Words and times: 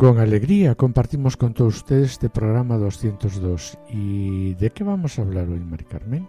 Con 0.00 0.18
alegría 0.18 0.76
compartimos 0.76 1.36
con 1.36 1.52
todos 1.52 1.76
ustedes 1.76 2.12
este 2.12 2.30
programa 2.30 2.78
202. 2.78 3.76
¿Y 3.90 4.54
de 4.54 4.70
qué 4.70 4.82
vamos 4.82 5.18
a 5.18 5.22
hablar 5.22 5.50
hoy, 5.50 5.60
Mari 5.60 5.84
Carmen? 5.84 6.26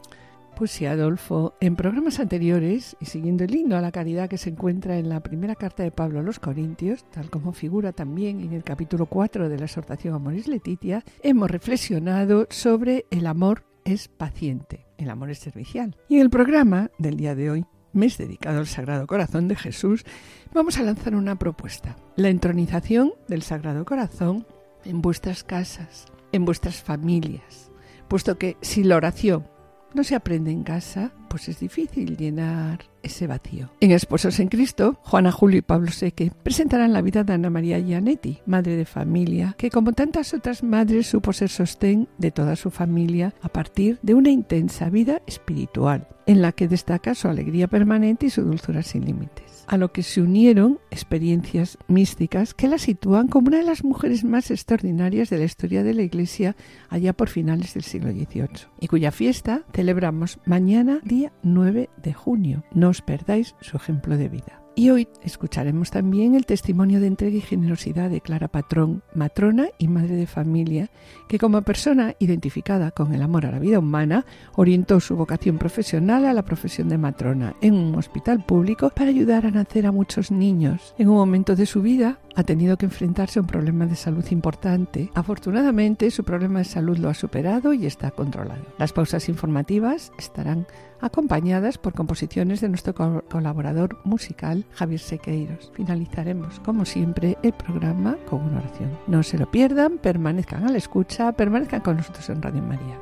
Pues 0.58 0.72
sí, 0.72 0.86
Adolfo, 0.86 1.54
en 1.62 1.78
programas 1.78 2.20
anteriores, 2.20 2.98
y 3.00 3.06
siguiendo 3.06 3.46
el 3.46 3.56
himno 3.56 3.78
a 3.78 3.82
la 3.82 3.94
caridad 3.94 4.28
que 4.28 4.38
se 4.38 4.50
encuentra 4.50 4.98
en 4.98 5.08
la 5.08 5.22
primera 5.22 5.56
carta 5.56 5.84
de 5.84 5.92
Pablo 5.92 6.20
a 6.20 6.22
los 6.22 6.38
Corintios, 6.38 7.06
tal 7.12 7.30
como 7.30 7.54
figura 7.54 7.94
también 7.94 8.42
en 8.42 8.52
el 8.52 8.66
capítulo 8.66 9.06
4 9.06 9.48
de 9.48 9.58
la 9.58 9.66
exhortación 9.68 10.16
a 10.16 10.20
Moris 10.20 10.50
Letitia, 10.50 11.06
hemos 11.24 11.50
reflexionado 11.50 12.48
sobre 12.50 13.06
el 13.10 13.26
amor 13.26 13.64
es 13.86 14.10
paciente, 14.10 14.86
el 14.98 15.10
amor 15.10 15.30
es 15.30 15.40
servicial. 15.40 15.96
Y 16.10 16.16
en 16.16 16.24
el 16.24 16.30
programa 16.30 16.92
del 16.98 17.16
día 17.16 17.36
de 17.36 17.50
hoy, 17.50 17.66
mes 17.94 18.18
dedicado 18.18 18.60
al 18.60 18.68
Sagrado 18.68 19.08
Corazón 19.08 19.48
de 19.48 19.56
Jesús, 19.56 20.06
vamos 20.54 20.78
a 20.78 20.84
lanzar 20.84 21.16
una 21.16 21.38
propuesta, 21.38 21.96
la 22.16 22.30
entronización 22.30 23.14
del 23.28 23.42
Sagrado 23.42 23.86
Corazón 23.86 24.46
en 24.86 25.02
vuestras 25.02 25.44
casas, 25.44 26.06
en 26.32 26.46
vuestras 26.46 26.82
familias, 26.82 27.72
puesto 28.08 28.38
que 28.38 28.58
si 28.62 28.84
la 28.84 28.98
oración 28.98 29.48
no 29.94 30.04
se 30.04 30.16
aprende 30.16 30.52
en 30.52 30.64
casa, 30.64 31.12
pues 31.30 31.50
es 31.50 31.60
difícil 31.60 32.18
llenar 32.18 32.91
ese 33.04 33.28
vacío. 33.28 33.72
En 33.80 33.92
Esposos 33.92 34.40
en 34.40 34.48
Cristo, 34.48 34.98
Juana 35.04 35.32
Julio 35.32 35.60
y 35.60 35.62
Pablo 35.62 35.92
Seque 35.92 36.32
presentarán 36.44 36.94
la 36.94 37.02
vida 37.02 37.24
de 37.24 37.34
Ana 37.34 37.50
María 37.50 37.80
Gianetti, 37.80 38.40
madre 38.46 38.76
de 38.76 38.86
familia, 38.86 39.56
que 39.58 39.70
como 39.70 39.94
tantas 39.94 40.34
otras 40.34 40.64
madres 40.64 41.08
supo 41.08 41.34
ser 41.34 41.50
sostén 41.50 42.08
de 42.18 42.32
toda 42.32 42.56
su 42.56 42.72
familia 42.72 43.34
a 43.42 43.50
partir 43.50 44.00
de 44.02 44.14
una 44.14 44.30
intensa 44.30 44.90
vida 44.90 45.22
espiritual, 45.28 46.08
en 46.26 46.42
la 46.42 46.52
que 46.52 46.68
destaca 46.68 47.16
su 47.16 47.28
alegría 47.28 47.68
permanente 47.68 48.28
y 48.28 48.30
su 48.30 48.44
dulzura 48.44 48.84
sin 48.84 49.06
límites 49.06 49.51
a 49.72 49.78
lo 49.78 49.94
que 49.94 50.04
se 50.04 50.22
unieron 50.22 50.80
experiencias 50.92 51.78
místicas 51.88 52.54
que 52.54 52.68
la 52.68 52.78
sitúan 52.78 53.30
como 53.30 53.48
una 53.48 53.60
de 53.60 53.64
las 53.64 53.86
mujeres 53.86 54.26
más 54.26 54.52
extraordinarias 54.52 55.30
de 55.30 55.38
la 55.38 55.46
historia 55.46 55.82
de 55.82 55.94
la 55.94 56.02
Iglesia 56.02 56.58
allá 56.90 57.14
por 57.14 57.30
finales 57.30 57.74
del 57.74 57.84
siglo 57.84 58.12
XVIII, 58.12 58.68
y 58.82 58.88
cuya 58.88 59.14
fiesta 59.14 59.64
celebramos 59.74 60.40
mañana, 60.46 61.00
día 61.06 61.32
9 61.44 61.90
de 62.04 62.14
junio. 62.14 62.66
No 62.74 62.90
os 62.90 63.02
perdáis 63.02 63.56
su 63.62 63.78
ejemplo 63.78 64.18
de 64.18 64.28
vida. 64.28 64.61
Y 64.74 64.90
hoy 64.90 65.10
escucharemos 65.22 65.92
también 65.92 66.34
el 66.34 66.46
testimonio 66.46 67.02
de 67.02 67.08
entrega 67.08 67.36
y 67.36 67.42
generosidad 67.42 68.10
de 68.10 68.22
Clara 68.22 68.48
Patrón, 68.48 69.04
matrona 69.14 69.68
y 69.78 69.90
madre 69.90 70.16
de 70.16 70.28
familia, 70.28 70.90
que 71.28 71.40
como 71.40 71.62
persona 71.62 72.16
identificada 72.20 72.92
con 72.92 73.14
el 73.14 73.22
amor 73.22 73.46
a 73.46 73.52
la 73.52 73.60
vida 73.60 73.80
humana, 73.80 74.26
orientó 74.56 75.02
su 75.02 75.18
vocación 75.18 75.58
profesional 75.58 76.26
a 76.26 76.34
la 76.34 76.46
profesión 76.46 76.88
de 76.88 76.98
matrona 76.98 77.54
en 77.62 77.74
un 77.74 77.96
hospital 77.96 78.46
público 78.46 78.92
para 78.96 79.10
ayudar 79.10 79.46
a 79.46 79.52
nacer 79.52 79.86
a 79.86 79.92
muchos 79.92 80.32
niños. 80.32 80.96
En 80.98 81.10
un 81.10 81.16
momento 81.16 81.58
de 81.58 81.66
su 81.66 81.82
vida 81.82 82.20
ha 82.36 82.44
tenido 82.44 82.78
que 82.78 82.86
enfrentarse 82.86 83.40
a 83.40 83.42
un 83.42 83.48
problema 83.48 83.86
de 83.86 83.96
salud 83.96 84.26
importante. 84.32 85.12
Afortunadamente, 85.14 86.12
su 86.12 86.24
problema 86.24 86.60
de 86.60 86.66
salud 86.66 86.98
lo 86.98 87.10
ha 87.10 87.14
superado 87.14 87.74
y 87.74 87.86
está 87.86 88.12
controlado. 88.12 88.64
Las 88.78 88.94
pausas 88.94 89.30
informativas 89.30 90.12
estarán 90.18 90.68
acompañadas 91.00 91.78
por 91.78 91.94
composiciones 91.94 92.62
de 92.62 92.70
nuestro 92.70 92.94
colaborador 92.94 93.98
musical 94.04 94.66
Javier 94.74 95.00
Sequeiros. 95.00 95.72
Finalizaremos, 95.74 96.60
como 96.60 96.86
siempre, 96.86 97.38
el 97.44 97.54
programa 97.54 98.18
con 98.30 98.42
una 98.42 98.60
oración. 98.60 98.92
No 99.08 99.24
se 99.24 99.38
lo 99.38 99.50
pierdan, 99.50 99.98
permanezcan 99.98 100.66
a 100.66 100.72
la 100.72 100.78
escucha, 100.78 101.32
permanezcan 101.34 101.82
con 101.82 101.98
nosotros 101.98 102.30
en 102.30 102.42
Radio 102.42 102.62
María. 102.62 103.00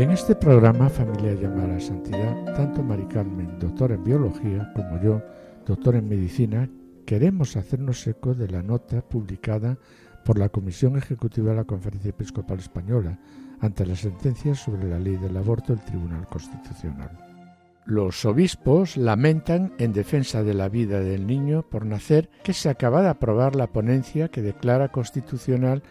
En 0.00 0.10
este 0.10 0.34
programa 0.34 0.88
Familia 0.88 1.34
llamada 1.34 1.76
a 1.76 1.78
Santidad, 1.80 2.54
tanto 2.56 2.82
Mari 2.82 3.04
Carmen, 3.04 3.58
doctora 3.58 3.96
en 3.96 4.02
biología, 4.02 4.72
como 4.74 4.98
yo, 4.98 5.20
doctor 5.66 5.94
en 5.94 6.08
medicina, 6.08 6.70
queremos 7.04 7.54
hacernos 7.54 8.06
eco 8.06 8.32
de 8.32 8.48
la 8.48 8.62
nota 8.62 9.02
publicada 9.02 9.76
por 10.24 10.38
la 10.38 10.48
Comisión 10.48 10.96
Ejecutiva 10.96 11.50
de 11.50 11.56
la 11.56 11.64
Conferencia 11.64 12.08
Episcopal 12.08 12.60
Española 12.60 13.18
ante 13.60 13.84
la 13.84 13.94
sentencia 13.94 14.54
sobre 14.54 14.88
la 14.88 14.98
ley 14.98 15.16
del 15.16 15.36
aborto 15.36 15.74
del 15.74 15.84
Tribunal 15.84 16.26
Constitucional. 16.28 17.10
Los 17.84 18.24
obispos 18.24 18.96
lamentan 18.96 19.74
en 19.76 19.92
defensa 19.92 20.42
de 20.42 20.54
la 20.54 20.70
vida 20.70 21.00
del 21.00 21.26
niño 21.26 21.60
por 21.60 21.84
nacer 21.84 22.30
que 22.42 22.54
se 22.54 22.70
acaba 22.70 23.02
de 23.02 23.10
aprobar 23.10 23.54
la 23.54 23.66
ponencia 23.66 24.28
que 24.28 24.40
declara 24.40 24.88
constitucional 24.88 25.82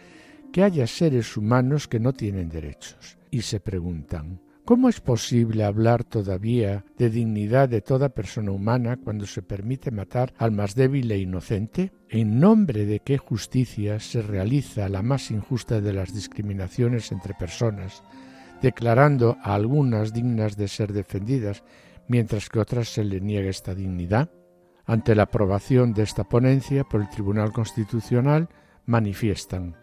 que 0.51 0.63
haya 0.63 0.87
seres 0.87 1.37
humanos 1.37 1.87
que 1.87 1.99
no 1.99 2.13
tienen 2.13 2.49
derechos 2.49 3.17
y 3.31 3.41
se 3.41 3.59
preguntan, 3.59 4.41
¿cómo 4.65 4.89
es 4.89 4.99
posible 4.99 5.63
hablar 5.63 6.03
todavía 6.03 6.83
de 6.97 7.09
dignidad 7.09 7.69
de 7.69 7.81
toda 7.81 8.09
persona 8.09 8.51
humana 8.51 8.97
cuando 8.97 9.25
se 9.25 9.41
permite 9.41 9.91
matar 9.91 10.33
al 10.37 10.51
más 10.51 10.75
débil 10.75 11.11
e 11.11 11.19
inocente? 11.19 11.91
¿En 12.09 12.39
nombre 12.39 12.85
de 12.85 12.99
qué 12.99 13.17
justicia 13.17 13.99
se 13.99 14.21
realiza 14.21 14.89
la 14.89 15.03
más 15.03 15.31
injusta 15.31 15.81
de 15.81 15.93
las 15.93 16.13
discriminaciones 16.13 17.11
entre 17.11 17.33
personas, 17.35 18.03
declarando 18.61 19.37
a 19.43 19.53
algunas 19.53 20.13
dignas 20.13 20.57
de 20.57 20.67
ser 20.67 20.93
defendidas, 20.93 21.63
mientras 22.07 22.49
que 22.49 22.59
otras 22.59 22.89
se 22.89 23.03
le 23.03 23.21
niega 23.21 23.49
esta 23.49 23.75
dignidad? 23.75 24.31
Ante 24.85 25.13
la 25.13 25.23
aprobación 25.23 25.93
de 25.93 26.01
esta 26.01 26.23
ponencia 26.23 26.83
por 26.83 27.01
el 27.01 27.09
Tribunal 27.09 27.51
Constitucional, 27.51 28.49
manifiestan 28.87 29.75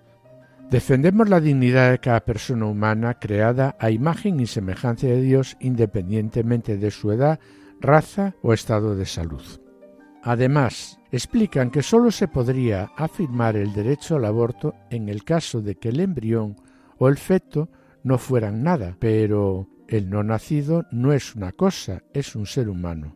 Defendemos 0.71 1.29
la 1.29 1.41
dignidad 1.41 1.93
de 1.93 2.01
cada 2.01 2.25
persona 2.25 2.67
humana 2.67 3.15
creada 3.21 3.77
a 3.79 3.93
imagen 3.93 4.41
y 4.41 4.47
semejanza 4.47 5.07
de 5.07 5.21
Dios 5.21 5.57
independientemente 5.61 6.77
de 6.77 6.91
su 6.91 7.13
edad, 7.13 7.39
raza 7.81 8.35
o 8.43 8.53
estado 8.53 8.97
de 8.97 9.07
salud. 9.07 9.45
Además, 10.25 10.99
explican 11.13 11.71
que 11.71 11.83
sólo 11.83 12.11
se 12.11 12.27
podría 12.27 12.91
afirmar 12.97 13.57
el 13.57 13.73
derecho 13.73 14.17
al 14.17 14.25
aborto 14.25 14.75
en 14.91 15.09
el 15.09 15.23
caso 15.23 15.63
de 15.63 15.77
que 15.77 15.91
el 15.91 16.01
embrión 16.01 16.57
o 16.99 17.07
el 17.09 17.17
feto 17.17 17.69
no 18.03 18.19
fueran 18.19 18.65
nada, 18.65 18.97
pero 18.99 19.69
el 19.87 20.11
no 20.11 20.25
nacido 20.25 20.85
no 20.91 21.13
es 21.13 21.37
una 21.37 21.53
cosa, 21.53 22.03
es 22.13 22.35
un 22.35 22.45
ser 22.45 22.69
humano. 22.69 23.15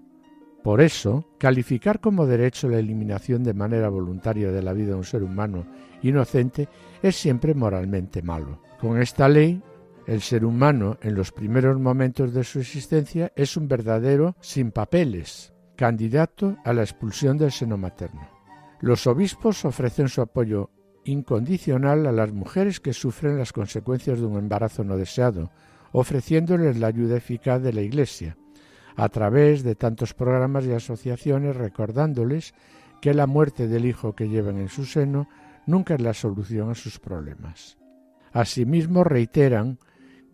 Por 0.62 0.80
eso, 0.80 1.26
calificar 1.38 1.98
como 1.98 2.26
derecho 2.26 2.68
la 2.68 2.78
eliminación 2.78 3.42
de 3.42 3.54
manera 3.54 3.88
voluntaria 3.88 4.52
de 4.52 4.62
la 4.62 4.72
vida 4.72 4.90
de 4.90 4.94
un 4.94 5.04
ser 5.04 5.24
humano 5.24 5.66
inocente 6.02 6.68
es 7.02 7.16
siempre 7.16 7.54
moralmente 7.54 8.22
malo. 8.22 8.60
Con 8.80 9.00
esta 9.00 9.28
ley, 9.28 9.62
el 10.06 10.20
ser 10.22 10.44
humano 10.44 10.98
en 11.02 11.14
los 11.14 11.32
primeros 11.32 11.78
momentos 11.78 12.32
de 12.32 12.44
su 12.44 12.60
existencia 12.60 13.32
es 13.36 13.56
un 13.56 13.68
verdadero 13.68 14.36
sin 14.40 14.72
papeles, 14.72 15.52
candidato 15.76 16.56
a 16.64 16.72
la 16.72 16.82
expulsión 16.82 17.38
del 17.38 17.52
seno 17.52 17.76
materno. 17.76 18.28
Los 18.80 19.06
obispos 19.06 19.64
ofrecen 19.64 20.08
su 20.08 20.22
apoyo 20.22 20.70
incondicional 21.04 22.06
a 22.06 22.12
las 22.12 22.32
mujeres 22.32 22.80
que 22.80 22.92
sufren 22.92 23.38
las 23.38 23.52
consecuencias 23.52 24.20
de 24.20 24.26
un 24.26 24.38
embarazo 24.38 24.84
no 24.84 24.96
deseado, 24.96 25.50
ofreciéndoles 25.92 26.78
la 26.78 26.88
ayuda 26.88 27.16
eficaz 27.16 27.62
de 27.62 27.72
la 27.72 27.82
Iglesia, 27.82 28.36
a 28.96 29.08
través 29.08 29.62
de 29.62 29.74
tantos 29.74 30.14
programas 30.14 30.66
y 30.66 30.72
asociaciones 30.72 31.56
recordándoles 31.56 32.54
que 33.00 33.14
la 33.14 33.26
muerte 33.26 33.66
del 33.66 33.86
hijo 33.86 34.14
que 34.14 34.28
llevan 34.28 34.58
en 34.58 34.68
su 34.68 34.84
seno 34.84 35.28
nunca 35.66 35.94
es 35.94 36.00
la 36.00 36.14
solución 36.14 36.70
a 36.70 36.74
sus 36.74 36.98
problemas. 36.98 37.78
Asimismo 38.32 39.04
reiteran 39.04 39.78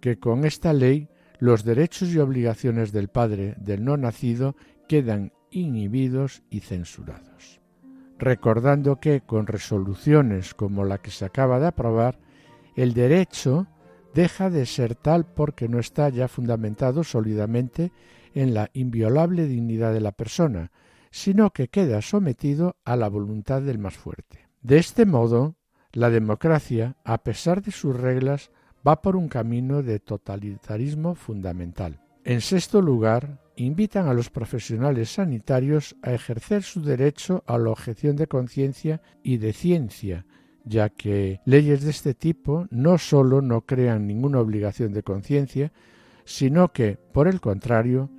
que 0.00 0.18
con 0.18 0.44
esta 0.44 0.72
ley 0.72 1.08
los 1.38 1.64
derechos 1.64 2.10
y 2.10 2.18
obligaciones 2.18 2.92
del 2.92 3.08
padre 3.08 3.54
del 3.58 3.84
no 3.84 3.96
nacido 3.96 4.56
quedan 4.88 5.32
inhibidos 5.50 6.42
y 6.50 6.60
censurados. 6.60 7.60
Recordando 8.18 8.96
que 8.96 9.20
con 9.20 9.46
resoluciones 9.46 10.54
como 10.54 10.84
la 10.84 10.98
que 10.98 11.10
se 11.10 11.24
acaba 11.24 11.58
de 11.58 11.66
aprobar, 11.66 12.18
el 12.74 12.94
derecho 12.94 13.66
deja 14.14 14.48
de 14.48 14.64
ser 14.64 14.94
tal 14.94 15.26
porque 15.26 15.68
no 15.68 15.78
está 15.78 16.08
ya 16.08 16.28
fundamentado 16.28 17.04
sólidamente 17.04 17.92
en 18.34 18.54
la 18.54 18.70
inviolable 18.72 19.46
dignidad 19.46 19.92
de 19.92 20.00
la 20.00 20.12
persona, 20.12 20.70
sino 21.10 21.50
que 21.50 21.68
queda 21.68 22.00
sometido 22.02 22.76
a 22.84 22.96
la 22.96 23.08
voluntad 23.08 23.62
del 23.62 23.78
más 23.78 23.96
fuerte. 23.96 24.45
De 24.66 24.78
este 24.78 25.06
modo, 25.06 25.54
la 25.92 26.10
democracia, 26.10 26.96
a 27.04 27.18
pesar 27.18 27.62
de 27.62 27.70
sus 27.70 27.94
reglas, 27.94 28.50
va 28.84 29.00
por 29.00 29.14
un 29.14 29.28
camino 29.28 29.84
de 29.84 30.00
totalitarismo 30.00 31.14
fundamental. 31.14 32.00
En 32.24 32.40
sexto 32.40 32.82
lugar, 32.82 33.38
invitan 33.54 34.08
a 34.08 34.12
los 34.12 34.28
profesionales 34.28 35.10
sanitarios 35.10 35.94
a 36.02 36.14
ejercer 36.14 36.64
su 36.64 36.82
derecho 36.82 37.44
a 37.46 37.58
la 37.58 37.70
objeción 37.70 38.16
de 38.16 38.26
conciencia 38.26 39.00
y 39.22 39.36
de 39.36 39.52
ciencia, 39.52 40.26
ya 40.64 40.88
que 40.88 41.40
leyes 41.44 41.84
de 41.84 41.90
este 41.90 42.14
tipo 42.14 42.66
no 42.72 42.98
sólo 42.98 43.42
no 43.42 43.60
crean 43.60 44.08
ninguna 44.08 44.40
obligación 44.40 44.92
de 44.92 45.04
conciencia, 45.04 45.72
sino 46.24 46.72
que, 46.72 46.98
por 47.12 47.28
el 47.28 47.40
contrario, 47.40 48.10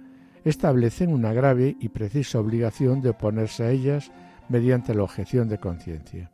establecen 0.45 1.11
una 1.11 1.33
grave 1.33 1.75
y 1.81 1.89
precisa 1.89 2.39
obligación 2.39 3.01
de 3.01 3.09
oponerse 3.09 3.65
a 3.65 3.71
ellas 3.71 4.13
mediante 4.47 4.95
la 4.95 5.03
objeción 5.03 5.49
de 5.49 5.57
conciencia. 5.57 6.31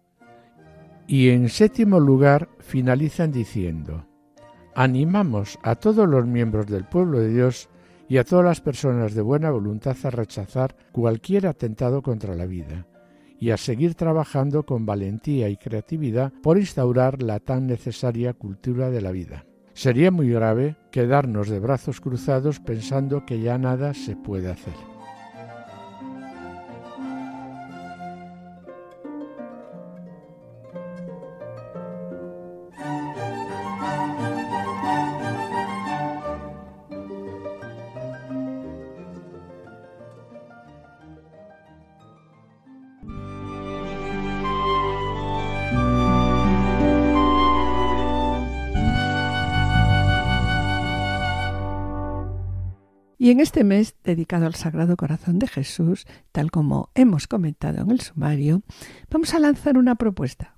Y 1.08 1.30
en 1.30 1.50
séptimo 1.50 2.00
lugar 2.00 2.50
finalizan 2.60 3.32
diciendo, 3.32 4.06
animamos 4.76 5.60
a 5.62 5.76
todos 5.76 6.08
los 6.08 6.26
miembros 6.26 6.68
del 6.68 6.86
pueblo 6.86 7.20
de 7.20 7.30
Dios 7.30 7.70
y 8.08 8.18
a 8.18 8.24
todas 8.24 8.46
las 8.46 8.62
personas 8.62 9.14
de 9.14 9.22
buena 9.22 9.52
voluntad 9.52 9.98
a 10.04 10.10
rechazar 10.10 10.76
cualquier 10.92 11.48
atentado 11.48 12.02
contra 12.02 12.36
la 12.36 12.46
vida 12.46 12.88
y 13.40 13.52
a 13.52 13.58
seguir 13.58 13.96
trabajando 13.96 14.66
con 14.66 14.86
valentía 14.86 15.50
y 15.50 15.58
creatividad 15.58 16.32
por 16.42 16.58
instaurar 16.58 17.22
la 17.22 17.40
tan 17.40 17.68
necesaria 17.68 18.34
cultura 18.34 18.90
de 18.90 19.02
la 19.02 19.12
vida. 19.12 19.46
Sería 19.74 20.12
muy 20.12 20.30
grave 20.30 20.78
quedarnos 20.92 21.50
de 21.50 21.60
brazos 21.60 22.00
cruzados 22.00 22.60
pensando 22.60 23.26
que 23.26 23.42
ya 23.42 23.58
nada 23.58 23.94
se 23.94 24.16
puede 24.16 24.52
hacer. 24.52 24.93
Este 53.54 53.64
mes 53.64 53.94
dedicado 54.04 54.48
al 54.48 54.56
Sagrado 54.56 54.98
Corazón 54.98 55.38
de 55.38 55.48
Jesús, 55.48 56.08
tal 56.32 56.50
como 56.50 56.90
hemos 56.96 57.28
comentado 57.28 57.84
en 57.84 57.92
el 57.92 58.00
sumario, 58.00 58.64
vamos 59.12 59.36
a 59.36 59.40
lanzar 59.40 59.78
una 59.78 59.94
propuesta, 59.94 60.56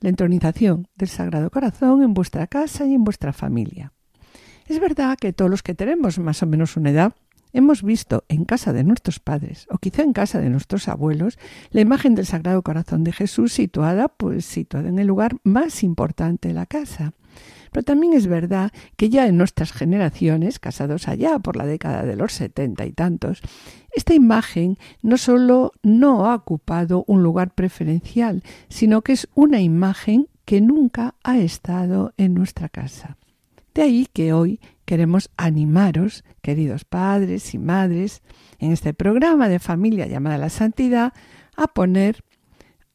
la 0.00 0.08
entronización 0.08 0.88
del 0.96 1.10
Sagrado 1.10 1.50
Corazón 1.50 2.02
en 2.02 2.14
vuestra 2.14 2.46
casa 2.46 2.86
y 2.86 2.94
en 2.94 3.04
vuestra 3.04 3.34
familia. 3.34 3.92
Es 4.66 4.80
verdad 4.80 5.18
que 5.20 5.34
todos 5.34 5.50
los 5.50 5.62
que 5.62 5.74
tenemos 5.74 6.18
más 6.18 6.42
o 6.42 6.46
menos 6.46 6.78
una 6.78 6.88
edad 6.88 7.14
hemos 7.52 7.82
visto 7.82 8.24
en 8.28 8.46
casa 8.46 8.72
de 8.72 8.82
nuestros 8.82 9.20
padres 9.20 9.66
o 9.68 9.76
quizá 9.76 10.00
en 10.00 10.14
casa 10.14 10.40
de 10.40 10.48
nuestros 10.48 10.88
abuelos 10.88 11.38
la 11.70 11.82
imagen 11.82 12.14
del 12.14 12.24
Sagrado 12.24 12.62
Corazón 12.62 13.04
de 13.04 13.12
Jesús 13.12 13.52
situada 13.52 14.08
pues 14.08 14.46
situada 14.46 14.88
en 14.88 14.98
el 14.98 15.06
lugar 15.06 15.36
más 15.44 15.82
importante 15.82 16.48
de 16.48 16.54
la 16.54 16.64
casa. 16.64 17.12
Pero 17.72 17.84
también 17.84 18.12
es 18.12 18.26
verdad 18.26 18.72
que 18.96 19.08
ya 19.08 19.26
en 19.26 19.36
nuestras 19.36 19.72
generaciones, 19.72 20.58
casados 20.58 21.08
allá 21.08 21.38
por 21.38 21.56
la 21.56 21.66
década 21.66 22.04
de 22.04 22.16
los 22.16 22.32
setenta 22.32 22.86
y 22.86 22.92
tantos, 22.92 23.42
esta 23.94 24.14
imagen 24.14 24.78
no 25.02 25.16
solo 25.16 25.72
no 25.82 26.26
ha 26.26 26.34
ocupado 26.34 27.04
un 27.06 27.22
lugar 27.22 27.54
preferencial, 27.54 28.42
sino 28.68 29.02
que 29.02 29.12
es 29.12 29.28
una 29.34 29.60
imagen 29.60 30.28
que 30.44 30.60
nunca 30.60 31.14
ha 31.24 31.38
estado 31.38 32.12
en 32.16 32.34
nuestra 32.34 32.68
casa. 32.68 33.16
De 33.74 33.82
ahí 33.82 34.08
que 34.12 34.32
hoy 34.32 34.60
queremos 34.84 35.30
animaros, 35.36 36.24
queridos 36.42 36.84
padres 36.84 37.54
y 37.54 37.58
madres, 37.58 38.22
en 38.58 38.72
este 38.72 38.94
programa 38.94 39.48
de 39.48 39.58
familia 39.58 40.06
llamada 40.06 40.38
La 40.38 40.48
Santidad, 40.48 41.12
a 41.56 41.66
poner 41.68 42.24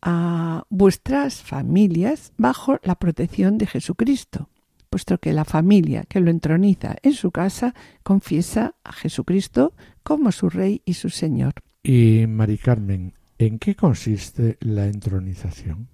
a 0.02 0.66
vuestras 0.69 1.42
familias 1.42 2.34
bajo 2.38 2.80
la 2.84 2.96
protección 2.96 3.58
de 3.58 3.68
Jesucristo 3.68 4.50
puesto 4.94 5.18
que 5.18 5.34
la 5.34 5.44
familia 5.44 6.04
que 6.07 6.19
lo 6.19 6.30
entroniza 6.30 6.98
en 7.01 7.13
su 7.13 7.31
casa 7.31 7.74
confiesa 8.04 8.75
a 8.84 8.92
Jesucristo 8.92 9.74
como 10.04 10.31
su 10.31 10.51
Rey 10.51 10.84
y 10.86 10.94
su 10.94 11.10
Señor. 11.10 11.56
Y 11.81 12.28
Mari 12.28 12.60
Carmen, 12.60 13.12
¿en 13.40 13.57
qué 13.57 13.74
consiste 13.74 14.60
la 14.60 14.86
entronización? 14.86 15.88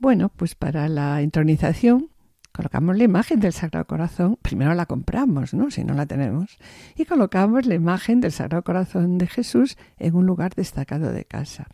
Bueno, 0.00 0.28
pues 0.28 0.56
para 0.56 0.88
la 0.88 1.22
entronización 1.22 2.08
colocamos 2.50 2.96
la 2.96 3.04
imagen 3.04 3.38
del 3.38 3.52
Sagrado 3.52 3.86
Corazón, 3.86 4.36
primero 4.42 4.74
la 4.74 4.86
compramos, 4.86 5.54
¿no? 5.54 5.70
Si 5.70 5.84
no 5.84 5.94
la 5.94 6.06
tenemos, 6.06 6.58
y 6.96 7.04
colocamos 7.04 7.64
la 7.64 7.76
imagen 7.76 8.20
del 8.20 8.32
Sagrado 8.32 8.64
Corazón 8.64 9.18
de 9.18 9.28
Jesús 9.28 9.76
en 10.00 10.16
un 10.16 10.26
lugar 10.26 10.56
destacado 10.56 11.12
de 11.12 11.24
casa. 11.24 11.68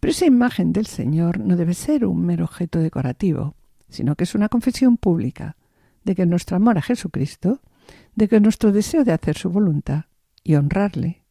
Pero 0.00 0.10
esa 0.10 0.26
imagen 0.26 0.74
del 0.74 0.84
Señor 0.84 1.40
no 1.40 1.56
debe 1.56 1.72
ser 1.72 2.04
un 2.04 2.26
mero 2.26 2.44
objeto 2.44 2.80
decorativo, 2.80 3.54
sino 3.88 4.16
que 4.16 4.24
es 4.24 4.34
una 4.34 4.50
confesión 4.50 4.98
pública 4.98 5.56
de 6.04 6.14
que 6.14 6.26
nuestro 6.26 6.56
amor 6.56 6.78
a 6.78 6.82
Jesucristo, 6.82 7.60
de 8.14 8.28
que 8.28 8.40
nuestro 8.40 8.72
deseo 8.72 9.04
de 9.04 9.12
hacer 9.12 9.36
su 9.36 9.50
voluntad 9.50 10.04
y 10.42 10.54
honrarle, 10.54 11.22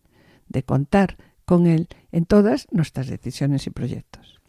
de 0.49 0.63
contar 0.63 1.17
con 1.45 1.67
Él 1.67 1.87
en 2.11 2.25
todas 2.25 2.67
nuestras 2.71 3.07
decisiones 3.07 3.67
y 3.67 3.69
proyectos. 3.69 4.41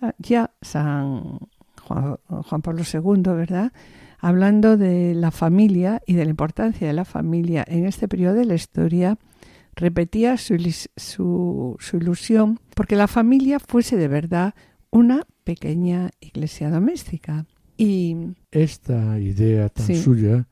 Ah, 0.00 0.14
ya 0.18 0.52
San 0.62 1.40
Juan, 1.82 2.62
Pablo 2.62 2.82
II, 2.92 3.22
¿verdad? 3.34 3.72
Hablando 4.18 4.76
de 4.76 5.14
la 5.14 5.30
familia 5.30 6.02
y 6.06 6.14
de 6.14 6.24
la 6.24 6.30
importancia 6.30 6.86
de 6.86 6.92
la 6.92 7.04
familia 7.04 7.64
en 7.66 7.86
este 7.86 8.08
periodo 8.08 8.34
de 8.34 8.44
la 8.44 8.54
historia, 8.54 9.16
repetía 9.74 10.36
su, 10.36 10.56
su, 10.96 11.76
su 11.78 11.96
ilusión 11.96 12.60
porque 12.74 12.96
la 12.96 13.06
familia 13.06 13.58
fuese 13.60 13.96
de 13.96 14.08
verdad 14.08 14.54
una 14.90 15.26
pequeña 15.44 16.10
iglesia 16.20 16.68
doméstica 16.68 17.46
y 17.78 18.34
esta 18.50 19.18
idea 19.18 19.70
tan 19.70 19.94
suya, 19.94 20.46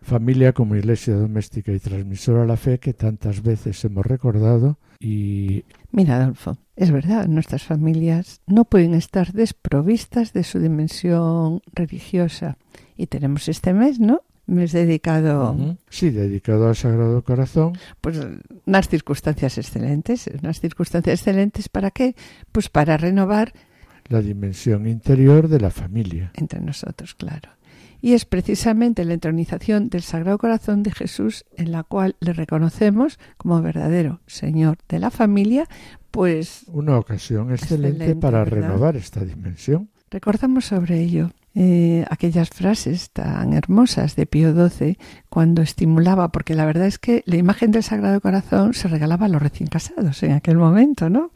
familia 0.00 0.54
como 0.54 0.76
iglesia 0.76 1.14
doméstica 1.16 1.72
y 1.72 1.80
transmisora 1.80 2.44
a 2.44 2.46
la 2.46 2.56
fe 2.56 2.78
que 2.78 2.94
tantas 2.94 3.42
veces 3.42 3.84
hemos 3.84 4.06
recordado 4.06 4.78
y 5.00 5.64
Mira, 5.90 6.16
Adolfo, 6.16 6.58
es 6.76 6.90
verdad, 6.90 7.26
nuestras 7.28 7.62
familias 7.62 8.40
no 8.46 8.64
pueden 8.64 8.94
estar 8.94 9.32
desprovistas 9.32 10.32
de 10.32 10.44
su 10.44 10.58
dimensión 10.58 11.62
religiosa. 11.72 12.58
Y 12.96 13.06
tenemos 13.06 13.48
este 13.48 13.72
mes, 13.72 14.00
¿no? 14.00 14.22
Mes 14.46 14.72
dedicado. 14.72 15.76
Sí, 15.88 16.10
dedicado 16.10 16.68
al 16.68 16.76
Sagrado 16.76 17.22
Corazón. 17.22 17.74
Pues 18.00 18.18
unas 18.66 18.88
circunstancias 18.88 19.58
excelentes. 19.58 20.28
Unas 20.42 20.60
circunstancias 20.60 21.20
excelentes 21.20 21.68
para 21.68 21.90
qué? 21.90 22.16
Pues 22.50 22.68
para 22.68 22.96
renovar 22.96 23.52
la 24.08 24.20
dimensión 24.20 24.86
interior 24.86 25.48
de 25.48 25.60
la 25.60 25.70
familia. 25.70 26.32
Entre 26.34 26.60
nosotros, 26.60 27.14
claro. 27.14 27.50
Y 28.00 28.12
es 28.12 28.24
precisamente 28.24 29.04
la 29.04 29.14
entronización 29.14 29.88
del 29.88 30.02
Sagrado 30.02 30.38
Corazón 30.38 30.82
de 30.82 30.92
Jesús 30.92 31.44
en 31.56 31.72
la 31.72 31.82
cual 31.82 32.16
le 32.20 32.32
reconocemos 32.32 33.18
como 33.36 33.60
verdadero 33.60 34.20
Señor 34.26 34.78
de 34.88 35.00
la 35.00 35.10
familia, 35.10 35.66
pues... 36.10 36.64
Una 36.68 36.96
ocasión 36.96 37.50
excelente, 37.50 38.14
para 38.14 38.44
renovar 38.44 38.96
esta 38.96 39.24
dimensión. 39.24 39.90
Recordamos 40.10 40.66
sobre 40.66 41.00
ello 41.00 41.32
eh, 41.60 42.04
aquellas 42.08 42.50
frases 42.50 43.10
tan 43.10 43.52
hermosas 43.52 44.14
de 44.14 44.26
Pío 44.26 44.54
XII 44.54 44.96
cuando 45.28 45.60
estimulaba, 45.60 46.30
porque 46.30 46.54
la 46.54 46.64
verdad 46.64 46.86
es 46.86 47.00
que 47.00 47.24
la 47.26 47.34
imagen 47.34 47.72
del 47.72 47.82
Sagrado 47.82 48.20
Corazón 48.20 48.74
se 48.74 48.86
regalaba 48.86 49.26
a 49.26 49.28
los 49.28 49.42
recién 49.42 49.68
casados 49.68 50.22
en 50.22 50.32
aquel 50.34 50.56
momento, 50.56 51.10
¿no? 51.10 51.32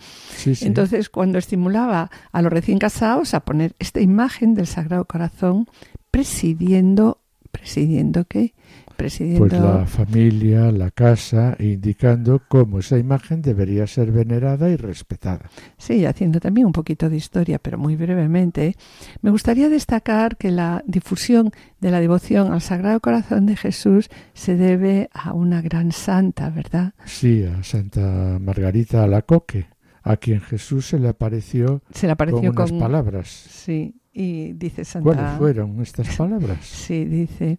Entonces, 0.60 1.08
cuando 1.08 1.38
estimulaba 1.38 2.08
a 2.30 2.40
los 2.40 2.52
recién 2.52 2.78
casados 2.78 3.34
a 3.34 3.40
poner 3.40 3.74
esta 3.80 4.00
imagen 4.00 4.54
del 4.54 4.68
Sagrado 4.68 5.06
Corazón 5.06 5.66
presidiendo, 6.12 7.18
presidiendo 7.50 8.24
qué? 8.24 8.54
Pues 9.02 9.52
la 9.52 9.84
familia, 9.84 10.70
la 10.70 10.92
casa, 10.92 11.56
indicando 11.58 12.40
cómo 12.46 12.78
esa 12.78 12.98
imagen 12.98 13.42
debería 13.42 13.86
ser 13.88 14.12
venerada 14.12 14.70
y 14.70 14.76
respetada. 14.76 15.50
Sí, 15.76 16.04
haciendo 16.04 16.38
también 16.38 16.66
un 16.68 16.72
poquito 16.72 17.10
de 17.10 17.16
historia, 17.16 17.58
pero 17.58 17.78
muy 17.78 17.96
brevemente, 17.96 18.76
me 19.20 19.30
gustaría 19.30 19.68
destacar 19.68 20.36
que 20.36 20.52
la 20.52 20.84
difusión 20.86 21.50
de 21.80 21.90
la 21.90 22.00
devoción 22.00 22.52
al 22.52 22.60
Sagrado 22.60 23.00
Corazón 23.00 23.46
de 23.46 23.56
Jesús 23.56 24.08
se 24.34 24.56
debe 24.56 25.10
a 25.12 25.32
una 25.32 25.62
gran 25.62 25.90
santa, 25.90 26.50
¿verdad? 26.50 26.94
Sí, 27.04 27.44
a 27.44 27.64
Santa 27.64 28.38
Margarita 28.40 29.02
Alacoque, 29.02 29.66
a 30.04 30.16
quien 30.16 30.40
Jesús 30.40 30.86
se 30.86 31.00
le 31.00 31.08
apareció, 31.08 31.82
se 31.92 32.06
le 32.06 32.12
apareció 32.12 32.54
con 32.54 32.70
unas 32.70 32.80
palabras. 32.80 33.28
Sí, 33.28 33.96
y 34.12 34.52
dice 34.52 34.84
Santa... 34.84 35.12
¿Cuáles 35.12 35.38
fueron 35.38 35.82
estas 35.82 36.16
palabras? 36.16 36.64
sí, 36.64 37.04
dice, 37.04 37.58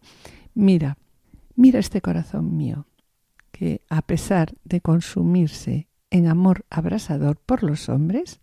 mira, 0.54 0.98
Mira 1.56 1.80
este 1.80 2.02
corazón 2.02 2.58
mío, 2.58 2.88
que 3.52 3.82
a 3.90 4.02
pesar 4.02 4.54
de 4.64 4.82
consumirse 4.82 5.88
en 6.10 6.28
amor 6.28 6.66
abrasador 6.70 7.38
por 7.38 7.64
los 7.64 7.90
hombres, 7.90 8.40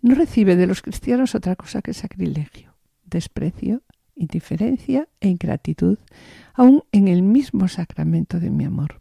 no 0.00 0.14
recibe 0.14 0.56
de 0.56 0.66
los 0.66 0.82
cristianos 0.82 1.34
otra 1.34 1.56
cosa 1.56 1.82
que 1.82 1.94
sacrilegio, 1.94 2.74
desprecio 3.04 3.82
indiferencia 4.14 5.08
e 5.20 5.28
ingratitud, 5.28 5.98
aun 6.54 6.82
en 6.92 7.08
el 7.08 7.22
mismo 7.22 7.68
sacramento 7.68 8.40
de 8.40 8.50
mi 8.50 8.64
amor. 8.64 9.00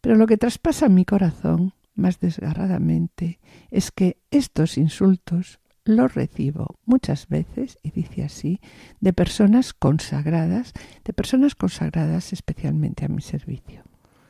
Pero 0.00 0.16
lo 0.16 0.26
que 0.26 0.36
traspasa 0.36 0.88
mi 0.88 1.04
corazón 1.04 1.74
más 1.94 2.20
desgarradamente 2.20 3.40
es 3.70 3.90
que 3.90 4.18
estos 4.30 4.78
insultos 4.78 5.59
los 5.84 6.14
recibo 6.14 6.78
muchas 6.84 7.28
veces, 7.28 7.78
y 7.82 7.90
dice 7.90 8.24
así, 8.24 8.60
de 9.00 9.12
personas 9.12 9.72
consagradas, 9.72 10.72
de 11.04 11.12
personas 11.12 11.54
consagradas 11.54 12.32
especialmente 12.32 13.04
a 13.04 13.08
mi 13.08 13.22
servicio. 13.22 13.84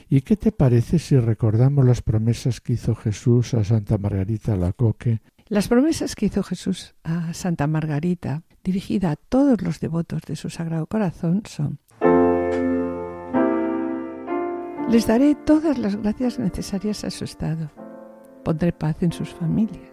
¿Y 0.08 0.22
qué 0.22 0.36
te 0.36 0.50
parece 0.50 0.98
si 0.98 1.16
recordamos 1.16 1.84
las 1.84 2.02
promesas 2.02 2.60
que 2.60 2.72
hizo 2.72 2.94
Jesús 2.96 3.54
a 3.54 3.62
Santa 3.62 3.96
Margarita 3.96 4.56
Lacoque? 4.56 5.20
Las 5.48 5.68
promesas 5.68 6.16
que 6.16 6.26
hizo 6.26 6.42
Jesús 6.42 6.94
a 7.04 7.32
Santa 7.34 7.66
Margarita, 7.66 8.42
dirigida 8.64 9.12
a 9.12 9.16
todos 9.16 9.62
los 9.62 9.80
devotos 9.80 10.22
de 10.22 10.36
su 10.36 10.50
Sagrado 10.50 10.86
Corazón, 10.86 11.42
son 11.46 11.78
Les 14.90 15.06
daré 15.06 15.36
todas 15.36 15.78
las 15.78 15.94
gracias 15.94 16.40
necesarias 16.40 17.04
a 17.04 17.10
su 17.10 17.22
estado. 17.22 17.70
Pondré 18.44 18.72
paz 18.72 18.96
en 19.02 19.12
sus 19.12 19.28
familias. 19.28 19.89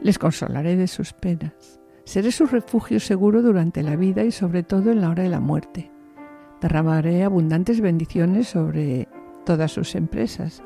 Les 0.00 0.18
consolaré 0.18 0.76
de 0.76 0.86
sus 0.86 1.12
penas. 1.12 1.80
Seré 2.04 2.32
su 2.32 2.46
refugio 2.46 3.00
seguro 3.00 3.42
durante 3.42 3.82
la 3.82 3.96
vida 3.96 4.24
y 4.24 4.32
sobre 4.32 4.62
todo 4.62 4.92
en 4.92 5.00
la 5.00 5.10
hora 5.10 5.22
de 5.22 5.30
la 5.30 5.40
muerte 5.40 5.90
derramaré 6.64 7.24
abundantes 7.24 7.82
bendiciones 7.82 8.48
sobre 8.48 9.06
todas 9.44 9.70
sus 9.70 9.94
empresas 9.94 10.62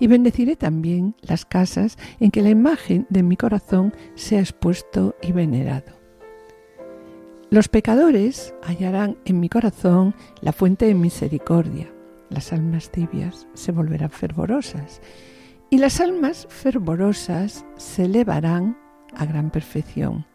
y 0.00 0.08
bendeciré 0.08 0.56
también 0.56 1.14
las 1.20 1.44
casas 1.44 1.96
en 2.18 2.32
que 2.32 2.42
la 2.42 2.50
imagen 2.50 3.06
de 3.08 3.22
mi 3.22 3.36
corazón 3.36 3.94
sea 4.16 4.40
expuesto 4.40 5.14
y 5.22 5.30
venerado. 5.30 5.92
Los 7.50 7.68
pecadores 7.68 8.52
hallarán 8.64 9.16
en 9.24 9.38
mi 9.38 9.48
corazón 9.48 10.16
la 10.40 10.52
fuente 10.52 10.86
de 10.86 10.94
misericordia. 10.94 11.88
Las 12.28 12.52
almas 12.52 12.90
tibias 12.90 13.46
se 13.54 13.70
volverán 13.70 14.10
fervorosas 14.10 15.00
y 15.72 15.78
las 15.78 16.02
almas 16.02 16.46
fervorosas 16.50 17.64
se 17.78 18.04
elevarán 18.04 18.76
a 19.16 19.24
gran 19.24 19.48
perfección. 19.48 20.26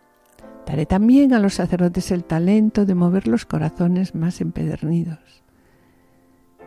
Daré 0.65 0.87
también 0.87 1.31
a 1.31 1.39
los 1.39 1.53
sacerdotes 1.53 2.09
el 2.09 2.23
talento 2.23 2.87
de 2.87 2.95
mover 2.95 3.27
los 3.27 3.45
corazones 3.45 4.15
más 4.15 4.41
empedernidos. 4.41 5.43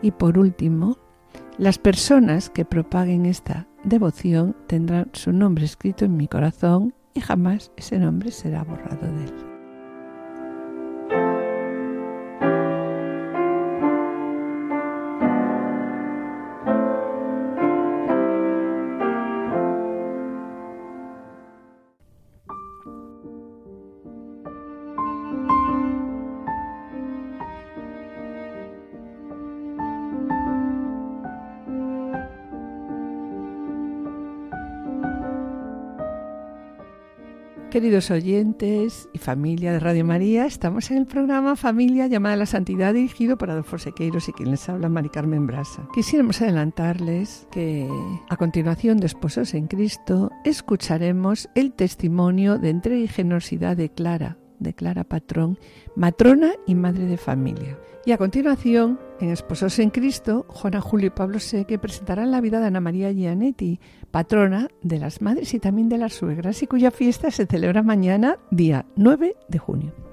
Y 0.02 0.12
por 0.12 0.38
último, 0.38 0.98
las 1.58 1.78
personas 1.78 2.48
que 2.48 2.64
propaguen 2.64 3.26
esta 3.26 3.66
devoción 3.82 4.54
tendrán 4.68 5.10
su 5.14 5.32
nombre 5.32 5.64
escrito 5.64 6.04
en 6.04 6.16
mi 6.16 6.28
corazón 6.28 6.94
y 7.12 7.22
jamás 7.22 7.72
ese 7.76 7.98
nombre 7.98 8.30
será 8.30 8.62
borrado 8.62 9.04
de 9.16 9.24
él. 9.24 9.49
Queridos 37.70 38.10
oyentes 38.10 39.08
y 39.12 39.18
familia 39.18 39.70
de 39.70 39.78
Radio 39.78 40.04
María, 40.04 40.44
estamos 40.44 40.90
en 40.90 40.96
el 40.96 41.06
programa 41.06 41.54
Familia 41.54 42.08
llamada 42.08 42.34
a 42.34 42.38
la 42.38 42.46
Santidad 42.46 42.92
dirigido 42.92 43.38
por 43.38 43.48
Adolfo 43.48 43.78
Sequeiros 43.78 44.28
y 44.28 44.32
quien 44.32 44.50
les 44.50 44.68
habla 44.68 44.88
Mari 44.88 45.08
Carmen 45.08 45.46
Brasa. 45.46 45.86
Quisiéramos 45.94 46.42
adelantarles 46.42 47.46
que 47.52 47.88
a 48.28 48.36
continuación 48.36 48.98
de 48.98 49.06
Esposos 49.06 49.54
en 49.54 49.68
Cristo 49.68 50.32
escucharemos 50.44 51.48
el 51.54 51.72
testimonio 51.72 52.58
de 52.58 52.70
entrega 52.70 53.04
y 53.04 53.06
generosidad 53.06 53.76
de 53.76 53.88
Clara, 53.88 54.36
de 54.60 54.74
Clara 54.74 55.04
Patrón, 55.04 55.58
matrona 55.96 56.52
y 56.66 56.74
madre 56.76 57.06
de 57.06 57.16
familia. 57.16 57.78
Y 58.06 58.12
a 58.12 58.18
continuación, 58.18 58.98
en 59.20 59.30
Esposos 59.30 59.78
en 59.78 59.90
Cristo, 59.90 60.46
Juana 60.48 60.80
Julio 60.80 61.08
y 61.08 61.10
Pablo 61.10 61.38
que 61.66 61.78
presentarán 61.78 62.30
la 62.30 62.40
vida 62.40 62.60
de 62.60 62.66
Ana 62.66 62.80
María 62.80 63.12
Gianetti, 63.12 63.80
patrona 64.10 64.68
de 64.82 64.98
las 64.98 65.20
madres 65.20 65.52
y 65.54 65.58
también 65.58 65.88
de 65.88 65.98
las 65.98 66.14
suegras, 66.14 66.62
y 66.62 66.66
cuya 66.66 66.90
fiesta 66.90 67.30
se 67.30 67.46
celebra 67.46 67.82
mañana, 67.82 68.38
día 68.50 68.86
9 68.96 69.36
de 69.48 69.58
junio. 69.58 70.09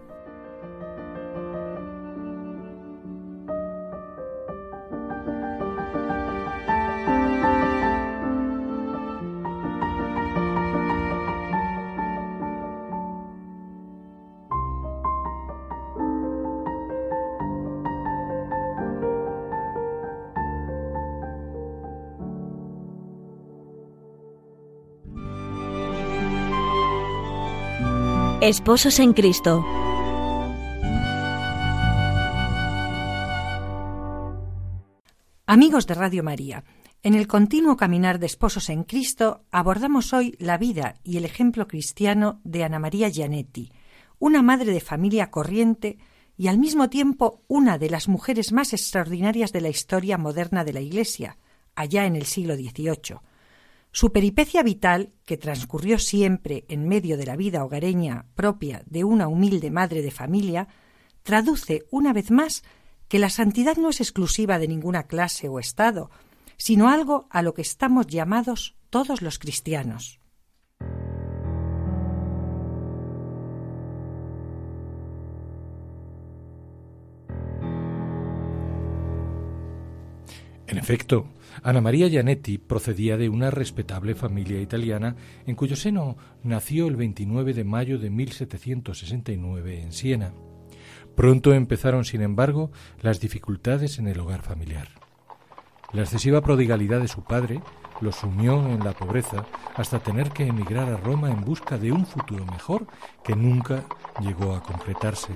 Esposos 28.47 28.97
en 29.01 29.11
Cristo. 29.11 29.65
Amigos 35.45 35.85
de 35.85 35.93
Radio 35.93 36.23
María, 36.23 36.63
en 37.03 37.13
el 37.13 37.27
continuo 37.27 37.75
caminar 37.75 38.19
de 38.19 38.25
Esposos 38.25 38.69
en 38.69 38.85
Cristo 38.85 39.43
abordamos 39.51 40.13
hoy 40.13 40.37
la 40.39 40.57
vida 40.57 40.95
y 41.03 41.17
el 41.17 41.25
ejemplo 41.25 41.67
cristiano 41.67 42.39
de 42.45 42.63
Ana 42.63 42.79
María 42.79 43.09
Gianetti, 43.09 43.73
una 44.17 44.41
madre 44.41 44.71
de 44.71 44.79
familia 44.79 45.29
corriente 45.29 45.97
y 46.37 46.47
al 46.47 46.57
mismo 46.57 46.89
tiempo 46.89 47.43
una 47.49 47.77
de 47.77 47.89
las 47.89 48.07
mujeres 48.07 48.53
más 48.53 48.71
extraordinarias 48.71 49.51
de 49.51 49.59
la 49.59 49.67
historia 49.67 50.17
moderna 50.17 50.63
de 50.63 50.71
la 50.71 50.79
Iglesia, 50.79 51.37
allá 51.75 52.05
en 52.05 52.15
el 52.15 52.25
siglo 52.25 52.55
XVIII 52.55 53.19
su 53.91 54.11
peripecia 54.11 54.63
vital, 54.63 55.13
que 55.25 55.37
transcurrió 55.37 55.97
siempre 55.99 56.65
en 56.67 56.87
medio 56.87 57.17
de 57.17 57.25
la 57.25 57.35
vida 57.35 57.63
hogareña 57.63 58.25
propia 58.35 58.83
de 58.85 59.03
una 59.03 59.27
humilde 59.27 59.71
madre 59.71 60.01
de 60.01 60.11
familia, 60.11 60.67
traduce 61.23 61.85
una 61.89 62.13
vez 62.13 62.31
más 62.31 62.63
que 63.07 63.19
la 63.19 63.29
santidad 63.29 63.77
no 63.77 63.89
es 63.89 64.01
exclusiva 64.01 64.59
de 64.59 64.67
ninguna 64.67 65.03
clase 65.03 65.47
o 65.47 65.59
estado, 65.59 66.09
sino 66.57 66.89
algo 66.89 67.27
a 67.29 67.41
lo 67.41 67.53
que 67.53 67.61
estamos 67.61 68.07
llamados 68.07 68.75
todos 68.89 69.21
los 69.21 69.39
cristianos. 69.39 70.19
En 80.67 80.77
efecto, 80.77 81.27
Ana 81.63 81.79
María 81.79 82.09
Gianetti 82.09 82.57
procedía 82.57 83.15
de 83.15 83.29
una 83.29 83.51
respetable 83.51 84.15
familia 84.15 84.61
italiana 84.61 85.15
en 85.45 85.55
cuyo 85.55 85.77
seno 85.77 86.17
nació 86.43 86.87
el 86.87 86.97
29 86.97 87.53
de 87.53 87.63
mayo 87.63 87.97
de 87.97 88.09
1769 88.09 89.81
en 89.81 89.93
Siena. 89.93 90.33
Pronto 91.15 91.53
empezaron, 91.53 92.03
sin 92.03 92.21
embargo, 92.21 92.71
las 93.01 93.21
dificultades 93.21 93.97
en 93.97 94.07
el 94.07 94.19
hogar 94.19 94.41
familiar. 94.41 94.89
La 95.93 96.01
excesiva 96.01 96.41
prodigalidad 96.41 96.99
de 96.99 97.07
su 97.07 97.23
padre 97.23 97.61
lo 98.01 98.11
sumió 98.11 98.59
en 98.67 98.83
la 98.83 98.91
pobreza 98.91 99.45
hasta 99.75 99.99
tener 99.99 100.31
que 100.31 100.45
emigrar 100.45 100.89
a 100.89 100.97
Roma 100.97 101.31
en 101.31 101.45
busca 101.45 101.77
de 101.77 101.93
un 101.93 102.05
futuro 102.05 102.45
mejor 102.45 102.87
que 103.23 103.37
nunca 103.37 103.85
llegó 104.19 104.53
a 104.53 104.61
concretarse. 104.61 105.31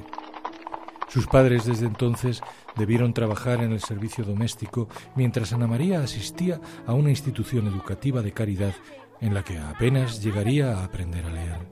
Sus 1.11 1.27
padres 1.27 1.65
desde 1.65 1.87
entonces 1.87 2.41
debieron 2.77 3.13
trabajar 3.13 3.61
en 3.61 3.73
el 3.73 3.81
servicio 3.81 4.23
doméstico 4.23 4.87
mientras 5.13 5.51
Ana 5.51 5.67
María 5.67 6.01
asistía 6.01 6.61
a 6.87 6.93
una 6.93 7.09
institución 7.09 7.67
educativa 7.67 8.21
de 8.21 8.31
caridad 8.31 8.73
en 9.19 9.33
la 9.33 9.43
que 9.43 9.57
apenas 9.57 10.23
llegaría 10.23 10.71
a 10.77 10.85
aprender 10.85 11.25
a 11.25 11.33
leer. 11.33 11.67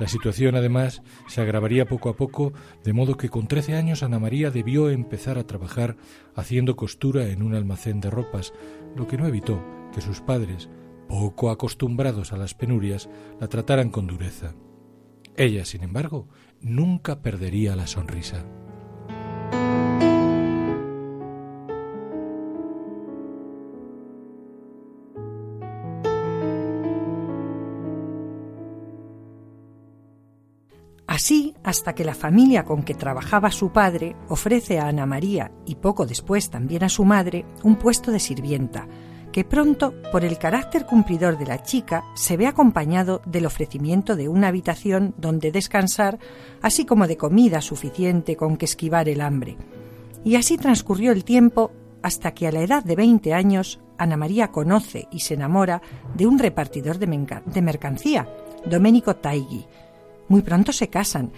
La 0.00 0.08
situación, 0.08 0.56
además, 0.56 1.02
se 1.28 1.42
agravaría 1.42 1.86
poco 1.86 2.08
a 2.08 2.16
poco, 2.16 2.52
de 2.82 2.92
modo 2.92 3.16
que 3.16 3.28
con 3.28 3.46
trece 3.46 3.76
años 3.76 4.02
Ana 4.02 4.18
María 4.18 4.50
debió 4.50 4.90
empezar 4.90 5.38
a 5.38 5.46
trabajar 5.46 5.96
haciendo 6.34 6.74
costura 6.74 7.28
en 7.28 7.40
un 7.40 7.54
almacén 7.54 8.00
de 8.00 8.10
ropas, 8.10 8.52
lo 8.96 9.06
que 9.06 9.16
no 9.16 9.28
evitó 9.28 9.64
que 9.94 10.00
sus 10.00 10.20
padres, 10.20 10.68
poco 11.08 11.50
acostumbrados 11.50 12.32
a 12.32 12.36
las 12.36 12.54
penurias, 12.54 13.08
la 13.40 13.46
trataran 13.46 13.90
con 13.90 14.08
dureza. 14.08 14.56
Ella, 15.36 15.64
sin 15.64 15.84
embargo, 15.84 16.28
nunca 16.64 17.20
perdería 17.20 17.76
la 17.76 17.86
sonrisa. 17.86 18.44
Así 31.06 31.54
hasta 31.62 31.94
que 31.94 32.04
la 32.04 32.14
familia 32.14 32.64
con 32.64 32.82
que 32.82 32.94
trabajaba 32.94 33.52
su 33.52 33.70
padre 33.70 34.16
ofrece 34.28 34.80
a 34.80 34.88
Ana 34.88 35.06
María 35.06 35.52
y 35.64 35.76
poco 35.76 36.06
después 36.06 36.50
también 36.50 36.82
a 36.82 36.88
su 36.88 37.04
madre 37.04 37.46
un 37.62 37.76
puesto 37.76 38.10
de 38.10 38.18
sirvienta, 38.18 38.88
que 39.34 39.42
pronto, 39.42 39.92
por 40.12 40.24
el 40.24 40.38
carácter 40.38 40.86
cumplidor 40.86 41.36
de 41.36 41.46
la 41.46 41.60
chica, 41.60 42.04
se 42.14 42.36
ve 42.36 42.46
acompañado 42.46 43.20
del 43.26 43.46
ofrecimiento 43.46 44.14
de 44.14 44.28
una 44.28 44.46
habitación 44.46 45.12
donde 45.18 45.50
descansar, 45.50 46.20
así 46.62 46.84
como 46.84 47.08
de 47.08 47.16
comida 47.16 47.60
suficiente 47.60 48.36
con 48.36 48.56
que 48.56 48.66
esquivar 48.66 49.08
el 49.08 49.20
hambre. 49.20 49.56
Y 50.24 50.36
así 50.36 50.56
transcurrió 50.56 51.10
el 51.10 51.24
tiempo 51.24 51.72
hasta 52.00 52.32
que 52.32 52.46
a 52.46 52.52
la 52.52 52.60
edad 52.60 52.84
de 52.84 52.94
20 52.94 53.34
años 53.34 53.80
Ana 53.98 54.16
María 54.16 54.52
conoce 54.52 55.08
y 55.10 55.18
se 55.18 55.34
enamora 55.34 55.82
de 56.14 56.28
un 56.28 56.38
repartidor 56.38 56.98
de, 56.98 57.60
mercancía, 57.60 58.28
Domenico 58.64 59.16
Taigui. 59.16 59.66
Muy 60.28 60.42
pronto 60.42 60.72
se 60.72 60.90
casan 60.90 61.32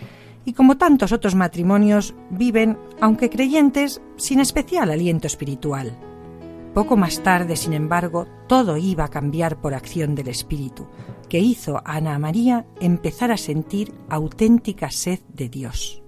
y 0.45 0.53
como 0.53 0.76
tantos 0.76 1.12
otros 1.12 1.35
matrimonios 1.35 2.15
viven, 2.29 2.76
aunque 3.00 3.31
creyentes, 3.31 4.03
sin 4.17 4.41
especial 4.41 4.91
aliento 4.91 5.26
espiritual. 5.26 5.97
Poco 6.76 6.99
más 6.99 7.23
tarde, 7.23 7.56
sin 7.56 7.73
embargo, 7.73 8.26
todo 8.49 8.76
iba 8.76 9.04
a 9.04 9.09
cambiar 9.09 9.62
por 9.62 9.73
acción 9.73 10.14
del 10.14 10.28
Espíritu, 10.28 10.87
que 11.30 11.38
hizo 11.38 11.78
a 11.78 11.97
Ana 11.97 12.18
María 12.18 12.66
empezar 12.83 13.33
a 13.33 13.38
sentir 13.38 13.95
auténtica 14.11 14.90
sed 14.90 15.21
de 15.33 15.49
Dios. 15.49 16.02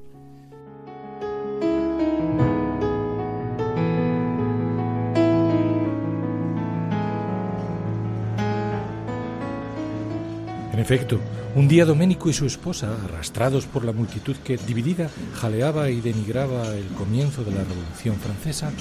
Efecto, 10.88 11.20
un 11.54 11.68
día 11.68 11.84
Doménico 11.84 12.30
y 12.30 12.32
su 12.32 12.46
esposa, 12.46 12.88
arrastrados 13.04 13.66
por 13.66 13.84
la 13.84 13.92
multitud 13.92 14.34
que, 14.36 14.56
dividida, 14.56 15.10
jaleaba 15.34 15.90
y 15.90 16.00
denigraba 16.00 16.74
el 16.74 16.86
comienzo 16.96 17.44
de 17.44 17.50
la 17.50 17.62
Revolución 17.62 18.16
Francesa, 18.16 18.72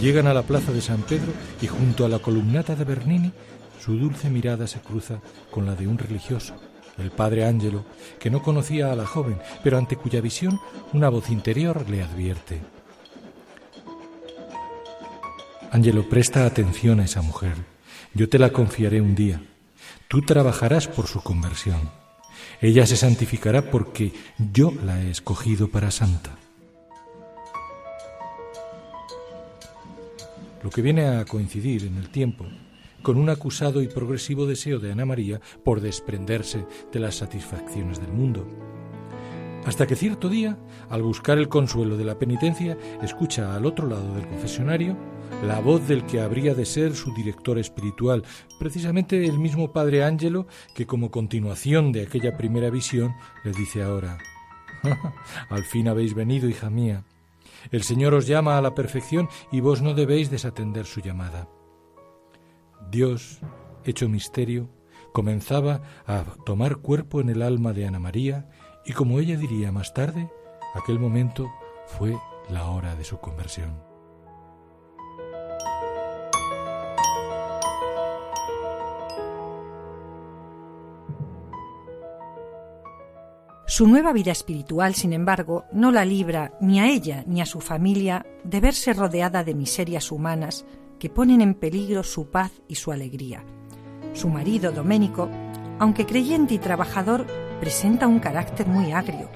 llegan 0.00 0.26
a 0.26 0.32
la 0.32 0.40
plaza 0.40 0.72
de 0.72 0.80
San 0.80 1.02
Pedro 1.02 1.34
y 1.60 1.66
junto 1.66 2.06
a 2.06 2.08
la 2.08 2.18
columnata 2.18 2.76
de 2.76 2.84
Bernini, 2.84 3.30
su 3.78 3.98
dulce 3.98 4.30
mirada 4.30 4.66
se 4.66 4.80
cruza 4.80 5.20
con 5.50 5.66
la 5.66 5.74
de 5.74 5.86
un 5.86 5.98
religioso, 5.98 6.54
el 6.96 7.10
padre 7.10 7.44
Ángelo, 7.44 7.84
que 8.18 8.30
no 8.30 8.40
conocía 8.40 8.90
a 8.90 8.96
la 8.96 9.04
joven, 9.04 9.36
pero 9.62 9.76
ante 9.76 9.96
cuya 9.96 10.22
visión 10.22 10.58
una 10.94 11.10
voz 11.10 11.28
interior 11.28 11.84
le 11.90 12.02
advierte. 12.02 12.62
Ángelo, 15.70 16.08
presta 16.08 16.46
atención 16.46 17.00
a 17.00 17.04
esa 17.04 17.20
mujer. 17.20 17.52
Yo 18.14 18.30
te 18.30 18.38
la 18.38 18.48
confiaré 18.48 19.02
un 19.02 19.14
día. 19.14 19.42
Tú 20.10 20.22
trabajarás 20.22 20.88
por 20.88 21.06
su 21.06 21.22
conversión. 21.22 21.88
Ella 22.60 22.84
se 22.84 22.96
santificará 22.96 23.70
porque 23.70 24.12
yo 24.52 24.72
la 24.84 25.00
he 25.00 25.08
escogido 25.08 25.68
para 25.68 25.92
santa. 25.92 26.36
Lo 30.64 30.70
que 30.70 30.82
viene 30.82 31.06
a 31.06 31.24
coincidir 31.26 31.84
en 31.84 31.96
el 31.96 32.10
tiempo 32.10 32.44
con 33.02 33.18
un 33.18 33.30
acusado 33.30 33.82
y 33.82 33.86
progresivo 33.86 34.46
deseo 34.46 34.80
de 34.80 34.90
Ana 34.90 35.06
María 35.06 35.40
por 35.64 35.80
desprenderse 35.80 36.66
de 36.90 36.98
las 36.98 37.14
satisfacciones 37.14 38.00
del 38.00 38.10
mundo. 38.12 38.48
Hasta 39.64 39.86
que 39.86 39.94
cierto 39.94 40.28
día, 40.28 40.58
al 40.88 41.02
buscar 41.02 41.38
el 41.38 41.48
consuelo 41.48 41.96
de 41.96 42.04
la 42.04 42.18
penitencia, 42.18 42.76
escucha 43.00 43.54
al 43.54 43.64
otro 43.64 43.86
lado 43.86 44.12
del 44.16 44.26
confesionario 44.26 44.96
la 45.42 45.60
voz 45.60 45.86
del 45.88 46.04
que 46.04 46.20
habría 46.20 46.54
de 46.54 46.66
ser 46.66 46.94
su 46.94 47.14
director 47.14 47.58
espiritual, 47.58 48.24
precisamente 48.58 49.24
el 49.24 49.38
mismo 49.38 49.72
Padre 49.72 50.04
Ángelo 50.04 50.46
que 50.74 50.86
como 50.86 51.10
continuación 51.10 51.92
de 51.92 52.02
aquella 52.02 52.36
primera 52.36 52.70
visión 52.70 53.14
le 53.42 53.52
dice 53.52 53.82
ahora, 53.82 54.18
al 55.48 55.64
fin 55.64 55.88
habéis 55.88 56.14
venido, 56.14 56.48
hija 56.48 56.68
mía. 56.68 57.04
El 57.70 57.82
Señor 57.82 58.14
os 58.14 58.26
llama 58.26 58.58
a 58.58 58.62
la 58.62 58.74
perfección 58.74 59.28
y 59.50 59.60
vos 59.60 59.82
no 59.82 59.94
debéis 59.94 60.30
desatender 60.30 60.86
su 60.86 61.00
llamada. 61.00 61.48
Dios, 62.90 63.40
hecho 63.84 64.08
misterio, 64.08 64.70
comenzaba 65.12 65.82
a 66.06 66.24
tomar 66.44 66.76
cuerpo 66.76 67.20
en 67.20 67.30
el 67.30 67.42
alma 67.42 67.72
de 67.72 67.86
Ana 67.86 67.98
María 67.98 68.48
y 68.84 68.92
como 68.92 69.18
ella 69.18 69.36
diría 69.36 69.72
más 69.72 69.94
tarde, 69.94 70.30
aquel 70.74 70.98
momento 70.98 71.50
fue 71.86 72.16
la 72.48 72.66
hora 72.70 72.94
de 72.94 73.04
su 73.04 73.18
conversión. 73.18 73.89
Su 83.70 83.86
nueva 83.86 84.12
vida 84.12 84.32
espiritual, 84.32 84.96
sin 84.96 85.12
embargo, 85.12 85.64
no 85.70 85.92
la 85.92 86.04
libra 86.04 86.54
ni 86.60 86.80
a 86.80 86.88
ella 86.88 87.22
ni 87.28 87.40
a 87.40 87.46
su 87.46 87.60
familia 87.60 88.26
de 88.42 88.58
verse 88.58 88.92
rodeada 88.92 89.44
de 89.44 89.54
miserias 89.54 90.10
humanas 90.10 90.64
que 90.98 91.08
ponen 91.08 91.40
en 91.40 91.54
peligro 91.54 92.02
su 92.02 92.26
paz 92.30 92.50
y 92.66 92.74
su 92.74 92.90
alegría. 92.90 93.44
Su 94.12 94.28
marido, 94.28 94.72
Doménico, 94.72 95.28
aunque 95.78 96.04
creyente 96.04 96.54
y 96.54 96.58
trabajador, 96.58 97.28
presenta 97.60 98.08
un 98.08 98.18
carácter 98.18 98.66
muy 98.66 98.90
agrio, 98.90 99.28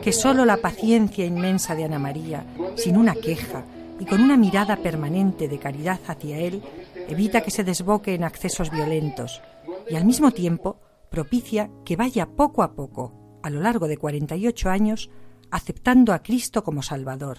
que 0.00 0.12
sólo 0.12 0.44
la 0.44 0.58
paciencia 0.58 1.26
inmensa 1.26 1.74
de 1.74 1.82
Ana 1.82 1.98
María, 1.98 2.46
sin 2.76 2.96
una 2.96 3.16
queja 3.16 3.64
y 3.98 4.04
con 4.04 4.20
una 4.20 4.36
mirada 4.36 4.76
permanente 4.76 5.48
de 5.48 5.58
caridad 5.58 5.98
hacia 6.06 6.38
él, 6.38 6.62
evita 7.08 7.40
que 7.40 7.50
se 7.50 7.64
desboque 7.64 8.14
en 8.14 8.22
accesos 8.22 8.70
violentos 8.70 9.42
y 9.90 9.96
al 9.96 10.04
mismo 10.04 10.30
tiempo 10.30 10.78
propicia 11.10 11.70
que 11.84 11.96
vaya 11.96 12.26
poco 12.26 12.62
a 12.62 12.76
poco 12.76 13.19
a 13.42 13.50
lo 13.50 13.60
largo 13.60 13.88
de 13.88 13.96
48 13.96 14.70
años 14.70 15.10
aceptando 15.50 16.12
a 16.12 16.22
Cristo 16.22 16.62
como 16.62 16.82
Salvador. 16.82 17.38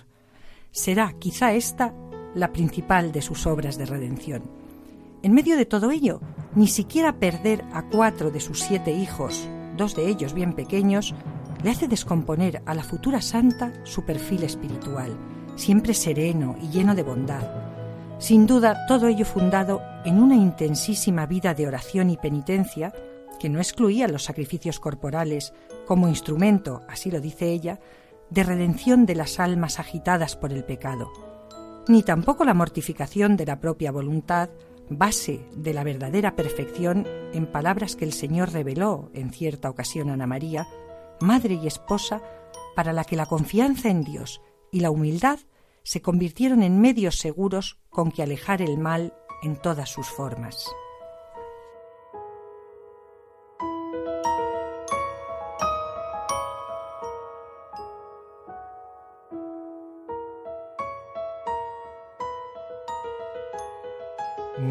Será 0.71 1.13
quizá 1.19 1.53
esta 1.53 1.93
la 2.35 2.53
principal 2.53 3.11
de 3.11 3.21
sus 3.21 3.45
obras 3.45 3.77
de 3.77 3.85
redención. 3.85 4.43
En 5.23 5.33
medio 5.33 5.57
de 5.57 5.65
todo 5.65 5.91
ello, 5.91 6.21
ni 6.55 6.67
siquiera 6.67 7.19
perder 7.19 7.63
a 7.73 7.83
cuatro 7.83 8.31
de 8.31 8.39
sus 8.39 8.59
siete 8.61 8.91
hijos, 8.91 9.47
dos 9.77 9.95
de 9.95 10.07
ellos 10.07 10.33
bien 10.33 10.53
pequeños, 10.53 11.13
le 11.63 11.69
hace 11.69 11.87
descomponer 11.87 12.63
a 12.65 12.73
la 12.73 12.83
futura 12.83 13.21
santa 13.21 13.71
su 13.83 14.03
perfil 14.03 14.43
espiritual, 14.43 15.15
siempre 15.55 15.93
sereno 15.93 16.55
y 16.61 16.69
lleno 16.69 16.95
de 16.95 17.03
bondad. 17.03 17.43
Sin 18.17 18.47
duda, 18.47 18.85
todo 18.87 19.07
ello 19.07 19.25
fundado 19.25 19.81
en 20.05 20.21
una 20.21 20.35
intensísima 20.35 21.25
vida 21.25 21.53
de 21.53 21.67
oración 21.67 22.09
y 22.09 22.17
penitencia 22.17 22.93
que 23.39 23.49
no 23.49 23.59
excluía 23.59 24.07
los 24.07 24.23
sacrificios 24.23 24.79
corporales 24.79 25.53
como 25.85 26.07
instrumento, 26.07 26.83
así 26.87 27.11
lo 27.11 27.19
dice 27.19 27.51
ella, 27.51 27.79
de 28.29 28.43
redención 28.43 29.05
de 29.05 29.15
las 29.15 29.39
almas 29.39 29.79
agitadas 29.79 30.35
por 30.35 30.53
el 30.53 30.63
pecado, 30.63 31.11
ni 31.87 32.03
tampoco 32.03 32.45
la 32.45 32.53
mortificación 32.53 33.35
de 33.37 33.45
la 33.45 33.59
propia 33.59 33.91
voluntad, 33.91 34.49
base 34.89 35.45
de 35.55 35.73
la 35.73 35.83
verdadera 35.83 36.35
perfección 36.35 37.07
en 37.33 37.45
palabras 37.45 37.95
que 37.95 38.05
el 38.05 38.13
Señor 38.13 38.51
reveló 38.51 39.09
en 39.13 39.31
cierta 39.31 39.69
ocasión 39.69 40.09
a 40.09 40.13
Ana 40.13 40.27
María, 40.27 40.67
madre 41.19 41.59
y 41.61 41.67
esposa, 41.67 42.21
para 42.75 42.93
la 42.93 43.03
que 43.03 43.15
la 43.15 43.25
confianza 43.25 43.89
en 43.89 44.03
Dios 44.03 44.41
y 44.71 44.79
la 44.79 44.91
humildad 44.91 45.39
se 45.83 46.01
convirtieron 46.01 46.63
en 46.63 46.79
medios 46.79 47.19
seguros 47.19 47.79
con 47.89 48.11
que 48.11 48.23
alejar 48.23 48.61
el 48.61 48.77
mal 48.77 49.13
en 49.43 49.55
todas 49.55 49.89
sus 49.89 50.07
formas. 50.07 50.69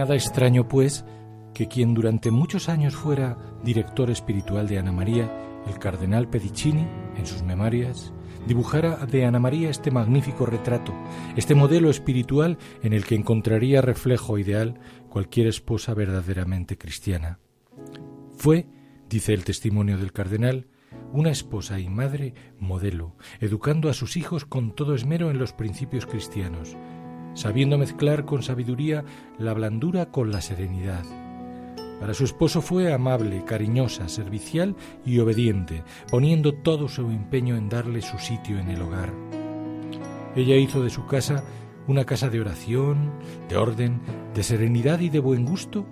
Nada 0.00 0.14
extraño, 0.14 0.66
pues, 0.66 1.04
que 1.52 1.68
quien 1.68 1.92
durante 1.92 2.30
muchos 2.30 2.70
años 2.70 2.96
fuera 2.96 3.36
director 3.62 4.10
espiritual 4.10 4.66
de 4.66 4.78
Ana 4.78 4.92
María, 4.92 5.30
el 5.66 5.78
cardenal 5.78 6.26
Pedicini, 6.26 6.88
en 7.18 7.26
sus 7.26 7.42
memorias, 7.42 8.14
dibujara 8.46 9.04
de 9.04 9.26
Ana 9.26 9.40
María 9.40 9.68
este 9.68 9.90
magnífico 9.90 10.46
retrato, 10.46 10.94
este 11.36 11.54
modelo 11.54 11.90
espiritual 11.90 12.56
en 12.82 12.94
el 12.94 13.04
que 13.04 13.14
encontraría 13.14 13.82
reflejo 13.82 14.38
ideal 14.38 14.80
cualquier 15.10 15.48
esposa 15.48 15.92
verdaderamente 15.92 16.78
cristiana. 16.78 17.38
Fue, 18.38 18.68
dice 19.06 19.34
el 19.34 19.44
testimonio 19.44 19.98
del 19.98 20.14
cardenal, 20.14 20.68
una 21.12 21.30
esposa 21.30 21.78
y 21.78 21.90
madre 21.90 22.32
modelo, 22.58 23.16
educando 23.38 23.90
a 23.90 23.92
sus 23.92 24.16
hijos 24.16 24.46
con 24.46 24.74
todo 24.74 24.94
esmero 24.94 25.30
en 25.30 25.36
los 25.36 25.52
principios 25.52 26.06
cristianos, 26.06 26.74
sabiendo 27.34 27.78
mezclar 27.78 28.24
con 28.24 28.42
sabiduría 28.42 29.04
la 29.38 29.54
blandura 29.54 30.06
con 30.06 30.30
la 30.30 30.40
serenidad. 30.40 31.04
Para 32.00 32.14
su 32.14 32.24
esposo 32.24 32.62
fue 32.62 32.92
amable, 32.92 33.44
cariñosa, 33.44 34.08
servicial 34.08 34.74
y 35.04 35.18
obediente, 35.18 35.84
poniendo 36.10 36.54
todo 36.54 36.88
su 36.88 37.02
empeño 37.02 37.56
en 37.56 37.68
darle 37.68 38.00
su 38.00 38.18
sitio 38.18 38.58
en 38.58 38.70
el 38.70 38.80
hogar. 38.80 39.12
Ella 40.34 40.56
hizo 40.56 40.82
de 40.82 40.90
su 40.90 41.06
casa 41.06 41.44
una 41.86 42.04
casa 42.04 42.30
de 42.30 42.40
oración, 42.40 43.10
de 43.48 43.56
orden, 43.56 44.00
de 44.34 44.42
serenidad 44.42 45.00
y 45.00 45.10
de 45.10 45.18
buen 45.18 45.44
gusto 45.44 45.84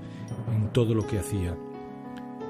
en 0.54 0.72
todo 0.72 0.94
lo 0.94 1.06
que 1.06 1.18
hacía. 1.18 1.56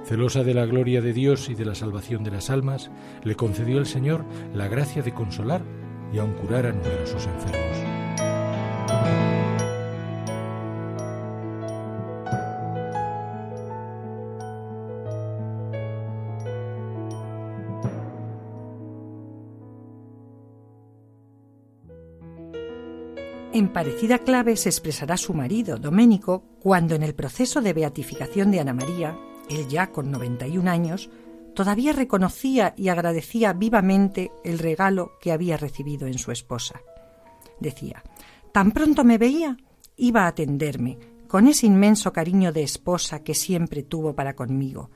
Celosa 0.04 0.44
de 0.44 0.54
la 0.54 0.64
gloria 0.64 1.00
de 1.00 1.12
Dios 1.12 1.48
y 1.50 1.54
de 1.54 1.64
la 1.64 1.74
salvación 1.74 2.24
de 2.24 2.30
las 2.30 2.50
almas, 2.50 2.90
le 3.24 3.34
concedió 3.34 3.78
el 3.78 3.86
Señor 3.86 4.24
la 4.54 4.68
gracia 4.68 5.02
de 5.02 5.12
consolar 5.12 5.62
y 6.12 6.18
aun 6.18 6.32
curar 6.34 6.66
a 6.66 6.72
numerosos 6.72 7.26
enfermos. 7.26 7.77
En 23.58 23.72
parecida 23.72 24.18
clave 24.18 24.54
se 24.54 24.68
expresará 24.68 25.16
su 25.16 25.34
marido, 25.34 25.78
Doménico, 25.78 26.44
cuando 26.60 26.94
en 26.94 27.02
el 27.02 27.16
proceso 27.16 27.60
de 27.60 27.72
beatificación 27.72 28.52
de 28.52 28.60
Ana 28.60 28.72
María, 28.72 29.18
él 29.50 29.66
ya 29.66 29.90
con 29.90 30.12
91 30.12 30.70
años, 30.70 31.10
todavía 31.56 31.92
reconocía 31.92 32.72
y 32.76 32.86
agradecía 32.86 33.52
vivamente 33.54 34.30
el 34.44 34.60
regalo 34.60 35.18
que 35.20 35.32
había 35.32 35.56
recibido 35.56 36.06
en 36.06 36.18
su 36.18 36.30
esposa. 36.30 36.82
Decía, 37.58 38.04
tan 38.52 38.72
pronto 38.72 39.04
me 39.04 39.18
veía, 39.18 39.56
iba 39.96 40.24
a 40.24 40.28
atenderme, 40.28 40.98
con 41.28 41.46
ese 41.46 41.66
inmenso 41.66 42.12
cariño 42.12 42.52
de 42.52 42.62
esposa 42.62 43.22
que 43.22 43.34
siempre 43.34 43.82
tuvo 43.82 44.14
para 44.14 44.34
conmigo. 44.34 44.90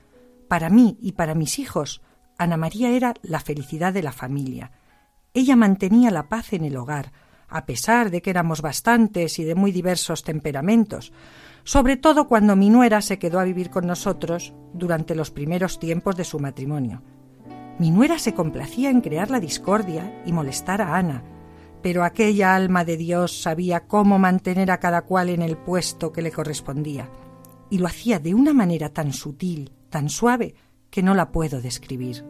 Para 0.47 0.69
mí 0.69 0.97
y 1.01 1.13
para 1.13 1.35
mis 1.35 1.59
hijos, 1.59 2.01
Ana 2.37 2.57
María 2.57 2.89
era 2.89 3.13
la 3.21 3.39
felicidad 3.39 3.93
de 3.93 4.03
la 4.03 4.11
familia. 4.11 4.71
Ella 5.33 5.55
mantenía 5.55 6.11
la 6.11 6.29
paz 6.29 6.53
en 6.53 6.65
el 6.65 6.77
hogar, 6.77 7.11
a 7.47 7.65
pesar 7.65 8.09
de 8.09 8.21
que 8.21 8.31
éramos 8.31 8.61
bastantes 8.61 9.37
y 9.37 9.43
de 9.43 9.55
muy 9.55 9.71
diversos 9.71 10.23
temperamentos, 10.23 11.13
sobre 11.63 11.97
todo 11.97 12.27
cuando 12.27 12.55
mi 12.55 12.69
nuera 12.69 13.01
se 13.01 13.19
quedó 13.19 13.39
a 13.39 13.43
vivir 13.43 13.69
con 13.69 13.85
nosotros 13.85 14.53
durante 14.73 15.15
los 15.15 15.31
primeros 15.31 15.79
tiempos 15.79 16.15
de 16.15 16.23
su 16.23 16.39
matrimonio. 16.39 17.03
Mi 17.79 17.91
nuera 17.91 18.19
se 18.19 18.33
complacía 18.33 18.89
en 18.89 19.01
crear 19.01 19.31
la 19.31 19.39
discordia 19.39 20.21
y 20.25 20.31
molestar 20.31 20.81
a 20.81 20.95
Ana, 20.95 21.23
pero 21.83 22.05
aquella 22.05 22.55
alma 22.55 22.85
de 22.85 22.95
Dios 22.95 23.41
sabía 23.41 23.87
cómo 23.87 24.17
mantener 24.17 24.71
a 24.71 24.79
cada 24.79 25.01
cual 25.01 25.29
en 25.29 25.41
el 25.41 25.57
puesto 25.57 26.13
que 26.13 26.21
le 26.21 26.31
correspondía, 26.31 27.09
y 27.69 27.77
lo 27.77 27.87
hacía 27.87 28.19
de 28.19 28.33
una 28.33 28.53
manera 28.53 28.89
tan 28.89 29.11
sutil, 29.11 29.71
tan 29.89 30.09
suave, 30.09 30.55
que 30.89 31.03
no 31.03 31.13
la 31.13 31.31
puedo 31.31 31.61
describir. 31.61 32.23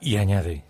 Y 0.00 0.16
añade, 0.16 0.67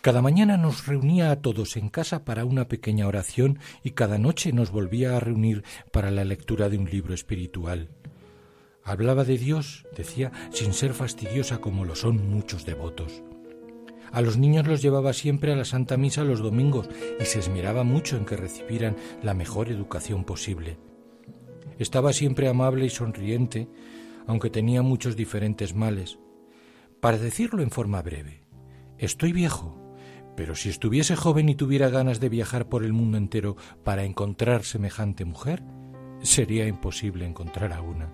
cada 0.00 0.22
mañana 0.22 0.56
nos 0.56 0.86
reunía 0.86 1.32
a 1.32 1.42
todos 1.42 1.76
en 1.76 1.88
casa 1.88 2.24
para 2.24 2.44
una 2.44 2.68
pequeña 2.68 3.08
oración 3.08 3.58
y 3.82 3.90
cada 3.90 4.16
noche 4.16 4.52
nos 4.52 4.70
volvía 4.70 5.16
a 5.16 5.20
reunir 5.20 5.64
para 5.90 6.12
la 6.12 6.24
lectura 6.24 6.68
de 6.68 6.78
un 6.78 6.88
libro 6.88 7.14
espiritual. 7.14 7.88
Hablaba 8.84 9.24
de 9.24 9.38
Dios, 9.38 9.86
decía, 9.96 10.30
sin 10.50 10.72
ser 10.72 10.94
fastidiosa 10.94 11.58
como 11.58 11.84
lo 11.84 11.96
son 11.96 12.30
muchos 12.30 12.64
devotos. 12.64 13.24
A 14.12 14.22
los 14.22 14.38
niños 14.38 14.66
los 14.66 14.80
llevaba 14.80 15.12
siempre 15.12 15.52
a 15.52 15.56
la 15.56 15.64
Santa 15.64 15.96
Misa 15.96 16.22
los 16.22 16.38
domingos 16.38 16.88
y 17.20 17.24
se 17.24 17.40
esmeraba 17.40 17.82
mucho 17.82 18.16
en 18.16 18.24
que 18.24 18.36
recibieran 18.36 18.96
la 19.22 19.34
mejor 19.34 19.68
educación 19.68 20.24
posible. 20.24 20.78
Estaba 21.78 22.12
siempre 22.12 22.48
amable 22.48 22.86
y 22.86 22.90
sonriente, 22.90 23.68
aunque 24.26 24.48
tenía 24.48 24.82
muchos 24.82 25.16
diferentes 25.16 25.74
males. 25.74 26.18
Para 27.00 27.18
decirlo 27.18 27.62
en 27.62 27.70
forma 27.70 28.00
breve, 28.00 28.44
estoy 28.96 29.32
viejo, 29.32 29.87
pero 30.38 30.54
si 30.54 30.68
estuviese 30.68 31.16
joven 31.16 31.48
y 31.48 31.56
tuviera 31.56 31.88
ganas 31.88 32.20
de 32.20 32.28
viajar 32.28 32.68
por 32.68 32.84
el 32.84 32.92
mundo 32.92 33.18
entero 33.18 33.56
para 33.82 34.04
encontrar 34.04 34.62
semejante 34.62 35.24
mujer, 35.24 35.64
sería 36.22 36.68
imposible 36.68 37.26
encontrar 37.26 37.72
a 37.72 37.82
una. 37.82 38.12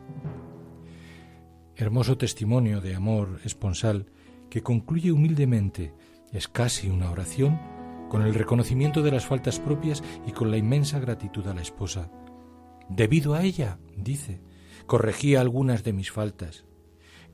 Hermoso 1.77 2.17
testimonio 2.17 2.81
de 2.81 2.95
amor 2.95 3.41
esponsal 3.45 4.07
que 4.49 4.63
concluye 4.63 5.13
humildemente, 5.13 5.93
es 6.33 6.49
casi 6.49 6.89
una 6.89 7.11
oración, 7.11 7.61
con 8.09 8.23
el 8.23 8.33
reconocimiento 8.33 9.03
de 9.03 9.11
las 9.11 9.27
faltas 9.27 9.61
propias 9.61 10.03
y 10.27 10.33
con 10.33 10.51
la 10.51 10.57
inmensa 10.57 10.99
gratitud 11.01 11.47
a 11.47 11.53
la 11.53 11.61
esposa. 11.61 12.11
Debido 12.89 13.35
a 13.35 13.43
ella, 13.43 13.79
dice, 13.99 14.41
corregí 14.87 15.35
algunas 15.35 15.85
de 15.85 15.93
mis 15.93 16.11
faltas. 16.11 16.65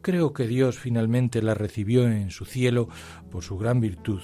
Creo 0.03 0.33
que 0.33 0.49
Dios 0.49 0.81
finalmente 0.81 1.43
la 1.43 1.55
recibió 1.55 2.09
en 2.09 2.33
su 2.33 2.45
cielo 2.45 2.89
por 3.31 3.45
su 3.45 3.57
gran 3.57 3.81
virtud 3.81 4.21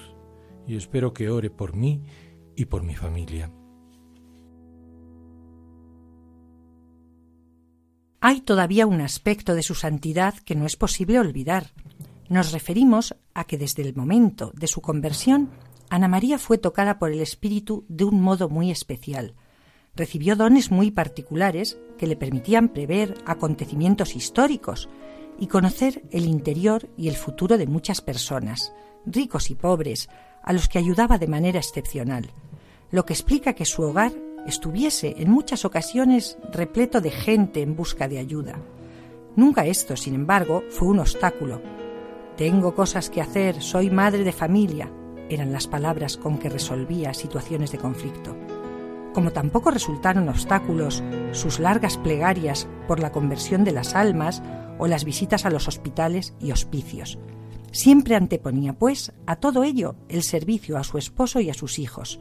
y 0.67 0.77
espero 0.77 1.13
que 1.13 1.31
ore 1.31 1.51
por 1.51 1.75
mí 1.75 2.03
y 2.57 2.65
por 2.67 2.83
mi 2.83 2.95
familia. 2.95 3.51
Hay 8.21 8.41
todavía 8.41 8.87
un 8.87 9.01
aspecto 9.01 9.55
de 9.55 9.63
su 9.63 9.75
santidad 9.75 10.35
que 10.35 10.57
no 10.57 10.67
es 10.67 10.77
posible 10.77 11.21
olvidar. 11.21 11.73
Nos 12.29 12.51
referimos 12.51 13.15
a 13.35 13.45
que 13.45 13.57
desde 13.57 13.83
el 13.83 13.95
momento 13.95 14.51
de 14.55 14.67
su 14.67 14.81
conversión, 14.81 15.51
Ana 15.91 16.09
María 16.09 16.39
fue 16.39 16.59
tocada 16.59 16.99
por 16.99 17.13
el 17.13 17.21
Espíritu 17.21 17.85
de 17.89 18.05
un 18.05 18.21
modo 18.21 18.49
muy 18.49 18.73
especial. 18.73 19.35
Recibió 19.95 20.35
dones 20.35 20.71
muy 20.71 20.91
particulares 20.91 21.79
que 21.99 22.07
le 22.07 22.17
permitían 22.17 22.71
prever 22.71 23.15
acontecimientos 23.27 24.17
históricos 24.17 24.89
y 25.39 25.47
conocer 25.47 26.03
el 26.11 26.27
interior 26.27 26.89
y 26.97 27.09
el 27.09 27.15
futuro 27.15 27.57
de 27.57 27.67
muchas 27.67 28.01
personas, 28.01 28.73
ricos 29.05 29.51
y 29.51 29.55
pobres, 29.55 30.09
a 30.47 30.53
los 30.53 30.69
que 30.69 30.79
ayudaba 30.79 31.19
de 31.19 31.27
manera 31.27 31.59
excepcional, 31.59 32.31
lo 32.91 33.05
que 33.05 33.13
explica 33.13 33.53
que 33.53 33.67
su 33.67 33.83
hogar 33.83 34.13
estuviese 34.47 35.17
en 35.19 35.31
muchas 35.31 35.65
ocasiones 35.65 36.39
repleto 36.53 37.01
de 37.01 37.11
gente 37.11 37.61
en 37.61 37.77
busca 37.77 38.09
de 38.09 38.19
ayuda. 38.19 38.57
Nunca 39.35 39.67
esto, 39.67 39.97
sin 39.97 40.15
embargo, 40.15 40.63
fue 40.71 40.89
un 40.89 41.01
obstáculo. 41.01 41.61
Tengo 42.37 42.75
cosas 42.75 43.11
que 43.11 43.21
hacer, 43.21 43.61
soy 43.61 43.91
madre 43.91 44.25
de 44.25 44.33
familia, 44.33 44.91
eran 45.29 45.53
las 45.53 45.67
palabras 45.67 46.17
con 46.17 46.39
que 46.39 46.49
resolvía 46.49 47.13
situaciones 47.13 47.73
de 47.73 47.79
conflicto. 47.79 48.37
Como 49.13 49.33
tampoco 49.33 49.71
resultaron 49.71 50.29
obstáculos 50.29 51.03
sus 51.33 51.59
largas 51.59 51.97
plegarias 51.97 52.69
por 52.87 53.01
la 53.01 53.11
conversión 53.11 53.65
de 53.65 53.73
las 53.73 53.95
almas 53.95 54.43
o 54.79 54.87
las 54.87 55.05
visitas 55.05 55.45
a 55.45 55.51
los 55.51 55.67
hospitales 55.67 56.35
y 56.39 56.53
hospicios. 56.53 57.19
Siempre 57.77 58.17
anteponía, 58.17 58.73
pues, 58.73 59.13
a 59.27 59.37
todo 59.37 59.63
ello 59.63 59.97
el 60.09 60.23
servicio 60.23 60.79
a 60.79 60.83
su 60.83 60.97
esposo 60.97 61.41
y 61.41 61.51
a 61.51 61.55
sus 61.55 61.79
hijos, 61.79 62.19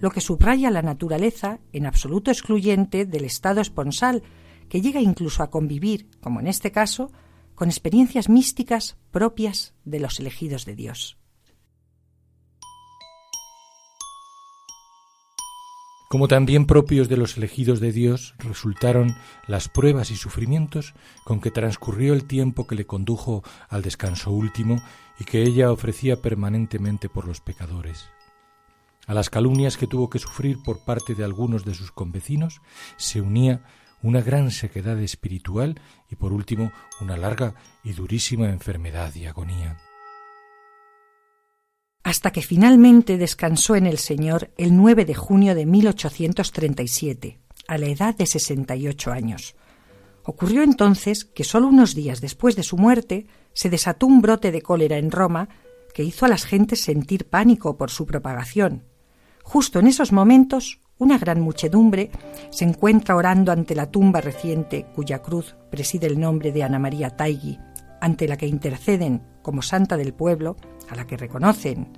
lo 0.00 0.10
que 0.10 0.20
subraya 0.20 0.72
la 0.72 0.82
naturaleza 0.82 1.60
en 1.72 1.86
absoluto 1.86 2.32
excluyente 2.32 3.06
del 3.06 3.24
estado 3.24 3.60
esponsal, 3.60 4.24
que 4.68 4.80
llega 4.80 5.00
incluso 5.00 5.44
a 5.44 5.50
convivir, 5.52 6.08
como 6.20 6.40
en 6.40 6.48
este 6.48 6.72
caso, 6.72 7.12
con 7.54 7.68
experiencias 7.68 8.28
místicas 8.28 8.96
propias 9.12 9.72
de 9.84 10.00
los 10.00 10.18
elegidos 10.18 10.64
de 10.64 10.74
Dios. 10.74 11.16
Como 16.08 16.26
también 16.26 16.66
propios 16.66 17.08
de 17.08 17.18
los 17.18 17.36
elegidos 17.36 17.80
de 17.80 17.92
Dios 17.92 18.34
resultaron 18.38 19.14
las 19.46 19.68
pruebas 19.68 20.10
y 20.10 20.16
sufrimientos 20.16 20.94
con 21.24 21.40
que 21.40 21.50
transcurrió 21.50 22.14
el 22.14 22.24
tiempo 22.24 22.66
que 22.66 22.74
le 22.74 22.86
condujo 22.86 23.44
al 23.68 23.82
descanso 23.82 24.30
último 24.30 24.82
y 25.20 25.24
que 25.24 25.42
ella 25.42 25.70
ofrecía 25.70 26.22
permanentemente 26.22 27.10
por 27.10 27.26
los 27.26 27.40
pecadores. 27.40 28.06
A 29.06 29.14
las 29.14 29.30
calumnias 29.30 29.76
que 29.76 29.86
tuvo 29.86 30.08
que 30.08 30.18
sufrir 30.18 30.62
por 30.62 30.84
parte 30.84 31.14
de 31.14 31.24
algunos 31.24 31.64
de 31.64 31.74
sus 31.74 31.92
convecinos 31.92 32.60
se 32.96 33.20
unía 33.20 33.62
una 34.02 34.22
gran 34.22 34.50
sequedad 34.50 34.98
espiritual 35.00 35.80
y 36.10 36.16
por 36.16 36.32
último 36.32 36.72
una 37.00 37.16
larga 37.16 37.54
y 37.84 37.92
durísima 37.92 38.48
enfermedad 38.48 39.14
y 39.14 39.26
agonía 39.26 39.76
hasta 42.08 42.30
que 42.30 42.40
finalmente 42.40 43.18
descansó 43.18 43.76
en 43.76 43.86
el 43.86 43.98
Señor 43.98 44.50
el 44.56 44.74
9 44.74 45.04
de 45.04 45.14
junio 45.14 45.54
de 45.54 45.66
1837, 45.66 47.38
a 47.66 47.76
la 47.76 47.84
edad 47.84 48.16
de 48.16 48.24
68 48.24 49.12
años. 49.12 49.56
Ocurrió 50.24 50.62
entonces 50.62 51.26
que 51.26 51.44
solo 51.44 51.68
unos 51.68 51.94
días 51.94 52.22
después 52.22 52.56
de 52.56 52.62
su 52.62 52.78
muerte 52.78 53.26
se 53.52 53.68
desató 53.68 54.06
un 54.06 54.22
brote 54.22 54.52
de 54.52 54.62
cólera 54.62 54.96
en 54.96 55.10
Roma 55.10 55.50
que 55.92 56.02
hizo 56.02 56.24
a 56.24 56.30
las 56.30 56.46
gentes 56.46 56.80
sentir 56.80 57.26
pánico 57.26 57.76
por 57.76 57.90
su 57.90 58.06
propagación. 58.06 58.84
Justo 59.42 59.78
en 59.78 59.86
esos 59.86 60.10
momentos, 60.10 60.80
una 60.96 61.18
gran 61.18 61.42
muchedumbre 61.42 62.10
se 62.48 62.64
encuentra 62.64 63.16
orando 63.16 63.52
ante 63.52 63.74
la 63.74 63.90
tumba 63.90 64.22
reciente 64.22 64.86
cuya 64.94 65.20
cruz 65.20 65.56
preside 65.70 66.06
el 66.06 66.18
nombre 66.18 66.52
de 66.52 66.62
Ana 66.62 66.78
María 66.78 67.10
Taigui, 67.10 67.58
ante 68.00 68.26
la 68.26 68.38
que 68.38 68.46
interceden 68.46 69.24
como 69.48 69.62
santa 69.62 69.96
del 69.96 70.12
pueblo 70.12 70.56
a 70.90 70.94
la 70.94 71.06
que 71.06 71.16
reconocen 71.16 71.88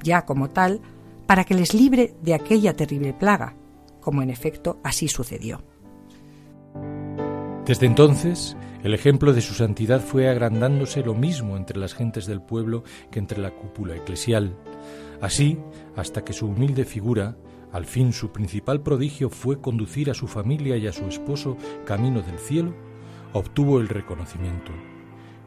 ya 0.00 0.24
como 0.24 0.48
tal, 0.50 0.80
para 1.26 1.42
que 1.42 1.54
les 1.54 1.74
libre 1.74 2.14
de 2.22 2.34
aquella 2.34 2.76
terrible 2.76 3.12
plaga, 3.12 3.56
como 4.00 4.22
en 4.22 4.30
efecto 4.30 4.78
así 4.84 5.08
sucedió. 5.08 5.60
Desde 7.66 7.86
entonces, 7.86 8.56
El 8.84 8.94
ejemplo 8.94 9.32
de 9.32 9.40
su 9.40 9.54
santidad 9.54 10.00
fue 10.00 10.28
agrandándose 10.28 11.02
lo 11.02 11.14
mismo 11.14 11.56
entre 11.56 11.78
las 11.78 11.94
gentes 11.94 12.26
del 12.26 12.40
pueblo 12.40 12.82
que 13.10 13.18
entre 13.18 13.38
la 13.38 13.50
cúpula 13.50 13.96
eclesial. 13.96 14.56
Así, 15.20 15.58
hasta 15.96 16.24
que 16.24 16.32
su 16.32 16.46
humilde 16.46 16.84
figura, 16.84 17.36
al 17.72 17.86
fin 17.86 18.12
su 18.12 18.30
principal 18.30 18.82
prodigio 18.82 19.28
fue 19.30 19.60
conducir 19.60 20.10
a 20.10 20.14
su 20.14 20.28
familia 20.28 20.76
y 20.76 20.86
a 20.86 20.92
su 20.92 21.04
esposo 21.06 21.58
camino 21.84 22.22
del 22.22 22.38
cielo, 22.38 22.72
obtuvo 23.34 23.80
el 23.80 23.88
reconocimiento. 23.88 24.72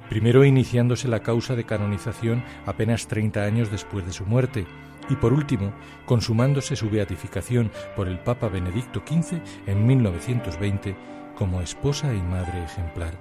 Primero 0.09 0.45
iniciándose 0.45 1.07
la 1.07 1.21
causa 1.21 1.55
de 1.55 1.63
canonización 1.63 2.43
apenas 2.65 3.07
30 3.07 3.43
años 3.43 3.71
después 3.71 4.05
de 4.05 4.13
su 4.13 4.25
muerte, 4.25 4.65
y 5.09 5.15
por 5.15 5.33
último, 5.33 5.73
consumándose 6.05 6.75
su 6.75 6.89
beatificación 6.89 7.71
por 7.95 8.07
el 8.07 8.19
Papa 8.19 8.47
Benedicto 8.47 9.03
XV 9.05 9.39
en 9.67 9.85
1920 9.85 10.95
como 11.35 11.61
esposa 11.61 12.13
y 12.13 12.21
madre 12.21 12.63
ejemplar. 12.63 13.13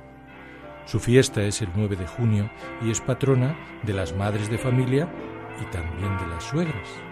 Su 0.85 1.01
fiesta 1.01 1.43
es 1.43 1.63
el 1.63 1.69
9 1.75 1.97
de 1.97 2.07
junio 2.07 2.51
y 2.85 2.91
es 2.91 3.01
patrona 3.01 3.57
de 3.85 3.95
las 3.95 4.15
madres 4.15 4.51
de 4.51 4.59
familia 4.59 5.09
y 5.61 5.65
también 5.73 6.17
de 6.19 6.27
las 6.27 6.45
suegras. 6.45 7.12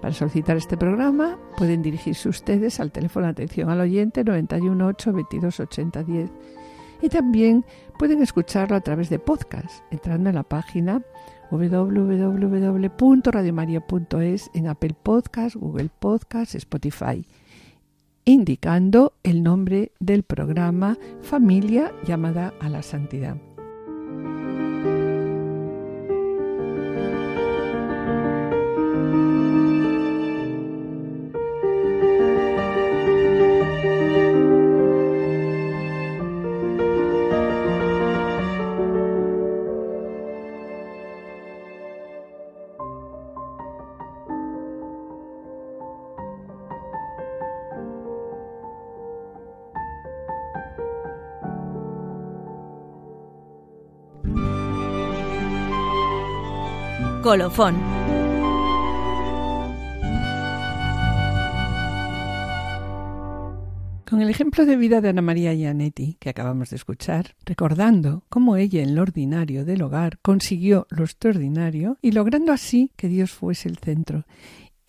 Para 0.00 0.14
solicitar 0.14 0.56
este 0.56 0.76
programa 0.76 1.38
pueden 1.56 1.82
dirigirse 1.82 2.28
ustedes 2.28 2.78
al 2.80 2.90
teléfono 2.92 3.26
de 3.26 3.32
atención 3.32 3.70
al 3.70 3.80
oyente 3.80 4.22
918 4.24 5.12
22 5.12 5.60
80 5.60 6.04
10 6.04 6.30
y 7.02 7.08
también 7.08 7.64
pueden 7.98 8.22
escucharlo 8.22 8.76
a 8.76 8.80
través 8.80 9.10
de 9.10 9.18
podcast 9.18 9.82
entrando 9.90 10.28
en 10.28 10.36
la 10.36 10.44
página 10.44 11.02
www.radiomaria.es 11.50 14.50
en 14.54 14.68
Apple 14.68 14.94
Podcast, 15.02 15.56
Google 15.56 15.90
Podcast, 15.98 16.54
Spotify, 16.54 17.26
indicando 18.24 19.14
el 19.22 19.42
nombre 19.42 19.92
del 19.98 20.22
programa 20.22 20.98
Familia 21.22 21.92
llamada 22.04 22.52
a 22.60 22.68
la 22.68 22.82
Santidad. 22.82 23.47
Colofón. 57.28 57.74
Con 64.08 64.22
el 64.22 64.30
ejemplo 64.30 64.64
de 64.64 64.76
vida 64.78 65.02
de 65.02 65.10
Ana 65.10 65.20
María 65.20 65.52
Gianetti, 65.52 66.16
que 66.18 66.30
acabamos 66.30 66.70
de 66.70 66.76
escuchar, 66.76 67.36
recordando 67.44 68.24
cómo 68.30 68.56
ella 68.56 68.82
en 68.82 68.94
lo 68.94 69.02
ordinario 69.02 69.66
del 69.66 69.82
hogar 69.82 70.18
consiguió 70.22 70.86
lo 70.88 71.04
extraordinario 71.04 71.98
y 72.00 72.12
logrando 72.12 72.50
así 72.50 72.92
que 72.96 73.08
Dios 73.08 73.30
fuese 73.30 73.68
el 73.68 73.76
centro 73.76 74.24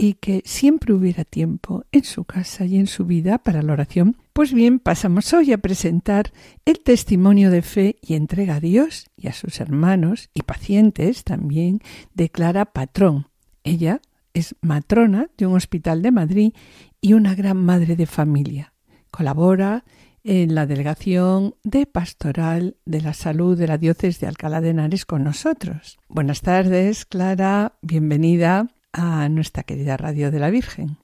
y 0.02 0.14
que 0.14 0.42
siempre 0.46 0.94
hubiera 0.94 1.26
tiempo 1.26 1.84
en 1.92 2.06
su 2.06 2.24
casa 2.24 2.64
y 2.64 2.78
en 2.78 2.88
su 2.88 3.06
vida 3.06 3.38
para 3.38 3.62
la 3.62 3.74
oración, 3.74 4.16
pues 4.32 4.54
bien, 4.54 4.80
pasamos 4.80 5.34
hoy 5.34 5.52
a 5.52 5.58
presentar 5.58 6.32
el 6.64 6.80
testimonio 6.80 7.52
de 7.52 7.62
fe 7.62 7.98
y 8.02 8.14
entrega 8.14 8.56
a 8.56 8.60
Dios 8.62 9.10
y 9.18 9.28
a 9.28 9.34
sus 9.34 9.60
hermanos 9.60 10.30
y 10.34 10.44
pacientes 10.44 11.26
también 11.26 11.82
de 12.14 12.30
Clara 12.30 12.64
Patrón. 12.64 13.28
Ella 13.66 14.00
es 14.34 14.56
matrona 14.62 15.28
de 15.38 15.48
un 15.48 15.58
hospital 15.58 16.02
de 16.02 16.12
Madrid 16.12 16.54
y 17.02 17.12
una 17.12 17.36
gran 17.36 17.58
madre 17.58 17.98
de 17.98 18.06
familia. 18.06 18.74
Colabora 19.12 19.84
en 20.24 20.56
la 20.56 20.66
delegación 20.66 21.56
de 21.64 21.86
pastoral 21.86 22.78
de 22.86 23.02
la 23.02 23.14
salud 23.14 23.58
de 23.58 23.68
la 23.68 23.78
diócesis 23.78 24.22
de 24.22 24.28
Alcalá 24.28 24.62
de 24.62 24.70
Henares 24.70 25.06
con 25.06 25.26
nosotros. 25.26 25.98
Buenas 26.08 26.40
tardes, 26.40 27.04
Clara, 27.04 27.74
bienvenida 27.82 28.70
a 28.94 29.30
nuestra 29.30 29.64
querida 29.64 29.98
Radio 29.98 30.32
de 30.32 30.40
la 30.40 30.50
Virgen. 30.50 30.98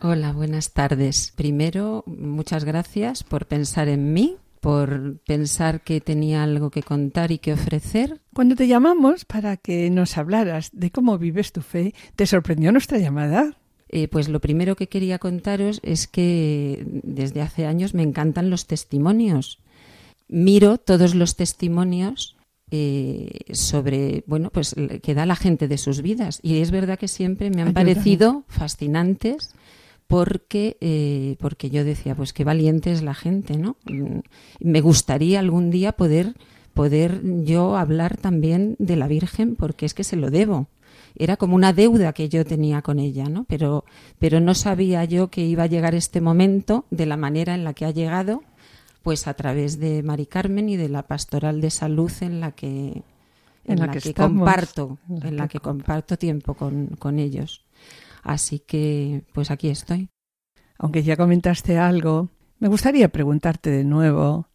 Hola, 0.00 0.32
buenas 0.32 0.72
tardes. 0.72 1.32
Primero, 1.34 2.04
muchas 2.06 2.64
gracias 2.64 3.24
por 3.24 3.46
pensar 3.46 3.88
en 3.88 4.12
mí, 4.12 4.36
por 4.60 5.18
pensar 5.26 5.80
que 5.80 6.00
tenía 6.00 6.44
algo 6.44 6.70
que 6.70 6.82
contar 6.82 7.32
y 7.32 7.38
que 7.38 7.52
ofrecer. 7.52 8.20
Cuando 8.32 8.54
te 8.54 8.68
llamamos 8.68 9.24
para 9.24 9.56
que 9.56 9.90
nos 9.90 10.16
hablaras 10.16 10.70
de 10.72 10.90
cómo 10.90 11.18
vives 11.18 11.52
tu 11.52 11.62
fe, 11.62 11.94
¿te 12.14 12.26
sorprendió 12.26 12.70
nuestra 12.70 12.98
llamada? 12.98 13.56
Eh, 13.88 14.06
pues 14.06 14.28
lo 14.28 14.40
primero 14.40 14.76
que 14.76 14.88
quería 14.88 15.18
contaros 15.18 15.80
es 15.82 16.06
que 16.06 16.84
desde 16.86 17.42
hace 17.42 17.66
años 17.66 17.94
me 17.94 18.02
encantan 18.02 18.50
los 18.50 18.66
testimonios. 18.66 19.58
Miro 20.28 20.78
todos 20.78 21.14
los 21.14 21.36
testimonios 21.36 22.37
eh, 22.70 23.30
sobre, 23.52 24.24
bueno, 24.26 24.50
pues 24.50 24.74
que 25.02 25.14
da 25.14 25.26
la 25.26 25.36
gente 25.36 25.68
de 25.68 25.78
sus 25.78 26.02
vidas. 26.02 26.40
Y 26.42 26.58
es 26.58 26.70
verdad 26.70 26.98
que 26.98 27.08
siempre 27.08 27.50
me 27.50 27.62
han 27.62 27.72
parecido 27.72 28.44
fascinantes 28.48 29.54
porque, 30.06 30.76
eh, 30.80 31.36
porque 31.38 31.70
yo 31.70 31.84
decía, 31.84 32.14
pues 32.14 32.32
qué 32.32 32.42
valiente 32.42 32.90
es 32.90 33.02
la 33.02 33.14
gente, 33.14 33.56
¿no? 33.56 33.76
Mm, 33.84 34.20
me 34.60 34.80
gustaría 34.80 35.38
algún 35.38 35.70
día 35.70 35.92
poder, 35.92 36.34
poder 36.74 37.20
yo 37.44 37.76
hablar 37.76 38.16
también 38.16 38.74
de 38.78 38.96
la 38.96 39.06
Virgen, 39.06 39.54
porque 39.54 39.86
es 39.86 39.94
que 39.94 40.04
se 40.04 40.16
lo 40.16 40.30
debo. 40.30 40.68
Era 41.14 41.36
como 41.36 41.54
una 41.54 41.72
deuda 41.72 42.12
que 42.12 42.28
yo 42.28 42.44
tenía 42.44 42.80
con 42.80 42.98
ella, 42.98 43.28
¿no? 43.28 43.44
Pero, 43.44 43.84
pero 44.18 44.40
no 44.40 44.54
sabía 44.54 45.04
yo 45.04 45.28
que 45.28 45.44
iba 45.44 45.64
a 45.64 45.68
llegar 45.68 45.94
este 45.94 46.20
momento 46.20 46.86
de 46.90 47.06
la 47.06 47.16
manera 47.16 47.54
en 47.54 47.64
la 47.64 47.74
que 47.74 47.84
ha 47.84 47.90
llegado, 47.90 48.42
pues 49.08 49.26
a 49.26 49.32
través 49.32 49.78
de 49.78 50.02
Mari 50.02 50.26
Carmen 50.26 50.68
y 50.68 50.76
de 50.76 50.90
la 50.90 51.06
pastoral 51.06 51.62
de 51.62 51.70
salud 51.70 52.12
en 52.20 52.40
la 52.40 52.52
que, 52.52 53.04
en, 53.64 53.80
la, 53.80 53.90
que, 53.90 54.12
comparto, 54.12 54.98
en 55.08 55.34
la, 55.38 55.48
que 55.48 55.60
comparto 55.60 56.18
tiempo 56.18 56.52
con, 56.52 56.88
con 56.88 57.18
ellos. 57.18 57.64
Así 58.22 58.58
que, 58.58 59.24
pues 59.32 59.50
aquí 59.50 59.70
estoy. 59.70 60.10
Aunque 60.76 61.02
ya 61.02 61.16
comentaste 61.16 61.78
algo, 61.78 62.28
me 62.58 62.68
gustaría 62.68 63.08
preguntarte 63.08 63.70
de 63.70 63.84
nuevo, 63.84 64.48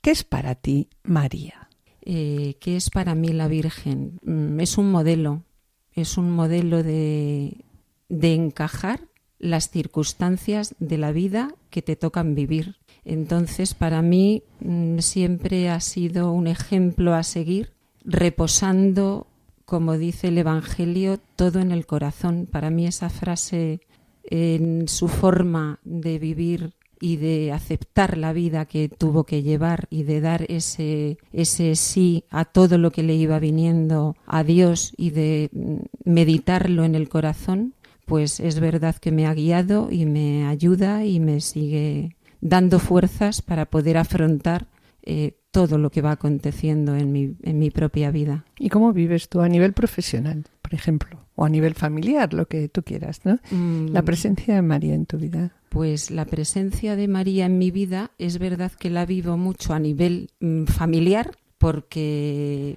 ¿qué 0.00 0.10
es 0.10 0.24
para 0.24 0.56
ti 0.56 0.88
María? 1.04 1.68
Eh, 2.00 2.56
¿Qué 2.60 2.74
es 2.74 2.90
para 2.90 3.14
mí 3.14 3.28
la 3.28 3.46
Virgen? 3.46 4.18
Mm, 4.24 4.58
es 4.58 4.78
un 4.78 4.90
modelo, 4.90 5.44
es 5.92 6.18
un 6.18 6.32
modelo 6.32 6.82
de, 6.82 7.64
de 8.08 8.34
encajar 8.34 9.02
las 9.38 9.70
circunstancias 9.70 10.74
de 10.80 10.98
la 10.98 11.12
vida 11.12 11.54
que 11.70 11.82
te 11.82 11.94
tocan 11.94 12.34
vivir. 12.34 12.81
Entonces, 13.04 13.74
para 13.74 14.02
mí 14.02 14.42
mm, 14.60 14.98
siempre 14.98 15.68
ha 15.68 15.80
sido 15.80 16.32
un 16.32 16.46
ejemplo 16.46 17.14
a 17.14 17.22
seguir, 17.22 17.72
reposando 18.04 19.26
como 19.72 19.96
dice 19.96 20.28
el 20.28 20.36
Evangelio, 20.36 21.18
todo 21.34 21.60
en 21.60 21.72
el 21.72 21.86
corazón. 21.86 22.46
Para 22.50 22.68
mí 22.68 22.86
esa 22.86 23.08
frase 23.08 23.80
en 24.24 24.86
su 24.86 25.08
forma 25.08 25.80
de 25.82 26.18
vivir 26.18 26.74
y 27.00 27.16
de 27.16 27.52
aceptar 27.52 28.18
la 28.18 28.34
vida 28.34 28.66
que 28.66 28.90
tuvo 28.90 29.24
que 29.24 29.42
llevar 29.42 29.86
y 29.88 30.02
de 30.02 30.20
dar 30.20 30.44
ese, 30.48 31.16
ese 31.32 31.74
sí 31.74 32.24
a 32.28 32.44
todo 32.44 32.76
lo 32.76 32.92
que 32.92 33.02
le 33.02 33.14
iba 33.14 33.38
viniendo 33.38 34.14
a 34.26 34.44
Dios 34.44 34.92
y 34.98 35.08
de 35.08 35.48
mm, 35.52 35.76
meditarlo 36.04 36.84
en 36.84 36.94
el 36.94 37.08
corazón, 37.08 37.74
pues 38.04 38.40
es 38.40 38.60
verdad 38.60 38.96
que 38.96 39.10
me 39.10 39.26
ha 39.26 39.32
guiado 39.32 39.88
y 39.90 40.04
me 40.04 40.46
ayuda 40.46 41.06
y 41.06 41.18
me 41.18 41.40
sigue 41.40 42.14
dando 42.42 42.78
fuerzas 42.78 43.40
para 43.40 43.64
poder 43.66 43.96
afrontar 43.96 44.66
eh, 45.04 45.38
todo 45.50 45.78
lo 45.78 45.90
que 45.90 46.02
va 46.02 46.12
aconteciendo 46.12 46.96
en 46.96 47.12
mi, 47.12 47.36
en 47.42 47.58
mi 47.58 47.70
propia 47.70 48.10
vida. 48.10 48.44
¿Y 48.58 48.68
cómo 48.68 48.92
vives 48.92 49.28
tú 49.28 49.40
a 49.40 49.48
nivel 49.48 49.72
profesional, 49.72 50.44
por 50.60 50.74
ejemplo? 50.74 51.20
O 51.34 51.44
a 51.44 51.48
nivel 51.48 51.74
familiar, 51.74 52.34
lo 52.34 52.46
que 52.46 52.68
tú 52.68 52.82
quieras, 52.82 53.20
¿no? 53.24 53.38
Mm. 53.50 53.92
La 53.92 54.02
presencia 54.02 54.54
de 54.54 54.62
María 54.62 54.94
en 54.94 55.06
tu 55.06 55.18
vida. 55.18 55.52
Pues 55.68 56.10
la 56.10 56.24
presencia 56.26 56.96
de 56.96 57.08
María 57.08 57.46
en 57.46 57.58
mi 57.58 57.70
vida 57.70 58.10
es 58.18 58.38
verdad 58.38 58.72
que 58.72 58.90
la 58.90 59.06
vivo 59.06 59.36
mucho 59.36 59.72
a 59.72 59.78
nivel 59.78 60.30
mm, 60.40 60.64
familiar 60.64 61.36
porque 61.58 62.76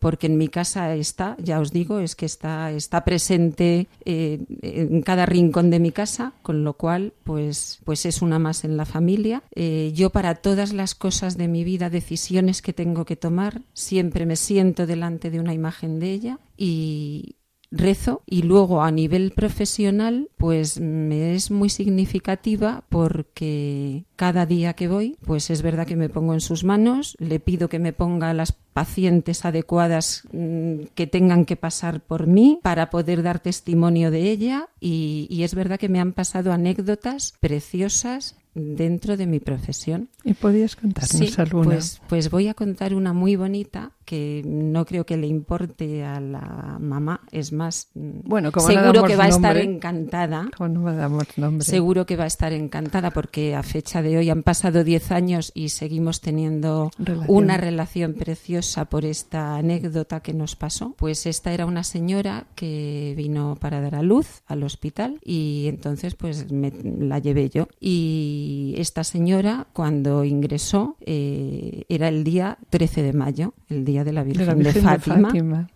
porque 0.00 0.26
en 0.26 0.36
mi 0.36 0.48
casa 0.48 0.94
está, 0.94 1.36
ya 1.38 1.60
os 1.60 1.72
digo, 1.72 1.98
es 1.98 2.14
que 2.16 2.26
está, 2.26 2.70
está 2.72 3.04
presente 3.04 3.86
eh, 4.04 4.40
en 4.62 5.02
cada 5.02 5.26
rincón 5.26 5.70
de 5.70 5.80
mi 5.80 5.92
casa, 5.92 6.32
con 6.42 6.64
lo 6.64 6.74
cual, 6.74 7.12
pues, 7.24 7.80
pues 7.84 8.06
es 8.06 8.22
una 8.22 8.38
más 8.38 8.64
en 8.64 8.76
la 8.76 8.84
familia. 8.84 9.42
Eh, 9.54 9.92
yo 9.94 10.10
para 10.10 10.36
todas 10.36 10.72
las 10.72 10.94
cosas 10.94 11.36
de 11.36 11.48
mi 11.48 11.64
vida, 11.64 11.90
decisiones 11.90 12.62
que 12.62 12.72
tengo 12.72 13.04
que 13.04 13.16
tomar, 13.16 13.62
siempre 13.72 14.26
me 14.26 14.36
siento 14.36 14.86
delante 14.86 15.30
de 15.30 15.40
una 15.40 15.54
imagen 15.54 16.00
de 16.00 16.10
ella 16.12 16.38
y, 16.56 17.36
rezo 17.76 18.22
y 18.26 18.42
luego 18.42 18.82
a 18.82 18.90
nivel 18.90 19.32
profesional 19.32 20.28
pues 20.36 20.80
me 20.80 21.34
es 21.34 21.50
muy 21.50 21.68
significativa 21.68 22.84
porque 22.88 24.04
cada 24.16 24.46
día 24.46 24.74
que 24.74 24.88
voy 24.88 25.16
pues 25.24 25.50
es 25.50 25.62
verdad 25.62 25.86
que 25.86 25.96
me 25.96 26.08
pongo 26.08 26.34
en 26.34 26.40
sus 26.40 26.64
manos, 26.64 27.16
le 27.18 27.40
pido 27.40 27.68
que 27.68 27.78
me 27.78 27.92
ponga 27.92 28.32
las 28.34 28.52
pacientes 28.52 29.44
adecuadas 29.44 30.22
mm, 30.32 30.84
que 30.94 31.06
tengan 31.06 31.44
que 31.44 31.56
pasar 31.56 32.00
por 32.00 32.26
mí 32.26 32.58
para 32.62 32.90
poder 32.90 33.22
dar 33.22 33.40
testimonio 33.40 34.10
de 34.10 34.30
ella 34.30 34.68
y, 34.80 35.26
y 35.30 35.42
es 35.42 35.54
verdad 35.54 35.78
que 35.78 35.88
me 35.88 36.00
han 36.00 36.12
pasado 36.12 36.52
anécdotas 36.52 37.34
preciosas 37.40 38.36
dentro 38.54 39.16
de 39.16 39.26
mi 39.26 39.40
profesión. 39.40 40.08
¿Y 40.24 40.34
podías 40.34 40.76
contarnos 40.76 41.10
Sí, 41.10 41.32
alguna? 41.38 41.64
pues, 41.64 42.00
pues 42.08 42.30
voy 42.30 42.48
a 42.48 42.54
contar 42.54 42.94
una 42.94 43.12
muy 43.12 43.36
bonita 43.36 43.92
que 44.04 44.42
no 44.44 44.84
creo 44.84 45.06
que 45.06 45.16
le 45.16 45.26
importe 45.26 46.04
a 46.04 46.20
la 46.20 46.76
mamá. 46.78 47.22
Es 47.32 47.52
más, 47.52 47.88
mm, 47.94 48.20
Bueno, 48.24 48.52
como 48.52 48.68
no 48.68 48.74
seguro 48.74 48.92
damos 48.92 49.10
que 49.10 49.16
va 49.16 49.24
a 49.24 49.28
estar 49.28 49.56
encantada. 49.56 50.50
¿Cómo 50.56 50.68
no 50.68 50.94
damos 50.94 51.26
nombre? 51.38 51.64
Seguro 51.64 52.04
que 52.06 52.16
va 52.16 52.24
a 52.24 52.28
estar 52.28 52.52
encantada 52.52 53.10
porque 53.12 53.54
a 53.54 53.62
fecha 53.62 54.02
de 54.02 54.18
hoy 54.18 54.28
han 54.30 54.42
pasado 54.42 54.84
10 54.84 55.10
años 55.10 55.52
y 55.54 55.70
seguimos 55.70 56.20
teniendo 56.20 56.90
Relación. 56.98 57.34
una 57.36 57.56
relación 57.56 58.14
preciosa 58.14 58.84
por 58.86 59.04
esta 59.06 59.56
anécdota 59.56 60.20
que 60.20 60.34
nos 60.34 60.54
pasó. 60.54 60.94
Pues 60.98 61.24
esta 61.26 61.52
era 61.52 61.64
una 61.66 61.82
señora 61.82 62.46
que 62.54 63.14
vino 63.16 63.56
para 63.58 63.80
dar 63.80 63.94
a 63.94 64.02
luz 64.02 64.42
al 64.46 64.62
hospital 64.64 65.18
y 65.24 65.64
entonces 65.68 66.14
pues 66.14 66.50
me, 66.52 66.70
la 66.98 67.18
llevé 67.20 67.48
yo. 67.48 67.68
Y 67.80 68.43
esta 68.76 69.04
señora 69.04 69.66
cuando 69.72 70.24
ingresó 70.24 70.96
eh, 71.00 71.84
era 71.88 72.08
el 72.08 72.24
día 72.24 72.58
13 72.70 73.02
de 73.02 73.12
mayo, 73.12 73.54
el 73.68 73.84
día 73.84 74.04
de 74.04 74.12
la 74.12 74.22
de 74.22 74.28
Virgen, 74.28 74.46
la 74.46 74.54
Virgen 74.54 74.74
de 74.74 74.80
Fátima. 74.80 75.28
Fátima. 75.28 75.70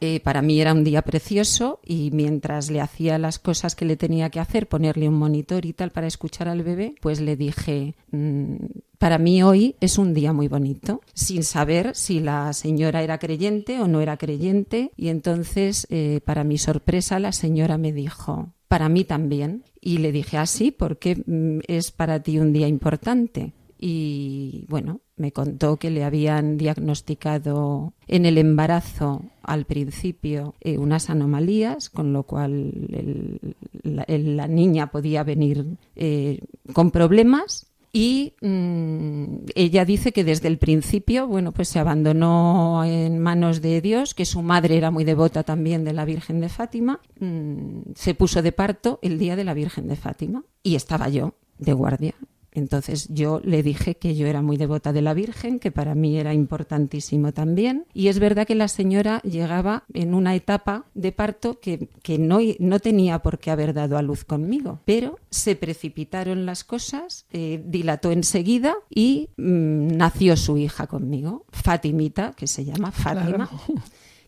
Eh, 0.00 0.20
para 0.20 0.42
mí 0.42 0.60
era 0.60 0.72
un 0.72 0.84
día 0.84 1.02
precioso 1.02 1.80
y 1.84 2.10
mientras 2.12 2.70
le 2.70 2.80
hacía 2.80 3.18
las 3.18 3.38
cosas 3.38 3.74
que 3.74 3.84
le 3.84 3.96
tenía 3.96 4.30
que 4.30 4.40
hacer, 4.40 4.68
ponerle 4.68 5.08
un 5.08 5.14
monitor 5.14 5.64
y 5.64 5.72
tal 5.72 5.90
para 5.90 6.06
escuchar 6.06 6.48
al 6.48 6.62
bebé, 6.62 6.94
pues 7.00 7.20
le 7.20 7.36
dije, 7.36 7.94
"Mm, 8.10 8.56
para 8.98 9.18
mí 9.18 9.42
hoy 9.42 9.76
es 9.80 9.98
un 9.98 10.14
día 10.14 10.32
muy 10.32 10.48
bonito, 10.48 11.02
sin 11.12 11.44
saber 11.44 11.94
si 11.94 12.20
la 12.20 12.52
señora 12.54 13.02
era 13.02 13.18
creyente 13.18 13.78
o 13.80 13.86
no 13.86 14.00
era 14.00 14.16
creyente. 14.16 14.92
Y 14.96 15.08
entonces, 15.08 15.86
eh, 15.90 16.20
para 16.24 16.42
mi 16.42 16.56
sorpresa, 16.56 17.18
la 17.18 17.32
señora 17.32 17.76
me 17.76 17.92
dijo, 17.92 18.54
para 18.74 18.88
mí 18.88 19.04
también. 19.04 19.62
Y 19.80 19.98
le 19.98 20.10
dije, 20.10 20.36
así, 20.36 20.72
porque 20.72 21.22
es 21.68 21.92
para 21.92 22.20
ti 22.24 22.40
un 22.40 22.52
día 22.52 22.66
importante? 22.66 23.52
Y 23.78 24.64
bueno, 24.68 25.00
me 25.16 25.30
contó 25.30 25.76
que 25.76 25.90
le 25.90 26.02
habían 26.02 26.56
diagnosticado 26.56 27.92
en 28.08 28.26
el 28.26 28.36
embarazo 28.36 29.22
al 29.42 29.64
principio 29.64 30.54
eh, 30.60 30.76
unas 30.78 31.08
anomalías, 31.08 31.88
con 31.88 32.12
lo 32.12 32.24
cual 32.24 32.72
el- 32.90 34.36
la 34.36 34.48
niña 34.48 34.90
podía 34.90 35.22
venir 35.22 35.66
eh, 35.94 36.40
con 36.72 36.90
problemas. 36.90 37.66
Y 37.96 38.34
mm, 38.40 39.46
ella 39.54 39.84
dice 39.84 40.10
que 40.10 40.24
desde 40.24 40.48
el 40.48 40.58
principio, 40.58 41.28
bueno, 41.28 41.52
pues 41.52 41.68
se 41.68 41.78
abandonó 41.78 42.82
en 42.84 43.20
manos 43.20 43.62
de 43.62 43.80
Dios, 43.80 44.14
que 44.14 44.24
su 44.24 44.42
madre 44.42 44.76
era 44.76 44.90
muy 44.90 45.04
devota 45.04 45.44
también 45.44 45.84
de 45.84 45.92
la 45.92 46.04
Virgen 46.04 46.40
de 46.40 46.48
Fátima. 46.48 47.00
Mm, 47.20 47.92
se 47.94 48.14
puso 48.14 48.42
de 48.42 48.50
parto 48.50 48.98
el 49.00 49.16
día 49.16 49.36
de 49.36 49.44
la 49.44 49.54
Virgen 49.54 49.86
de 49.86 49.94
Fátima 49.94 50.42
y 50.64 50.74
estaba 50.74 51.08
yo 51.08 51.34
de 51.58 51.72
guardia. 51.72 52.16
Entonces 52.54 53.08
yo 53.10 53.40
le 53.44 53.62
dije 53.62 53.96
que 53.96 54.14
yo 54.14 54.26
era 54.26 54.40
muy 54.40 54.56
devota 54.56 54.92
de 54.92 55.02
la 55.02 55.12
Virgen, 55.12 55.58
que 55.58 55.70
para 55.70 55.94
mí 55.94 56.16
era 56.16 56.32
importantísimo 56.32 57.32
también. 57.32 57.86
Y 57.92 58.08
es 58.08 58.18
verdad 58.18 58.46
que 58.46 58.54
la 58.54 58.68
señora 58.68 59.20
llegaba 59.22 59.84
en 59.92 60.14
una 60.14 60.34
etapa 60.34 60.86
de 60.94 61.12
parto 61.12 61.60
que, 61.60 61.88
que 62.02 62.18
no, 62.18 62.38
no 62.60 62.78
tenía 62.78 63.18
por 63.20 63.38
qué 63.38 63.50
haber 63.50 63.74
dado 63.74 63.98
a 63.98 64.02
luz 64.02 64.24
conmigo, 64.24 64.80
pero 64.84 65.18
se 65.30 65.56
precipitaron 65.56 66.46
las 66.46 66.64
cosas, 66.64 67.26
eh, 67.32 67.62
dilató 67.66 68.12
enseguida 68.12 68.74
y 68.88 69.30
mm, 69.36 69.96
nació 69.96 70.36
su 70.36 70.56
hija 70.56 70.86
conmigo, 70.86 71.44
Fatimita, 71.50 72.32
que 72.36 72.46
se 72.46 72.64
llama 72.64 72.92
Fátima. 72.92 73.50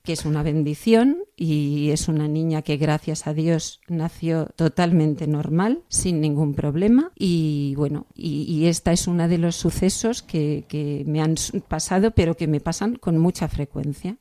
Que 0.06 0.12
es 0.14 0.24
una 0.24 0.42
bendición 0.42 1.18
y 1.36 1.90
es 1.90 2.08
una 2.08 2.28
niña 2.28 2.62
que 2.62 2.76
gracias 2.76 3.26
a 3.26 3.34
Dios 3.34 3.80
nació 3.88 4.46
totalmente 4.56 5.26
normal, 5.26 5.82
sin 5.88 6.20
ningún 6.20 6.54
problema. 6.54 7.12
Y 7.14 7.74
bueno, 7.76 8.06
y, 8.14 8.44
y 8.44 8.66
esta 8.66 8.92
es 8.92 9.08
una 9.08 9.28
de 9.28 9.38
los 9.38 9.56
sucesos 9.56 10.22
que, 10.22 10.64
que 10.68 11.04
me 11.06 11.20
han 11.20 11.34
pasado, 11.68 12.12
pero 12.12 12.36
que 12.36 12.46
me 12.46 12.60
pasan 12.60 12.96
con 12.96 13.18
mucha 13.18 13.48
frecuencia. 13.48 14.16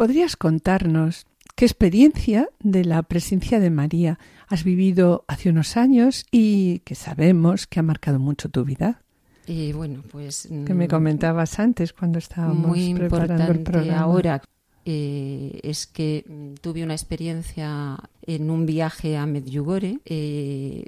Podrías 0.00 0.34
contarnos 0.34 1.26
qué 1.56 1.66
experiencia 1.66 2.48
de 2.60 2.86
la 2.86 3.02
presencia 3.02 3.60
de 3.60 3.68
María 3.68 4.18
has 4.48 4.64
vivido 4.64 5.26
hace 5.28 5.50
unos 5.50 5.76
años 5.76 6.24
y 6.30 6.78
que 6.86 6.94
sabemos 6.94 7.66
que 7.66 7.80
ha 7.80 7.82
marcado 7.82 8.18
mucho 8.18 8.48
tu 8.48 8.64
vida? 8.64 9.02
Y 9.46 9.74
bueno, 9.74 10.02
pues 10.10 10.48
Que 10.64 10.72
me 10.72 10.86
mm, 10.86 10.88
comentabas 10.88 11.58
antes 11.58 11.92
cuando 11.92 12.18
estábamos 12.18 12.66
muy 12.66 12.94
preparando 12.94 13.52
el 13.52 13.60
programa. 13.60 14.00
ahora 14.00 14.42
eh, 14.86 15.60
es 15.62 15.86
que 15.86 16.24
mm, 16.26 16.54
tuve 16.62 16.82
una 16.82 16.94
experiencia 16.94 17.98
en 18.22 18.50
un 18.50 18.64
viaje 18.64 19.18
a 19.18 19.26
Medjugorje. 19.26 19.98
eh, 20.06 20.86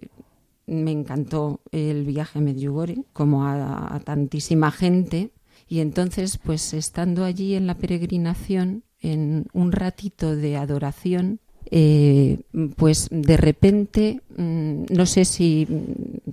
me 0.67 0.91
encantó 0.91 1.61
el 1.71 2.07
viaje 2.07 2.39
a 2.39 2.41
Medjugorje, 2.41 3.05
como 3.13 3.45
a, 3.45 3.95
a 3.95 4.01
tantísima 4.01 4.71
gente. 4.71 5.33
Y 5.69 5.81
entonces, 5.81 6.39
pues 6.39 6.73
estando 6.73 7.25
allí 7.27 7.57
en 7.57 7.67
la 7.67 7.77
peregrinación, 7.77 8.85
en 9.03 9.47
un 9.53 9.73
ratito 9.73 10.35
de 10.35 10.57
adoración, 10.57 11.41
eh, 11.71 12.41
pues 12.77 13.09
de 13.11 13.37
repente, 13.37 14.21
mm, 14.37 14.85
no 14.91 15.07
sé 15.07 15.25
si, 15.25 15.67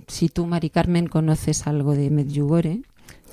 si 0.06 0.28
tú, 0.28 0.46
Mari 0.46 0.70
Carmen, 0.70 1.06
conoces 1.06 1.66
algo 1.66 1.94
de 1.94 2.10
Medjugorje. 2.10 2.82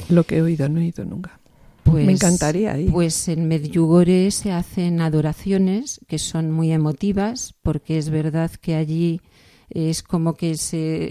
Lo 0.10 0.24
que 0.24 0.38
he 0.38 0.42
oído, 0.42 0.70
no 0.70 0.80
he 0.80 0.86
ido 0.86 1.06
nunca. 1.06 1.40
Pues, 1.84 2.06
Me 2.06 2.12
encantaría 2.12 2.78
ir. 2.80 2.92
Pues 2.92 3.28
en 3.28 3.48
Medjugorje 3.48 4.32
se 4.32 4.52
hacen 4.52 5.02
adoraciones 5.02 6.02
que 6.08 6.20
son 6.20 6.52
muy 6.52 6.72
emotivas, 6.72 7.56
porque 7.62 7.98
es 7.98 8.10
verdad 8.10 8.52
que 8.52 8.76
allí 8.76 9.22
es 9.70 10.02
como 10.02 10.36
que 10.36 10.56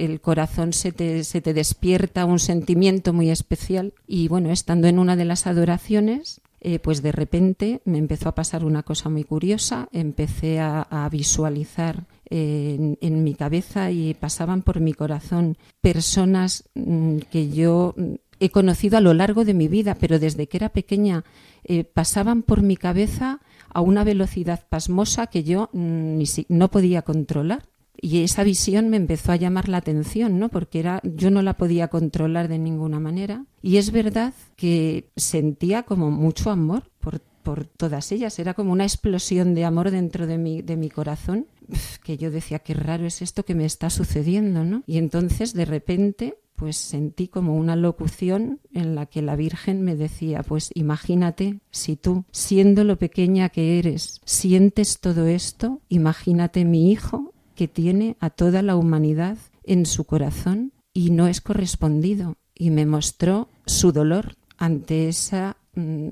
el 0.01 0.21
corazón 0.21 0.73
se 0.73 0.93
te, 0.93 1.25
se 1.25 1.41
te 1.41 1.53
despierta 1.53 2.25
un 2.25 2.39
sentimiento 2.39 3.13
muy 3.13 3.31
especial. 3.31 3.93
Y 4.07 4.29
bueno, 4.29 4.51
estando 4.51 4.89
en 4.89 4.99
una 4.99 5.17
de 5.17 5.25
las 5.25 5.47
adoraciones, 5.47 6.41
eh, 6.61 6.79
pues 6.79 7.03
de 7.03 7.13
repente 7.13 7.83
me 7.85 7.99
empezó 7.99 8.29
a 8.29 8.35
pasar 8.35 8.65
una 8.65 8.83
cosa 8.83 9.09
muy 9.09 9.25
curiosa, 9.25 9.89
empecé 9.93 10.59
a, 10.61 11.09
visualizar 11.11 12.05
eh, 12.31 12.97
en, 13.01 13.25
mi 13.25 13.35
cabeza 13.35 13.91
y 13.91 14.15
pasaban 14.15 14.63
por 14.63 14.81
mi 14.81 14.93
corazón 14.93 15.57
personas 15.81 16.65
mm, 16.75 17.19
que 17.31 17.51
yo 17.51 17.95
mm, 17.97 18.15
he 18.41 18.51
conocido 18.51 18.99
a 18.99 19.01
lo 19.01 19.15
largo 19.15 19.45
de 19.45 19.55
mi 19.55 19.69
vida, 19.69 19.95
pero 19.95 20.19
desde 20.19 20.49
que 20.49 20.57
era 20.57 20.71
pequeña 20.71 21.25
eh, 21.65 21.85
pasaban 21.85 22.43
por 22.43 22.63
mi 22.63 22.77
cabeza 22.77 23.41
a 23.73 23.81
una 23.81 24.05
velocidad 24.05 24.67
pasmosa 24.69 25.27
que 25.27 25.45
yo 25.45 25.69
mm, 25.73 26.23
no 26.49 26.71
podía 26.71 27.03
controlar 27.03 27.65
y 28.07 28.23
esa 28.23 28.45
visión 28.45 28.89
me 28.89 28.97
empezó 28.97 29.33
a 29.33 29.37
llamar 29.37 29.69
la 29.69 29.79
atención, 29.79 30.39
¿no? 30.39 30.49
Porque 30.49 30.79
era, 30.79 31.01
yo 31.03 31.33
no 31.33 31.43
la 31.43 31.57
podía 31.57 31.89
controlar 31.89 32.47
de 32.47 32.57
ninguna 32.57 33.01
manera. 33.01 33.45
Y 33.63 33.79
es 33.79 33.91
verdad 33.91 34.33
que 34.55 35.11
sentía 35.17 35.83
como 35.83 36.13
mucho 36.13 36.53
amor 36.53 36.85
por, 37.01 37.21
por 37.43 37.65
todas 37.67 38.13
ellas. 38.13 38.39
Era 38.39 38.55
como 38.55 38.71
una 38.71 38.85
explosión 38.85 39.55
de 39.55 39.65
amor 39.65 39.91
dentro 39.91 40.29
de 40.29 40.39
mi, 40.39 40.63
de 40.63 40.77
mi 40.77 40.89
corazón, 40.89 41.47
que 42.05 42.17
yo 42.17 42.31
decía, 42.31 42.61
qué 42.61 42.75
raro 42.75 43.07
es 43.07 43.23
esto 43.23 43.45
que 43.45 43.57
me 43.57 43.65
está 43.65 43.91
sucediendo, 43.91 44.63
¿no? 44.63 44.85
Y 44.87 44.99
entonces, 44.99 45.53
de 45.53 45.65
repente, 45.65 46.39
pues 46.55 46.77
sentí 46.77 47.27
como 47.27 47.57
una 47.57 47.75
locución 47.75 48.61
en 48.73 48.95
la 48.95 49.07
que 49.07 49.21
la 49.21 49.35
Virgen 49.35 49.83
me 49.83 49.97
decía, 49.97 50.45
pues 50.45 50.71
imagínate 50.75 51.59
si 51.73 51.97
tú, 51.97 52.25
siendo 52.31 52.85
lo 52.85 53.01
pequeña 53.01 53.49
que 53.49 53.81
eres, 53.81 54.21
sientes 54.25 55.01
todo 55.01 55.27
esto, 55.27 55.81
imagínate 55.89 56.65
mi 56.65 56.93
hijo 56.93 57.33
que 57.57 57.67
tiene 57.67 58.17
a 58.21 58.31
toda 58.31 58.63
la 58.63 58.77
humanidad 58.77 59.37
en 59.65 59.85
su 59.87 60.05
corazón 60.05 60.73
y 60.93 61.11
no 61.11 61.27
es 61.27 61.41
correspondido. 61.41 62.37
Y 62.55 62.71
me 62.71 62.87
mostró 62.87 63.49
su 63.67 63.91
dolor 63.91 64.37
ante 64.57 65.09
esa 65.09 65.57
mm, 65.75 66.11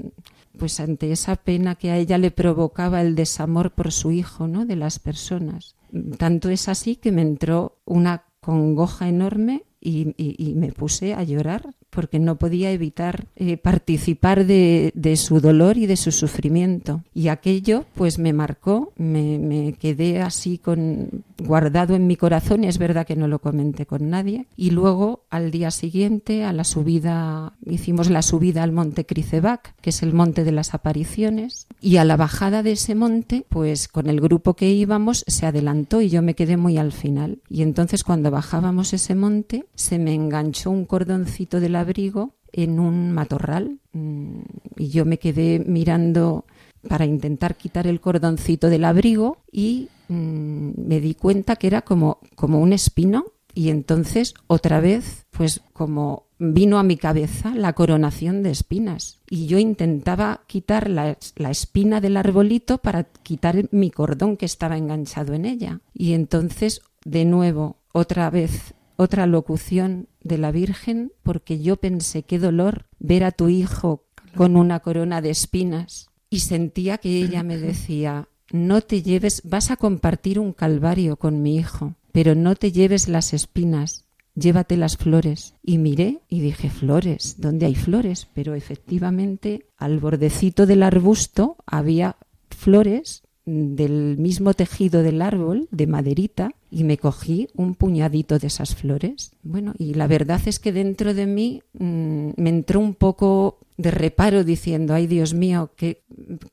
pues 0.58 0.80
ante 0.80 1.10
esa 1.12 1.36
pena 1.36 1.74
que 1.74 1.90
a 1.90 1.96
ella 1.96 2.18
le 2.18 2.30
provocaba 2.30 3.00
el 3.00 3.14
desamor 3.14 3.72
por 3.72 3.92
su 3.92 4.10
hijo, 4.10 4.46
¿no? 4.46 4.66
de 4.66 4.76
las 4.76 4.98
personas. 4.98 5.76
Tanto 6.18 6.48
es 6.48 6.68
así 6.68 6.96
que 6.96 7.12
me 7.12 7.22
entró 7.22 7.78
una 7.84 8.24
congoja 8.40 9.08
enorme 9.08 9.64
y, 9.80 10.54
me 10.56 10.72
puse 10.72 11.14
a 11.14 11.22
llorar 11.24 11.74
porque 11.94 12.18
no 12.18 12.36
podía 12.36 12.70
evitar 12.70 13.26
eh, 13.36 13.56
participar 13.56 14.46
de, 14.46 14.92
su 15.16 15.40
dolor 15.40 15.78
y 15.78 15.86
de 15.86 15.96
su 15.96 16.10
sufrimiento. 16.12 17.02
Y 17.14 17.28
aquello 17.28 17.84
pues 17.94 18.18
me 18.18 18.32
marcó, 18.32 18.92
me, 18.96 19.74
quedé 19.78 20.20
así 20.20 20.58
con 20.58 21.24
guardado 21.38 21.94
en 21.94 22.06
mi 22.06 22.16
corazón 22.16 22.64
es 22.64 22.78
verdad 22.78 23.06
que 23.06 23.16
no 23.16 23.28
lo 23.28 23.38
comenté 23.38 23.86
con 23.86 24.10
nadie. 24.10 24.46
Y 24.56 24.70
luego 24.70 25.24
al 25.30 25.50
día 25.50 25.70
siguiente, 25.70 26.44
a 26.44 26.52
la 26.52 26.64
subida, 26.64 27.52
hicimos 27.64 28.10
la 28.10 28.22
subida 28.22 28.62
al 28.62 28.72
monte 28.72 29.06
Cricebac, 29.06 29.74
que 29.80 29.90
es 29.90 30.02
el 30.02 30.12
monte 30.12 30.44
de 30.44 30.52
las 30.52 30.74
apariciones, 30.74 31.66
y 31.80 31.96
a 31.98 32.04
la 32.04 32.16
bajada 32.16 32.62
de 32.62 32.72
ese 32.72 32.94
monte, 32.94 33.44
pues 33.48 33.88
con 33.88 34.08
el 34.08 34.20
grupo 34.20 34.54
que 34.54 34.70
íbamos 34.70 35.24
se 35.26 35.46
adelantó 35.46 36.00
y 36.00 36.08
yo 36.08 36.22
me 36.22 36.34
quedé 36.34 36.56
muy 36.56 36.78
al 36.78 36.92
final. 36.92 37.38
Y 37.48 37.62
entonces 37.62 38.04
cuando 38.04 38.30
bajábamos 38.30 38.92
ese 38.92 39.14
monte, 39.14 39.66
se 39.74 39.98
me 39.98 40.14
enganchó 40.14 40.70
un 40.70 40.86
cordoncito 40.86 41.60
del 41.60 41.76
abrigo 41.84 42.34
en 42.52 42.80
un 42.80 43.12
matorral 43.12 43.78
mm, 43.92 44.40
y 44.76 44.88
yo 44.88 45.04
me 45.04 45.18
quedé 45.18 45.58
mirando 45.60 46.46
para 46.88 47.06
intentar 47.06 47.56
quitar 47.56 47.86
el 47.86 48.00
cordoncito 48.00 48.68
del 48.68 48.84
abrigo 48.84 49.38
y 49.50 49.88
mm, 50.08 50.70
me 50.76 51.00
di 51.00 51.14
cuenta 51.14 51.56
que 51.56 51.66
era 51.66 51.82
como, 51.82 52.18
como 52.34 52.60
un 52.60 52.72
espino 52.72 53.24
y 53.54 53.70
entonces 53.70 54.34
otra 54.46 54.80
vez 54.80 55.26
pues 55.30 55.62
como 55.72 56.26
vino 56.38 56.78
a 56.78 56.82
mi 56.82 56.96
cabeza 56.96 57.54
la 57.54 57.72
coronación 57.72 58.42
de 58.42 58.50
espinas 58.50 59.20
y 59.30 59.46
yo 59.46 59.58
intentaba 59.58 60.42
quitar 60.46 60.90
la, 60.90 61.16
la, 61.36 61.50
espina 61.50 62.00
del 62.00 62.16
arbolito 62.16 62.78
para 62.78 63.04
quitar 63.04 63.68
mi 63.70 63.90
cordón 63.90 64.36
que 64.36 64.46
estaba 64.46 64.76
enganchado 64.76 65.34
en 65.34 65.44
ella. 65.44 65.80
Y 65.92 66.12
entonces 66.14 66.82
de 67.04 67.24
nuevo 67.24 67.76
otra 67.92 68.28
vez 68.30 68.74
otra 68.96 69.26
locución 69.26 70.08
de 70.22 70.38
la 70.38 70.50
Virgen, 70.50 71.12
porque 71.22 71.60
yo 71.60 71.76
pensé 71.76 72.22
qué 72.22 72.38
dolor 72.38 72.86
ver 72.98 73.24
a 73.24 73.32
tu 73.32 73.48
hijo 73.48 74.04
con 74.36 74.56
una 74.56 74.80
corona 74.80 75.20
de 75.20 75.30
espinas 75.30 76.10
y 76.30 76.40
sentía 76.40 76.98
que 76.98 77.22
ella 77.22 77.42
me 77.42 77.58
decía, 77.58 78.28
no 78.52 78.80
te 78.80 79.02
lleves, 79.02 79.42
vas 79.44 79.70
a 79.70 79.76
compartir 79.76 80.38
un 80.38 80.52
calvario 80.52 81.16
con 81.16 81.42
mi 81.42 81.56
hijo, 81.56 81.94
pero 82.12 82.34
no 82.34 82.54
te 82.54 82.72
lleves 82.72 83.08
las 83.08 83.32
espinas, 83.32 84.04
llévate 84.34 84.76
las 84.76 84.96
flores. 84.96 85.54
Y 85.62 85.78
miré 85.78 86.20
y 86.28 86.40
dije, 86.40 86.70
flores, 86.70 87.36
¿dónde 87.38 87.66
hay 87.66 87.74
flores? 87.74 88.28
Pero 88.34 88.54
efectivamente 88.54 89.66
al 89.76 89.98
bordecito 89.98 90.66
del 90.66 90.82
arbusto 90.82 91.56
había 91.66 92.16
flores 92.50 93.22
del 93.44 94.16
mismo 94.18 94.54
tejido 94.54 95.02
del 95.02 95.20
árbol, 95.20 95.68
de 95.70 95.86
maderita, 95.86 96.54
y 96.74 96.82
me 96.82 96.98
cogí 96.98 97.48
un 97.54 97.76
puñadito 97.76 98.40
de 98.40 98.48
esas 98.48 98.74
flores. 98.74 99.30
Bueno, 99.44 99.74
y 99.78 99.94
la 99.94 100.08
verdad 100.08 100.40
es 100.44 100.58
que 100.58 100.72
dentro 100.72 101.14
de 101.14 101.26
mí 101.26 101.62
mm, 101.78 102.30
me 102.36 102.50
entró 102.50 102.80
un 102.80 102.94
poco 102.94 103.60
de 103.76 103.92
reparo 103.92 104.42
diciendo, 104.42 104.92
ay 104.92 105.06
Dios 105.06 105.34
mío, 105.34 105.70
¿qué, 105.76 106.02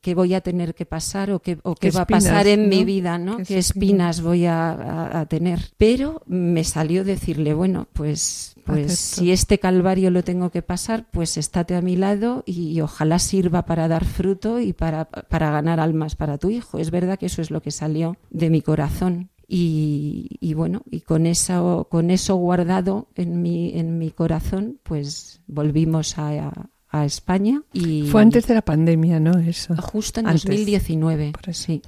qué 0.00 0.14
voy 0.14 0.34
a 0.34 0.40
tener 0.40 0.76
que 0.76 0.86
pasar 0.86 1.32
o 1.32 1.40
qué, 1.40 1.58
o 1.64 1.74
qué, 1.74 1.90
va 1.90 2.02
a 2.02 2.06
pasar 2.06 2.46
en 2.46 2.68
mi 2.68 2.84
vida, 2.84 3.18
¿no? 3.18 3.38
¿Qué, 3.38 3.58
espinas 3.58 4.22
voy 4.22 4.46
a, 4.46 5.26
tener? 5.28 5.72
Pero 5.76 6.22
me 6.26 6.62
salió 6.62 7.04
decirle, 7.04 7.52
bueno, 7.52 7.88
pues, 7.92 8.54
pues 8.64 8.96
si 8.96 9.32
este 9.32 9.58
calvario 9.58 10.10
lo 10.10 10.22
tengo 10.22 10.50
que 10.50 10.62
pasar, 10.62 11.06
pues 11.10 11.36
estate 11.36 11.74
a 11.74 11.80
mi 11.80 11.96
lado 11.96 12.44
y, 12.46 12.80
ojalá 12.80 13.18
sirva 13.18 13.64
para 13.66 13.88
dar 13.88 14.04
fruto 14.04 14.60
y 14.60 14.72
para, 14.72 15.04
para 15.04 15.50
ganar 15.50 15.80
almas 15.80 16.14
para 16.14 16.38
tu 16.38 16.50
hijo. 16.50 16.78
Es 16.78 16.92
verdad 16.92 17.18
que 17.18 17.26
eso 17.26 17.42
es 17.42 17.50
lo 17.50 17.60
que 17.60 17.72
salió 17.72 18.16
de 18.30 18.50
mi 18.50 18.62
corazón. 18.62 19.31
Y, 19.48 20.54
bueno, 20.54 20.82
y 20.90 21.00
con 21.00 21.26
eso, 21.26 21.86
con 21.90 22.10
eso 22.10 22.36
guardado 22.36 23.08
en 23.14 23.42
mi, 23.42 23.78
en 23.78 23.98
mi 23.98 24.10
corazón, 24.10 24.78
pues 24.82 25.40
volvimos 25.46 26.18
a, 26.18 26.70
a 26.88 27.04
España. 27.04 27.62
Y 27.72 28.06
Fue 28.08 28.22
antes 28.22 28.46
de 28.46 28.54
la 28.54 28.62
pandemia, 28.62 29.20
¿no? 29.20 29.38
Eso. 29.38 29.74
Justo 29.76 30.20
en 30.20 30.26
2019. 30.26 31.32
Sí. 31.52 31.82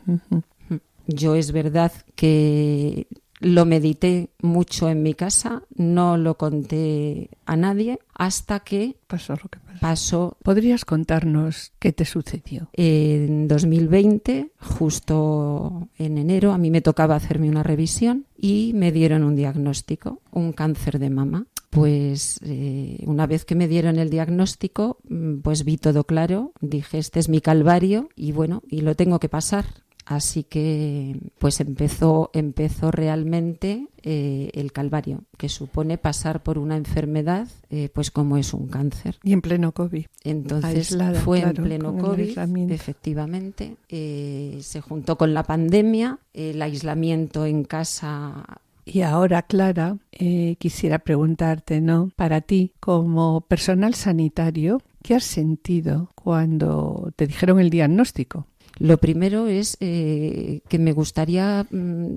Yo 1.07 1.35
es 1.35 1.53
verdad 1.53 1.93
que 2.15 3.07
lo 3.45 3.67
medité 3.67 4.31
mucho 4.41 4.89
en 4.89 5.03
mi 5.03 5.13
casa, 5.13 5.63
no 5.77 6.17
lo 6.17 6.37
conté 6.39 7.29
a 7.45 7.57
nadie 7.57 7.99
hasta 8.15 8.61
que 8.61 8.97
pasó 9.07 9.35
lo 9.35 9.51
que 9.51 9.59
pasó. 9.81 10.39
¿Podrías 10.43 10.87
contarnos 10.87 11.73
qué 11.79 11.93
te 11.93 12.07
sucedió? 12.07 12.71
En 12.73 13.47
2020, 13.47 14.53
justo 14.59 15.89
en 15.99 16.17
enero, 16.17 16.53
a 16.53 16.59
mí 16.59 16.71
me 16.71 16.81
tocaba 16.81 17.17
hacerme 17.17 17.51
una 17.51 17.63
revisión 17.63 18.25
y 18.37 18.73
me 18.75 18.93
dieron 18.93 19.23
un 19.23 19.37
diagnóstico, 19.37 20.23
un 20.31 20.53
cáncer 20.53 20.99
de 20.99 21.11
mama 21.11 21.47
pues 21.75 22.39
eh, 22.45 23.03
una 23.05 23.27
vez 23.27 23.45
que 23.45 23.57
me 23.57 23.67
dieron 23.67 23.99
el 23.99 24.09
diagnóstico, 24.09 24.99
mm, 25.09 25.39
pues 25.39 25.65
vi 25.65 25.77
todo 25.77 26.05
claro, 26.05 26.53
dije, 26.61 26.99
este 26.99 27.19
es 27.19 27.29
mi 27.29 27.41
calvario 27.41 28.11
y 28.15 28.31
bueno, 28.31 28.63
y 28.69 28.83
lo 28.83 28.95
tengo 28.95 29.19
que 29.19 29.29
pasar. 29.29 29.65
Así 30.07 30.45
que 30.45 31.19
pues 31.39 31.61
empezó, 31.61 32.31
empezó 32.35 32.91
realmente 32.91 33.89
eh, 34.03 34.51
el 34.53 34.73
calvario, 34.73 35.23
que 35.39 35.49
supone 35.49 35.97
pasar 35.97 36.43
por 36.43 36.59
una 36.59 36.77
enfermedad, 36.77 37.49
eh, 37.71 37.89
pues 37.93 38.11
como 38.11 38.37
es 38.37 38.53
un 38.53 38.69
cáncer. 38.69 39.19
Y 39.23 39.33
en 39.33 39.41
pleno 39.41 39.73
COVID. 39.73 40.07
Entonces 40.23 40.97
fue 41.25 41.41
en 41.41 41.55
pleno 41.55 41.97
COVID, 41.97 42.71
efectivamente. 42.71 43.77
se 43.89 44.81
juntó 44.81 45.17
con 45.17 45.33
la 45.33 45.43
pandemia, 45.43 46.19
el 46.35 46.61
aislamiento 46.61 47.47
en 47.47 47.65
casa 47.65 48.45
y 48.85 49.01
ahora, 49.01 49.43
Clara, 49.43 49.97
eh, 50.13 50.57
quisiera 50.59 50.99
preguntarte, 50.99 51.81
¿no? 51.81 52.11
Para 52.17 52.43
ti, 52.43 52.73
como 52.81 53.41
personal 53.43 53.95
sanitario, 53.95 54.83
¿qué 55.03 55.15
has 55.15 55.25
sentido 55.25 56.11
cuando 56.15 57.11
te 57.17 57.27
dijeron 57.27 57.61
el 57.61 57.71
diagnóstico? 57.71 58.47
Lo 58.79 58.99
primero 58.99 59.47
es 59.47 59.77
eh, 59.81 60.61
que 60.69 60.79
me 60.79 60.93
gustaría 60.93 61.67
mm, 61.71 62.17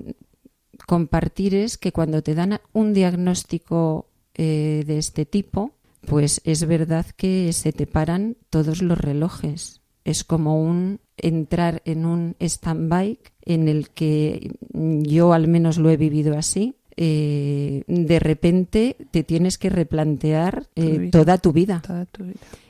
compartir 0.86 1.54
es 1.54 1.78
que 1.78 1.92
cuando 1.92 2.22
te 2.22 2.34
dan 2.34 2.60
un 2.72 2.94
diagnóstico 2.94 4.06
eh, 4.34 4.84
de 4.86 4.98
este 4.98 5.26
tipo, 5.26 5.72
pues 6.06 6.40
es 6.44 6.66
verdad 6.66 7.06
que 7.16 7.52
se 7.52 7.72
te 7.72 7.86
paran 7.86 8.36
todos 8.50 8.82
los 8.82 8.98
relojes. 8.98 9.80
Es 10.04 10.24
como 10.24 10.62
un 10.62 11.00
entrar 11.16 11.82
en 11.84 12.06
un 12.06 12.36
stand-by 12.40 13.18
en 13.44 13.68
el 13.68 13.90
que 13.90 14.52
yo 14.72 15.32
al 15.32 15.48
menos 15.48 15.78
lo 15.78 15.90
he 15.90 15.96
vivido 15.96 16.38
así. 16.38 16.76
Eh, 16.96 17.84
de 17.86 18.18
repente 18.18 18.96
te 19.10 19.22
tienes 19.22 19.58
que 19.58 19.70
replantear 19.70 20.66
eh, 20.74 21.10
toda, 21.12 21.38
tu 21.38 21.52
vida. 21.52 21.82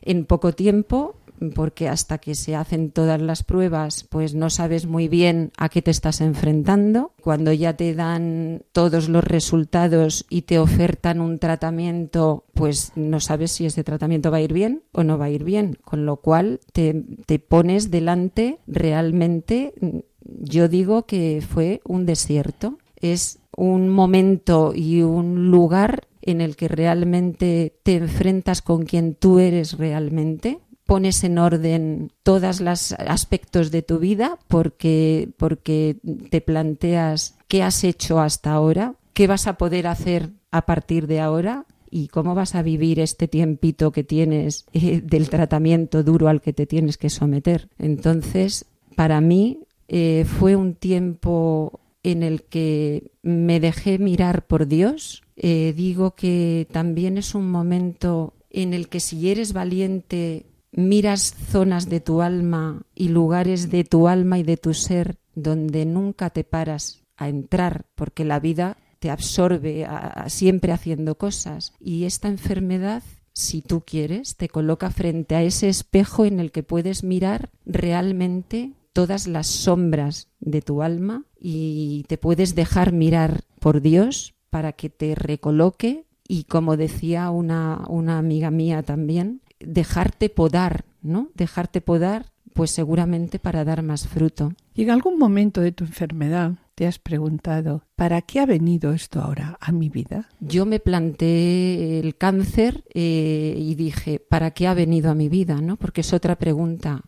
En 0.03 0.25
poco 0.25 0.53
tiempo 0.53 1.17
porque 1.55 1.89
hasta 1.89 2.19
que 2.19 2.35
se 2.35 2.57
hacen 2.57 2.91
todas 2.91 3.21
las 3.21 3.43
pruebas, 3.43 4.05
pues 4.09 4.35
no 4.35 4.51
sabes 4.51 4.87
muy 4.87 5.09
bien 5.09 5.53
a 5.57 5.69
qué 5.69 5.83
te 5.83 5.91
estás 5.91 6.21
enfrentando. 6.21 7.13
Cuando 7.21 7.53
ya 7.53 7.75
te 7.75 7.95
dan 7.95 8.63
todos 8.73 9.09
los 9.09 9.25
resultados 9.25 10.27
y 10.29 10.43
te 10.43 10.59
ofertan 10.59 11.21
un 11.21 11.39
tratamiento, 11.39 12.45
pues 12.55 12.93
no 12.97 13.21
sabes 13.21 13.53
si 13.53 13.67
ese 13.67 13.85
tratamiento 13.85 14.31
va 14.31 14.39
a 14.39 14.43
ir 14.43 14.53
bien 14.53 14.83
o 14.93 15.05
no 15.05 15.19
va 15.19 15.27
a 15.27 15.31
ir 15.31 15.45
bien, 15.45 15.79
con 15.85 16.07
lo 16.07 16.17
cual 16.17 16.61
te, 16.73 17.05
te 17.27 17.39
pones 17.39 17.91
delante 17.91 18.59
realmente, 18.67 19.75
yo 20.23 20.69
digo 20.69 21.07
que 21.07 21.43
fue 21.47 21.81
un 21.85 22.07
desierto. 22.07 22.79
Es 22.97 23.39
un 23.57 23.89
momento 23.89 24.73
y 24.75 25.03
un 25.03 25.51
lugar 25.51 26.07
en 26.23 26.41
el 26.41 26.57
que 26.57 26.69
realmente 26.69 27.75
te 27.83 27.97
enfrentas 27.97 28.61
con 28.61 28.85
quien 28.85 29.15
tú 29.15 29.39
eres 29.39 29.79
realmente, 29.79 30.59
pones 30.89 31.23
en 31.23 31.37
orden 31.37 32.13
todos 32.23 32.63
los 32.63 32.93
aspectos 32.93 33.71
de 33.71 33.83
tu 33.83 33.99
vida 33.99 34.39
porque, 34.49 35.29
porque 35.37 35.99
te 36.31 36.41
planteas 36.41 37.37
qué 37.47 37.63
has 37.63 37.85
hecho 37.85 38.21
hasta 38.21 38.53
ahora, 38.53 38.95
qué 39.13 39.27
vas 39.27 39.47
a 39.47 39.59
poder 39.59 39.87
hacer 39.87 40.31
a 40.51 40.65
partir 40.65 41.07
de 41.07 41.21
ahora 41.21 41.67
y 41.91 42.09
cómo 42.09 42.35
vas 42.35 42.55
a 42.55 42.63
vivir 42.63 43.01
este 43.01 43.29
tiempito 43.29 43.93
que 43.93 44.03
tienes 44.03 44.65
eh, 44.73 45.03
del 45.05 45.29
tratamiento 45.29 46.03
duro 46.03 46.27
al 46.27 46.41
que 46.41 46.55
te 46.55 46.65
tienes 46.65 46.97
que 46.97 47.11
someter. 47.11 47.69
Entonces, 47.79 48.65
para 48.97 49.21
mí 49.21 49.59
eh, 49.89 50.25
fue 50.27 50.57
un 50.57 50.75
tiempo 50.75 51.81
en 52.03 52.23
el 52.23 52.45
que 52.45 53.11
me 53.21 53.61
dejé 53.61 53.99
mirar 53.99 54.47
por 54.47 54.67
Dios. 54.67 55.23
Eh, 55.37 55.75
digo 55.77 56.15
que 56.15 56.67
también 56.73 57.19
es 57.19 57.35
un 57.35 57.51
momento 57.51 58.33
en 58.49 58.73
el 58.73 58.89
que 58.89 59.01
si 59.01 59.31
eres 59.31 59.53
valiente 59.53 60.47
miras 60.73 61.35
zonas 61.51 61.89
de 61.89 62.01
tu 62.01 62.23
alma 62.23 62.83
y 62.95 63.09
lugares 63.09 63.71
de 63.71 63.85
tu 63.85 64.09
alma 64.09 64.39
y 64.39 64.43
de 64.43 64.57
tu 64.57 64.75
ser 64.75 65.19
donde 65.35 65.87
nunca 65.87 66.31
te 66.31 66.45
paras 66.45 67.03
a 67.17 67.29
entrar 67.29 67.87
porque 67.95 68.25
la 68.25 68.41
vida 68.41 68.77
te 68.99 69.11
absorbe 69.11 69.87
siempre 70.27 70.73
haciendo 70.73 71.17
cosas. 71.17 71.73
Y 71.81 72.05
esta 72.05 72.29
enfermedad 72.29 73.03
si 73.39 73.63
tú 73.63 73.83
quieres, 73.87 74.37
te 74.37 74.49
coloca 74.49 74.91
frente 74.91 75.37
a 75.37 75.45
ese 75.45 75.69
espejo 75.69 76.25
en 76.25 76.41
el 76.41 76.51
que 76.51 76.65
puedes 76.65 77.05
mirar 77.05 77.51
realmente 77.65 78.73
todas 78.93 79.29
las 79.29 79.47
sombras 79.47 80.27
de 80.41 80.61
tu 80.61 80.83
alma 80.83 81.25
y 81.41 82.05
te 82.09 82.19
puedes 82.19 82.57
dejar 82.57 82.93
mirar 82.93 83.45
por 83.61 83.81
Dios 83.81 84.35
para 84.51 84.73
que 84.73 84.91
te 84.91 85.15
recoloque. 85.15 86.05
Y 86.27 86.45
como 86.45 86.77
decía 86.77 87.31
una, 87.31 87.85
una 87.89 88.19
amiga 88.19 88.51
mía 88.51 88.83
también, 88.83 89.41
dejarte 89.61 90.29
podar, 90.29 90.85
¿no? 91.03 91.31
Dejarte 91.35 91.81
podar 91.81 92.27
pues 92.59 92.73
seguramente 92.73 93.39
para 93.39 93.65
dar 93.65 93.85
más 93.85 94.09
fruto. 94.09 94.53
Y 94.75 94.83
en 94.83 94.91
algún 94.91 95.17
momento 95.17 95.61
de 95.61 95.71
tu 95.71 95.85
enfermedad 95.85 96.55
te 96.75 96.89
has 96.89 96.99
preguntado, 96.99 97.85
¿para 97.95 98.21
qué 98.23 98.41
ha 98.41 98.47
venido 98.47 98.93
esto 98.93 99.21
ahora 99.21 99.57
a 99.61 99.71
mi 99.71 99.89
vida? 99.89 100.29
Yo 100.41 100.67
me 100.67 100.81
planteé 100.81 102.01
el 102.01 102.17
cáncer 102.17 102.85
eh, 102.95 103.55
y 103.57 103.77
dije, 103.77 104.19
¿para 104.19 104.51
qué 104.51 104.67
ha 104.67 104.75
venido 104.75 105.11
a 105.11 105.15
mi 105.15 105.29
vida? 105.29 105.61
¿no? 105.61 105.77
Porque 105.77 106.01
es 106.01 106.13
otra 106.13 106.37
pregunta 106.37 107.03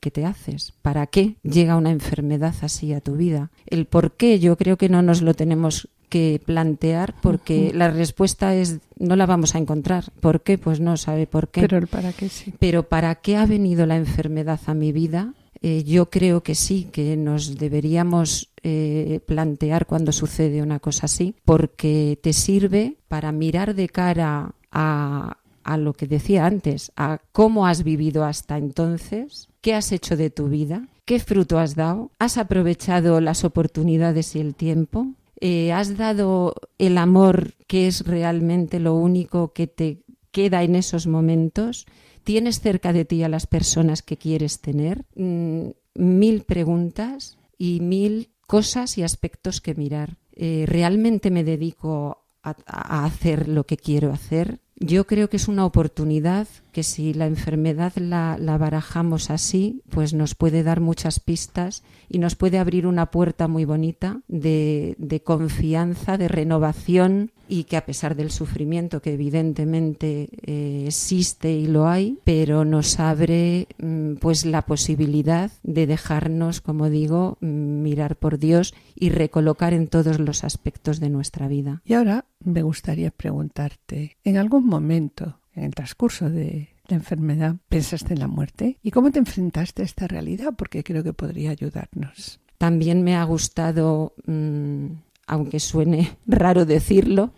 que 0.00 0.10
te 0.10 0.24
haces. 0.24 0.72
¿Para 0.82 1.06
qué 1.06 1.36
llega 1.42 1.76
una 1.76 1.90
enfermedad 1.90 2.54
así 2.62 2.92
a 2.92 3.00
tu 3.00 3.16
vida? 3.16 3.50
El 3.66 3.86
por 3.86 4.12
qué 4.12 4.38
yo 4.38 4.56
creo 4.56 4.76
que 4.76 4.88
no 4.88 5.02
nos 5.02 5.22
lo 5.22 5.34
tenemos 5.34 5.88
que 6.08 6.42
plantear 6.44 7.14
porque 7.22 7.72
la 7.74 7.90
respuesta 7.90 8.54
es 8.54 8.80
no 8.98 9.16
la 9.16 9.26
vamos 9.26 9.54
a 9.54 9.58
encontrar. 9.58 10.12
¿Por 10.20 10.42
qué? 10.42 10.58
Pues 10.58 10.78
no 10.78 10.96
sabe 10.96 11.26
por 11.26 11.48
qué. 11.48 11.62
Pero 11.62 11.78
el 11.78 11.86
para 11.86 12.12
qué 12.12 12.28
sí. 12.28 12.52
Pero 12.58 12.82
para 12.82 13.14
qué 13.14 13.36
ha 13.36 13.46
venido 13.46 13.86
la 13.86 13.96
enfermedad 13.96 14.60
a 14.66 14.74
mi 14.74 14.92
vida 14.92 15.32
eh, 15.62 15.84
yo 15.84 16.10
creo 16.10 16.42
que 16.42 16.56
sí, 16.56 16.88
que 16.90 17.16
nos 17.16 17.56
deberíamos 17.56 18.50
eh, 18.64 19.20
plantear 19.26 19.86
cuando 19.86 20.10
sucede 20.10 20.60
una 20.60 20.80
cosa 20.80 21.06
así, 21.06 21.36
porque 21.44 22.18
te 22.20 22.32
sirve 22.32 22.96
para 23.06 23.30
mirar 23.30 23.76
de 23.76 23.88
cara 23.88 24.56
a, 24.72 25.36
a 25.62 25.76
lo 25.76 25.92
que 25.92 26.08
decía 26.08 26.46
antes, 26.46 26.90
a 26.96 27.20
cómo 27.30 27.68
has 27.68 27.84
vivido 27.84 28.24
hasta 28.24 28.58
entonces, 28.58 29.48
qué 29.62 29.74
has 29.74 29.92
hecho 29.92 30.16
de 30.16 30.28
tu 30.28 30.48
vida, 30.48 30.86
qué 31.06 31.18
fruto 31.18 31.58
has 31.58 31.74
dado, 31.74 32.10
has 32.18 32.36
aprovechado 32.36 33.20
las 33.22 33.44
oportunidades 33.44 34.36
y 34.36 34.40
el 34.40 34.54
tiempo, 34.54 35.06
eh, 35.40 35.72
has 35.72 35.96
dado 35.96 36.54
el 36.78 36.98
amor 36.98 37.54
que 37.66 37.86
es 37.86 38.06
realmente 38.06 38.78
lo 38.78 38.94
único 38.94 39.54
que 39.54 39.66
te 39.66 40.02
queda 40.30 40.62
en 40.62 40.76
esos 40.76 41.06
momentos 41.06 41.86
¿Tienes 42.24 42.60
cerca 42.60 42.92
de 42.92 43.04
ti 43.04 43.22
a 43.22 43.28
las 43.28 43.46
personas 43.46 44.02
que 44.02 44.16
quieres 44.16 44.60
tener? 44.60 45.04
Mm, 45.16 45.70
mil 45.94 46.42
preguntas 46.42 47.36
y 47.58 47.80
mil 47.80 48.30
cosas 48.46 48.96
y 48.98 49.02
aspectos 49.02 49.60
que 49.60 49.74
mirar. 49.74 50.16
Eh, 50.34 50.64
¿Realmente 50.66 51.30
me 51.30 51.44
dedico 51.44 52.18
a 52.44 53.04
hacer 53.04 53.48
lo 53.48 53.64
que 53.64 53.76
quiero 53.76 54.12
hacer? 54.12 54.60
Yo 54.76 55.06
creo 55.06 55.28
que 55.28 55.36
es 55.36 55.48
una 55.48 55.64
oportunidad 55.64 56.48
que 56.72 56.82
si 56.82 57.14
la 57.14 57.26
enfermedad 57.26 57.92
la, 57.96 58.36
barajamos 58.58 59.30
así, 59.30 59.82
pues 59.90 60.14
nos 60.14 60.34
puede 60.34 60.62
dar 60.62 60.80
muchas 60.80 61.20
pistas 61.20 61.82
y 62.08 62.18
nos 62.18 62.34
puede 62.34 62.58
abrir 62.58 62.86
una 62.86 63.10
puerta 63.10 63.46
muy 63.46 63.64
bonita 63.64 64.20
de, 64.28 65.22
confianza, 65.24 66.18
de 66.18 66.28
renovación 66.28 67.30
y 67.48 67.64
que 67.64 67.76
a 67.76 67.84
pesar 67.84 68.16
del 68.16 68.30
sufrimiento 68.30 69.02
que 69.02 69.12
evidentemente 69.12 70.30
eh, 70.46 70.84
existe 70.86 71.52
y 71.52 71.66
lo 71.66 71.86
hay, 71.86 72.18
pero 72.24 72.64
nos 72.64 72.98
abre 72.98 73.68
mm, 73.78 74.14
pues 74.14 74.46
la 74.46 74.62
posibilidad 74.62 75.50
de 75.62 75.86
dejarnos, 75.86 76.62
como 76.62 76.88
digo, 76.88 77.36
mm, 77.40 77.82
mirar 77.82 78.16
por 78.16 78.38
Dios 78.38 78.74
y 78.94 79.10
recolocar 79.10 79.74
en 79.74 79.88
todos 79.88 80.18
los 80.18 80.44
aspectos 80.44 80.98
de 80.98 81.10
nuestra 81.10 81.48
vida. 81.48 81.82
Y 81.84 81.92
ahora 81.92 82.24
me 82.42 82.62
gustaría 82.62 83.10
preguntarte, 83.10 84.16
¿en 84.24 84.38
algún 84.38 84.66
momento 84.66 85.41
en 85.54 85.64
el 85.64 85.74
transcurso 85.74 86.30
de 86.30 86.68
la 86.88 86.96
enfermedad 86.96 87.56
pensaste 87.68 88.14
en 88.14 88.20
la 88.20 88.28
muerte? 88.28 88.78
¿Y 88.82 88.90
cómo 88.90 89.10
te 89.10 89.18
enfrentaste 89.18 89.82
a 89.82 89.84
esta 89.84 90.08
realidad? 90.08 90.54
Porque 90.56 90.84
creo 90.84 91.02
que 91.02 91.12
podría 91.12 91.50
ayudarnos. 91.50 92.40
También 92.58 93.02
me 93.02 93.16
ha 93.16 93.24
gustado, 93.24 94.14
mm, 94.26 94.86
aunque 95.26 95.60
suene 95.60 96.16
raro 96.26 96.64
decirlo, 96.64 97.32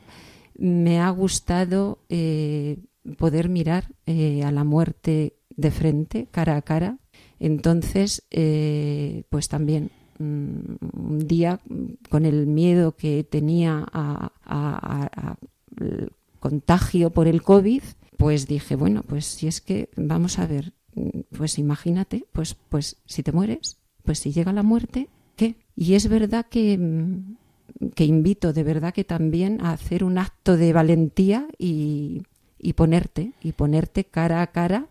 me 0.56 1.00
ha 1.00 1.10
gustado 1.10 1.98
eh, 2.08 2.78
poder 3.18 3.48
mirar 3.48 3.92
eh, 4.06 4.44
a 4.44 4.52
la 4.52 4.64
muerte 4.64 5.36
de 5.56 5.70
frente, 5.70 6.28
cara 6.30 6.56
a 6.56 6.62
cara. 6.62 6.98
Entonces, 7.40 8.22
eh, 8.30 9.24
pues 9.30 9.48
también 9.48 9.90
mm, 10.18 10.76
un 10.92 11.26
día 11.26 11.60
con 12.08 12.24
el 12.24 12.46
miedo 12.46 12.96
que 12.96 13.24
tenía 13.24 13.84
a 13.92 14.30
contagio 16.38 17.08
por 17.08 17.26
el 17.26 17.42
COVID, 17.42 17.82
pues 18.16 18.46
dije, 18.46 18.76
bueno, 18.76 19.02
pues 19.02 19.26
si 19.26 19.46
es 19.46 19.60
que 19.60 19.90
vamos 19.96 20.38
a 20.38 20.46
ver, 20.46 20.72
pues 21.36 21.58
imagínate, 21.58 22.26
pues 22.32 22.56
pues 22.68 22.96
si 23.06 23.22
te 23.22 23.32
mueres, 23.32 23.78
pues 24.04 24.18
si 24.18 24.32
llega 24.32 24.52
la 24.52 24.62
muerte, 24.62 25.08
¿qué? 25.36 25.56
Y 25.76 25.94
es 25.94 26.08
verdad 26.08 26.46
que 26.48 26.78
que 27.94 28.04
invito 28.04 28.52
de 28.52 28.62
verdad 28.62 28.94
que 28.94 29.04
también 29.04 29.60
a 29.60 29.72
hacer 29.72 30.04
un 30.04 30.18
acto 30.18 30.56
de 30.56 30.72
valentía 30.72 31.48
y, 31.58 32.22
y 32.58 32.74
ponerte 32.74 33.32
y 33.42 33.52
ponerte 33.52 34.04
cara 34.04 34.42
a 34.42 34.48
cara 34.48 34.86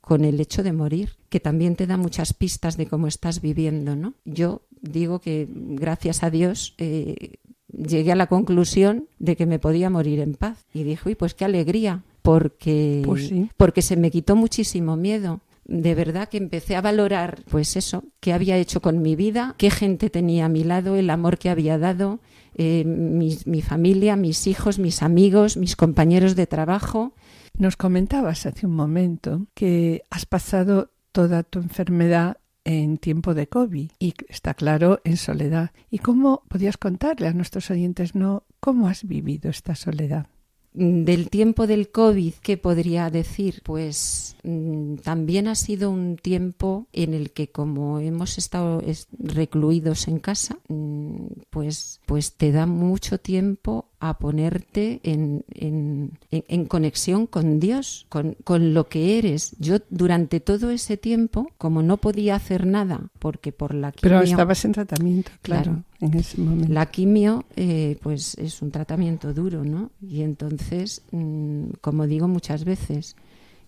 con 0.00 0.24
el 0.24 0.40
hecho 0.40 0.62
de 0.62 0.72
morir, 0.72 1.10
que 1.28 1.40
también 1.40 1.76
te 1.76 1.86
da 1.86 1.96
muchas 1.96 2.32
pistas 2.32 2.76
de 2.76 2.86
cómo 2.86 3.06
estás 3.06 3.40
viviendo, 3.40 3.94
¿no? 3.94 4.14
Yo 4.24 4.62
digo 4.80 5.20
que 5.20 5.46
gracias 5.48 6.24
a 6.24 6.30
Dios 6.30 6.74
eh, 6.78 7.36
llegué 7.68 8.10
a 8.10 8.16
la 8.16 8.26
conclusión 8.26 9.08
de 9.20 9.36
que 9.36 9.46
me 9.46 9.60
podía 9.60 9.90
morir 9.90 10.18
en 10.18 10.34
paz 10.34 10.66
y 10.74 10.82
dije, 10.82 11.10
uy, 11.10 11.14
pues 11.14 11.34
qué 11.34 11.44
alegría, 11.44 12.02
porque, 12.22 13.02
pues 13.04 13.32
porque 13.56 13.82
se 13.82 13.96
me 13.96 14.10
quitó 14.10 14.36
muchísimo 14.36 14.96
miedo. 14.96 15.40
De 15.64 15.94
verdad 15.94 16.28
que 16.28 16.38
empecé 16.38 16.74
a 16.74 16.80
valorar, 16.80 17.42
pues 17.48 17.76
eso, 17.76 18.04
qué 18.20 18.32
había 18.32 18.56
hecho 18.56 18.80
con 18.80 19.00
mi 19.00 19.14
vida, 19.14 19.54
qué 19.58 19.70
gente 19.70 20.10
tenía 20.10 20.46
a 20.46 20.48
mi 20.48 20.64
lado, 20.64 20.96
el 20.96 21.08
amor 21.08 21.38
que 21.38 21.50
había 21.50 21.78
dado, 21.78 22.18
eh, 22.54 22.84
mi, 22.84 23.38
mi 23.46 23.62
familia, 23.62 24.16
mis 24.16 24.46
hijos, 24.46 24.78
mis 24.78 25.02
amigos, 25.02 25.56
mis 25.56 25.76
compañeros 25.76 26.34
de 26.34 26.46
trabajo. 26.46 27.12
Nos 27.56 27.76
comentabas 27.76 28.46
hace 28.46 28.66
un 28.66 28.74
momento 28.74 29.46
que 29.54 30.02
has 30.10 30.26
pasado 30.26 30.90
toda 31.12 31.42
tu 31.42 31.60
enfermedad 31.60 32.38
en 32.64 32.98
tiempo 32.98 33.34
de 33.34 33.48
COVID 33.48 33.90
y 33.98 34.14
está 34.28 34.54
claro 34.54 35.00
en 35.04 35.16
soledad. 35.16 35.70
¿Y 35.90 35.98
cómo 35.98 36.42
podías 36.48 36.76
contarle 36.76 37.28
a 37.28 37.32
nuestros 37.32 37.70
oyentes 37.70 38.14
no 38.14 38.44
cómo 38.60 38.88
has 38.88 39.04
vivido 39.04 39.50
esta 39.50 39.74
soledad? 39.74 40.26
Del 40.74 41.28
tiempo 41.28 41.66
del 41.66 41.90
COVID, 41.90 42.34
¿qué 42.42 42.56
podría 42.56 43.10
decir? 43.10 43.60
Pues 43.62 44.36
mm, 44.42 44.96
también 44.96 45.46
ha 45.46 45.54
sido 45.54 45.90
un 45.90 46.16
tiempo 46.16 46.86
en 46.94 47.12
el 47.12 47.30
que 47.30 47.48
como 47.48 48.00
hemos 48.00 48.38
estado 48.38 48.82
recluidos 49.18 50.08
en 50.08 50.18
casa, 50.18 50.58
mm, 50.68 51.26
pues, 51.50 52.00
pues 52.06 52.34
te 52.34 52.52
da 52.52 52.64
mucho 52.64 53.18
tiempo 53.18 53.91
a 54.02 54.18
ponerte 54.18 54.98
en, 55.04 55.44
en, 55.52 56.64
conexión 56.66 57.28
con 57.28 57.60
Dios, 57.60 58.04
con, 58.08 58.34
con, 58.42 58.74
lo 58.74 58.88
que 58.88 59.16
eres. 59.16 59.54
Yo 59.60 59.76
durante 59.90 60.40
todo 60.40 60.72
ese 60.72 60.96
tiempo, 60.96 61.46
como 61.56 61.84
no 61.84 61.98
podía 61.98 62.34
hacer 62.34 62.66
nada, 62.66 63.10
porque 63.20 63.52
por 63.52 63.74
la 63.74 63.92
quimio... 63.92 64.18
Pero 64.18 64.20
estabas 64.22 64.64
en 64.64 64.72
tratamiento, 64.72 65.30
claro, 65.40 65.84
en 66.00 66.14
ese 66.14 66.40
momento. 66.40 66.72
La 66.72 66.86
quimio, 66.86 67.44
eh, 67.54 67.96
pues 68.02 68.36
es 68.38 68.60
un 68.60 68.72
tratamiento 68.72 69.32
duro, 69.32 69.62
¿no? 69.62 69.92
Y 70.00 70.22
entonces, 70.22 71.02
mm, 71.12 71.66
como 71.80 72.08
digo 72.08 72.26
muchas 72.26 72.64
veces, 72.64 73.14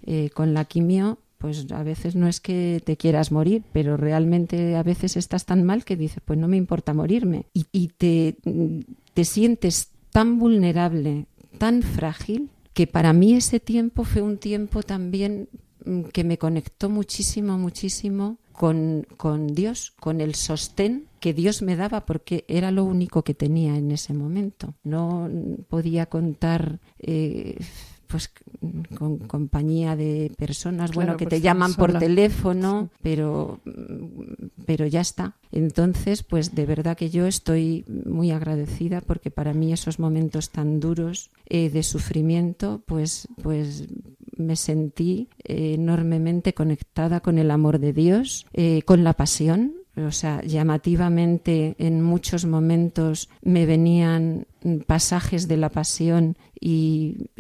eh, 0.02 0.30
con 0.34 0.52
la 0.52 0.64
quimio 0.64 1.18
pues 1.38 1.66
a 1.72 1.82
veces 1.82 2.16
no 2.16 2.26
es 2.26 2.40
que 2.40 2.80
te 2.86 2.96
quieras 2.96 3.30
morir, 3.30 3.64
pero 3.70 3.98
realmente 3.98 4.76
a 4.76 4.82
veces 4.82 5.18
estás 5.18 5.44
tan 5.44 5.62
mal 5.62 5.84
que 5.84 5.94
dices, 5.94 6.22
pues 6.24 6.38
no 6.38 6.48
me 6.48 6.56
importa 6.56 6.94
morirme. 6.94 7.44
Y, 7.52 7.66
y 7.70 7.88
te, 7.88 8.36
te 9.12 9.26
sientes 9.26 9.90
tan 10.14 10.38
vulnerable, 10.38 11.26
tan 11.58 11.82
frágil, 11.82 12.48
que 12.72 12.86
para 12.86 13.12
mí 13.12 13.34
ese 13.34 13.58
tiempo 13.58 14.04
fue 14.04 14.22
un 14.22 14.38
tiempo 14.38 14.84
también 14.84 15.48
mm, 15.84 16.02
que 16.12 16.22
me 16.22 16.38
conectó 16.38 16.88
muchísimo, 16.88 17.58
muchísimo 17.58 18.38
con, 18.52 19.08
con, 19.16 19.48
Dios, 19.48 19.92
con 19.98 20.20
el 20.20 20.36
sostén 20.36 21.08
que 21.18 21.34
Dios 21.34 21.62
me 21.62 21.74
daba, 21.74 22.06
porque 22.06 22.44
era 22.46 22.70
lo 22.70 22.84
único 22.84 23.24
que 23.24 23.34
tenía 23.34 23.76
en 23.76 23.90
ese 23.90 24.14
momento. 24.14 24.74
No 24.84 25.28
podía 25.68 26.06
contar 26.06 26.78
eh, 27.00 27.58
pues 28.06 28.30
con 28.96 29.18
compañía 29.18 29.96
de 29.96 30.32
personas, 30.36 30.92
bueno, 30.92 31.16
que 31.16 31.26
te 31.26 31.40
llaman 31.40 31.74
por 31.74 31.98
teléfono, 31.98 32.90
pero 33.02 33.60
pero 34.66 34.86
ya 34.86 35.00
está. 35.00 35.36
Entonces, 35.52 36.22
pues 36.22 36.54
de 36.54 36.66
verdad 36.66 36.96
que 36.96 37.10
yo 37.10 37.26
estoy 37.26 37.84
muy 37.88 38.30
agradecida 38.30 39.00
porque 39.00 39.30
para 39.30 39.52
mí 39.52 39.72
esos 39.72 39.98
momentos 39.98 40.50
tan 40.50 40.80
duros 40.80 41.30
eh, 41.46 41.70
de 41.70 41.82
sufrimiento, 41.82 42.82
pues 42.86 43.28
pues 43.42 43.86
me 44.36 44.56
sentí 44.56 45.28
eh, 45.44 45.74
enormemente 45.74 46.54
conectada 46.54 47.20
con 47.20 47.38
el 47.38 47.50
amor 47.50 47.78
de 47.78 47.92
Dios, 47.92 48.46
eh, 48.52 48.82
con 48.82 49.04
la 49.04 49.12
pasión 49.12 49.83
o 49.96 50.10
sea, 50.10 50.42
llamativamente 50.42 51.76
en 51.78 52.02
muchos 52.02 52.44
momentos 52.46 53.28
me 53.42 53.64
venían 53.66 54.46
pasajes 54.86 55.46
de 55.46 55.56
la 55.56 55.68
pasión 55.68 56.36
y, 56.60 57.30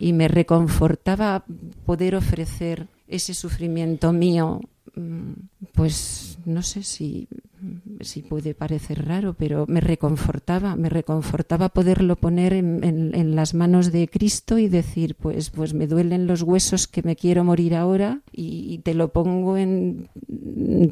me 0.00 0.28
reconfortaba 0.28 1.44
poder 1.84 2.14
ofrecer 2.14 2.88
ese 3.08 3.34
sufrimiento 3.34 4.12
mío 4.12 4.60
pues 5.72 6.38
no 6.44 6.62
sé 6.62 6.82
si, 6.82 7.28
si 8.00 8.22
puede 8.22 8.54
parecer 8.54 9.06
raro, 9.06 9.34
pero 9.34 9.66
me 9.68 9.80
reconfortaba, 9.80 10.76
me 10.76 10.88
reconfortaba 10.88 11.68
poderlo 11.68 12.16
poner 12.16 12.52
en, 12.52 13.36
las 13.36 13.54
manos 13.54 13.92
de 13.92 14.08
Cristo 14.08 14.58
y 14.58 14.68
decir, 14.68 15.14
pues, 15.14 15.50
pues 15.50 15.74
me 15.74 15.86
duelen 15.86 16.26
los 16.26 16.42
huesos 16.42 16.86
que 16.88 17.02
me 17.02 17.16
quiero 17.16 17.44
morir 17.44 17.74
ahora 17.74 18.20
y, 18.32 18.78
te 18.78 18.94
lo 18.94 19.08
pongo 19.08 19.56
en 19.56 20.08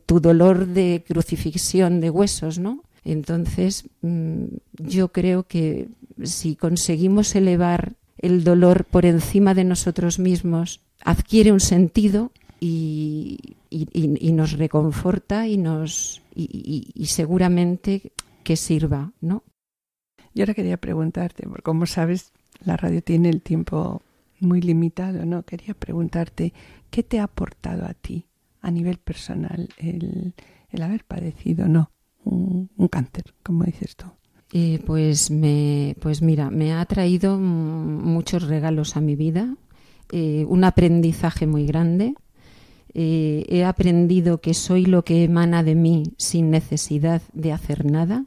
tu 0.07 0.21
dolor 0.21 0.67
de 0.67 1.05
crucifixión 1.07 2.01
de 2.01 2.11
huesos, 2.11 2.59
¿no? 2.59 2.83
Entonces, 3.05 3.85
mm, 4.03 4.45
yo 4.79 5.09
creo 5.13 5.45
que 5.45 5.89
si 6.25 6.57
conseguimos 6.57 7.35
elevar 7.37 7.95
el 8.19 8.43
dolor 8.43 8.85
por 8.85 9.07
encima 9.07 9.55
de 9.55 9.65
nosotros 9.65 10.19
mismos, 10.19 10.81
adquiere 11.05 11.53
un 11.53 11.61
sentido 11.61 12.33
y, 12.61 13.57
y, 13.71 14.33
nos 14.33 14.53
reconforta 14.53 15.47
y 15.47 15.59
nos 15.59 16.23
y, 16.35 17.07
seguramente 17.07 18.13
que 18.43 18.57
sirva, 18.57 19.13
¿no? 19.21 19.43
Yo 20.35 20.43
ahora 20.43 20.55
quería 20.55 20.77
preguntarte, 20.77 21.47
porque 21.47 21.63
como 21.63 21.87
sabes, 21.87 22.33
la 22.65 22.77
radio 22.77 23.03
tiene 23.03 23.31
el 23.31 23.43
tiempo 23.43 24.03
muy 24.41 24.61
limitado, 24.61 25.25
¿no? 25.25 25.43
Quería 25.43 25.75
preguntarte, 25.75 26.53
¿qué 26.91 27.03
te 27.03 27.19
ha 27.19 27.25
aportado 27.25 27.87
a 27.87 27.95
ti 27.95 28.27
a 28.61 28.71
nivel 28.71 28.99
personal 28.99 29.69
el, 29.79 30.35
el 30.71 30.83
haber 30.83 31.05
padecido, 31.05 31.69
no, 31.69 31.91
un, 32.25 32.89
cáncer, 32.91 33.35
como 33.43 33.65
dices 33.65 33.97
tú? 33.97 34.07
Eh, 34.53 34.81
pues 34.87 35.31
me, 35.31 35.97
pues 36.01 36.23
mira, 36.23 36.51
me 36.51 36.73
ha 36.73 36.85
traído 36.85 37.39
muchos 37.39 38.45
regalos 38.45 38.97
a 38.97 39.01
mi 39.01 39.17
vida, 39.17 39.57
eh, 40.13 40.45
un 40.49 40.65
aprendizaje 40.65 41.47
muy 41.47 41.67
grande, 41.67 42.15
eh, 42.99 43.45
he 43.51 43.63
aprendido 43.63 44.41
que 44.41 44.55
soy 44.55 44.87
lo 44.87 45.05
que 45.05 45.23
emana 45.23 45.63
de 45.63 45.75
mí 45.75 46.15
sin 46.17 46.51
necesidad 46.51 47.21
de 47.35 47.53
hacer 47.53 47.85
nada, 47.85 48.25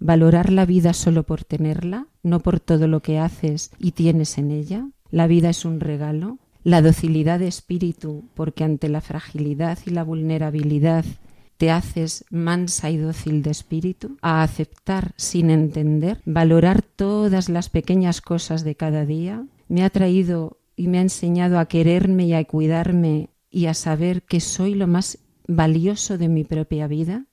valorar 0.00 0.50
la 0.50 0.66
vida 0.66 0.92
solo 0.92 1.22
por 1.22 1.44
tenerla, 1.44 2.08
no 2.24 2.40
por 2.40 2.58
todo 2.58 2.88
lo 2.88 3.00
que 3.00 3.20
haces 3.20 3.70
y 3.78 3.92
tienes 3.92 4.36
en 4.36 4.50
ella. 4.50 4.88
La 5.12 5.28
vida 5.28 5.50
es 5.50 5.64
un 5.64 5.78
regalo. 5.78 6.38
La 6.64 6.82
docilidad 6.82 7.38
de 7.38 7.46
espíritu, 7.46 8.24
porque 8.34 8.64
ante 8.64 8.88
la 8.88 9.02
fragilidad 9.02 9.78
y 9.86 9.90
la 9.90 10.02
vulnerabilidad 10.02 11.04
te 11.56 11.70
haces 11.70 12.24
mansa 12.28 12.90
y 12.90 12.96
dócil 12.96 13.44
de 13.44 13.52
espíritu, 13.52 14.16
a 14.20 14.42
aceptar 14.42 15.12
sin 15.14 15.48
entender, 15.48 16.20
valorar 16.24 16.82
todas 16.82 17.48
las 17.48 17.68
pequeñas 17.68 18.20
cosas 18.20 18.64
de 18.64 18.74
cada 18.74 19.06
día, 19.06 19.44
me 19.68 19.84
ha 19.84 19.90
traído 19.90 20.58
y 20.74 20.88
me 20.88 20.98
ha 20.98 21.02
enseñado 21.02 21.60
a 21.60 21.66
quererme 21.66 22.26
y 22.26 22.34
a 22.34 22.44
cuidarme 22.44 23.30
y 23.50 23.66
a 23.66 23.74
saber 23.74 24.22
que 24.22 24.40
soy 24.40 24.74
lo 24.74 24.86
más 24.86 25.18
valioso 25.46 26.18
de 26.18 26.28
mi 26.28 26.44
propia 26.44 26.86
vida, 26.86 27.26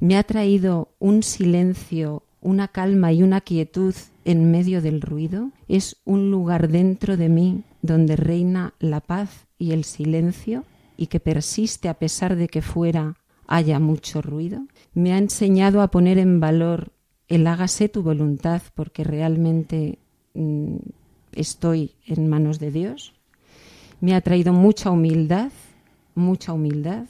me 0.00 0.16
ha 0.16 0.24
traído 0.24 0.94
un 0.98 1.22
silencio, 1.22 2.24
una 2.40 2.68
calma 2.68 3.12
y 3.12 3.22
una 3.22 3.40
quietud 3.40 3.94
en 4.24 4.50
medio 4.50 4.82
del 4.82 5.00
ruido, 5.00 5.50
es 5.68 5.96
un 6.04 6.30
lugar 6.30 6.68
dentro 6.68 7.16
de 7.16 7.28
mí 7.28 7.62
donde 7.82 8.16
reina 8.16 8.74
la 8.80 9.00
paz 9.00 9.46
y 9.58 9.72
el 9.72 9.84
silencio 9.84 10.64
y 10.96 11.06
que 11.06 11.20
persiste 11.20 11.88
a 11.88 11.94
pesar 11.94 12.36
de 12.36 12.48
que 12.48 12.62
fuera 12.62 13.16
haya 13.46 13.78
mucho 13.78 14.22
ruido, 14.22 14.66
me 14.94 15.12
ha 15.12 15.18
enseñado 15.18 15.82
a 15.82 15.90
poner 15.90 16.18
en 16.18 16.40
valor 16.40 16.92
el 17.28 17.46
hágase 17.46 17.88
tu 17.88 18.02
voluntad 18.02 18.62
porque 18.74 19.04
realmente 19.04 19.98
mm, 20.34 20.76
estoy 21.32 21.92
en 22.06 22.28
manos 22.28 22.58
de 22.58 22.70
Dios, 22.70 23.14
me 24.02 24.16
ha 24.16 24.20
traído 24.20 24.52
mucha 24.52 24.90
humildad, 24.90 25.52
mucha 26.16 26.52
humildad. 26.52 27.06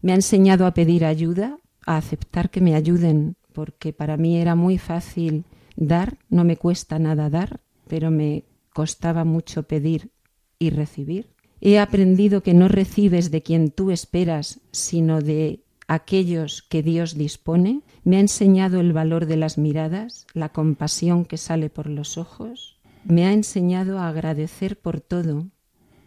Me 0.00 0.12
ha 0.12 0.14
enseñado 0.14 0.64
a 0.64 0.72
pedir 0.72 1.04
ayuda, 1.04 1.58
a 1.84 1.96
aceptar 1.96 2.50
que 2.50 2.60
me 2.60 2.76
ayuden, 2.76 3.34
porque 3.52 3.92
para 3.92 4.16
mí 4.16 4.36
era 4.36 4.54
muy 4.54 4.78
fácil 4.78 5.44
dar, 5.74 6.16
no 6.30 6.44
me 6.44 6.56
cuesta 6.56 7.00
nada 7.00 7.30
dar, 7.30 7.60
pero 7.88 8.12
me 8.12 8.44
costaba 8.72 9.24
mucho 9.24 9.64
pedir 9.64 10.12
y 10.60 10.70
recibir. 10.70 11.34
He 11.60 11.80
aprendido 11.80 12.44
que 12.44 12.54
no 12.54 12.68
recibes 12.68 13.32
de 13.32 13.42
quien 13.42 13.72
tú 13.72 13.90
esperas, 13.90 14.60
sino 14.70 15.20
de 15.20 15.64
aquellos 15.88 16.62
que 16.62 16.84
Dios 16.84 17.18
dispone. 17.18 17.80
Me 18.04 18.18
ha 18.18 18.20
enseñado 18.20 18.78
el 18.78 18.92
valor 18.92 19.26
de 19.26 19.36
las 19.36 19.58
miradas, 19.58 20.28
la 20.32 20.50
compasión 20.50 21.24
que 21.24 21.38
sale 21.38 21.70
por 21.70 21.88
los 21.88 22.18
ojos. 22.18 22.78
Me 23.04 23.26
ha 23.26 23.32
enseñado 23.32 23.98
a 23.98 24.08
agradecer 24.08 24.78
por 24.78 25.00
todo, 25.00 25.48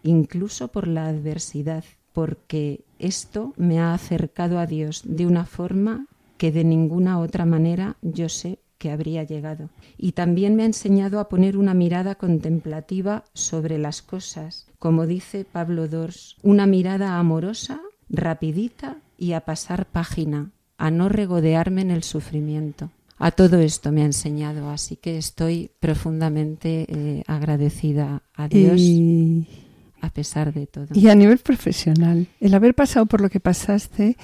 incluso 0.02 0.68
por 0.68 0.86
la 0.86 1.06
adversidad, 1.06 1.84
porque 2.12 2.80
esto 2.98 3.52
me 3.56 3.80
ha 3.80 3.94
acercado 3.94 4.58
a 4.58 4.66
Dios 4.66 5.02
de 5.04 5.26
una 5.26 5.44
forma 5.44 6.06
que 6.36 6.52
de 6.52 6.64
ninguna 6.64 7.18
otra 7.18 7.44
manera 7.44 7.96
yo 8.02 8.28
sé 8.28 8.58
que 8.78 8.90
habría 8.90 9.24
llegado. 9.24 9.70
Y 9.98 10.12
también 10.12 10.54
me 10.54 10.62
ha 10.62 10.66
enseñado 10.66 11.20
a 11.20 11.28
poner 11.28 11.56
una 11.56 11.74
mirada 11.74 12.14
contemplativa 12.14 13.24
sobre 13.34 13.76
las 13.76 14.02
cosas, 14.02 14.66
como 14.78 15.06
dice 15.06 15.44
Pablo 15.44 15.88
Dors, 15.88 16.36
una 16.42 16.66
mirada 16.66 17.18
amorosa, 17.18 17.80
rapidita 18.08 18.96
y 19.18 19.32
a 19.32 19.40
pasar 19.40 19.86
página, 19.86 20.52
a 20.78 20.90
no 20.90 21.08
regodearme 21.08 21.82
en 21.82 21.90
el 21.90 22.04
sufrimiento. 22.04 22.90
A 23.18 23.32
todo 23.32 23.58
esto 23.58 23.90
me 23.90 24.02
ha 24.02 24.06
enseñado, 24.06 24.70
así 24.70 24.94
que 24.94 25.18
estoy 25.18 25.72
profundamente 25.80 26.86
eh, 26.88 27.24
agradecida 27.26 28.22
a 28.34 28.46
Dios 28.46 28.80
a 30.00 30.10
pesar 30.10 30.52
de 30.52 30.66
todo. 30.66 30.86
Y 30.92 31.08
a 31.08 31.14
nivel 31.14 31.38
profesional, 31.38 32.26
el 32.40 32.54
haber 32.54 32.74
pasado 32.74 33.06
por 33.06 33.20
lo 33.20 33.30
que 33.30 33.40
pasaste 33.40 34.16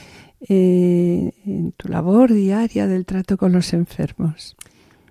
eh, 0.48 1.32
en 1.46 1.72
tu 1.72 1.88
labor 1.88 2.32
diaria 2.32 2.86
del 2.86 3.06
trato 3.06 3.36
con 3.36 3.52
los 3.52 3.72
enfermos. 3.72 4.56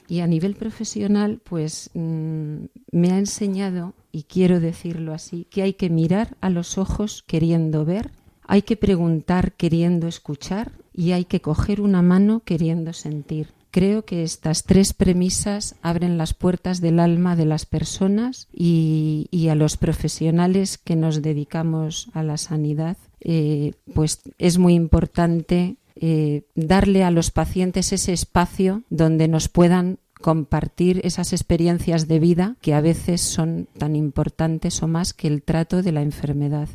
Y 0.07 0.20
a 0.20 0.28
nivel 0.28 0.55
profesional, 0.55 1.39
pues 1.43 1.89
mm, 1.93 2.66
me 2.91 3.11
ha 3.11 3.18
enseñado, 3.18 3.93
y 4.11 4.24
quiero 4.24 4.59
decirlo 4.59 5.14
así, 5.14 5.47
que 5.49 5.64
hay 5.64 5.74
que 5.74 5.89
mirar 5.89 6.36
a 6.41 6.49
los 6.49 6.78
ojos 6.78 7.24
queriendo 7.26 7.86
ver, 7.86 8.11
hay 8.45 8.61
que 8.61 8.76
preguntar 8.76 9.53
queriendo 9.53 10.07
escuchar 10.07 10.72
y 10.93 11.14
hay 11.14 11.26
que 11.26 11.41
coger 11.41 11.82
una 11.82 12.01
mano 12.01 12.41
queriendo 12.45 12.93
sentir. 12.93 13.47
Creo 13.74 14.05
que 14.05 14.21
estas 14.21 14.65
tres 14.65 14.93
premisas 14.93 15.74
abren 15.82 16.19
las 16.19 16.36
puertas 16.36 16.80
del 16.80 16.99
alma 16.99 17.36
de 17.36 17.45
las 17.45 17.65
personas 17.65 18.47
y, 18.53 19.47
a 19.49 19.55
los 19.55 19.78
profesionales 19.78 20.78
que 20.78 20.95
nos 20.95 21.24
dedicamos 21.24 22.07
a 22.13 22.21
la 22.21 22.38
sanidad. 22.38 22.97
Eh, 23.19 23.74
pues 23.95 24.21
es 24.38 24.59
muy 24.59 24.76
importante 24.76 25.78
eh, 25.95 26.43
darle 26.53 27.03
a 27.03 27.09
los 27.09 27.32
pacientes 27.32 27.91
ese 27.93 28.13
espacio 28.13 28.84
donde 28.91 29.28
nos 29.28 29.49
puedan 29.49 29.97
compartir 30.21 31.01
esas 31.03 31.34
experiencias 31.34 32.07
de 32.07 32.19
vida 32.19 32.57
que 32.61 32.76
a 32.76 32.82
veces 32.82 33.21
son 33.21 33.67
tan 33.80 33.95
importantes 33.95 34.84
o 34.84 34.88
más 34.88 35.15
que 35.15 35.28
el 35.28 35.41
trato 35.41 35.82
de 35.82 35.93
la 35.93 36.03
enfermedad. 36.03 36.69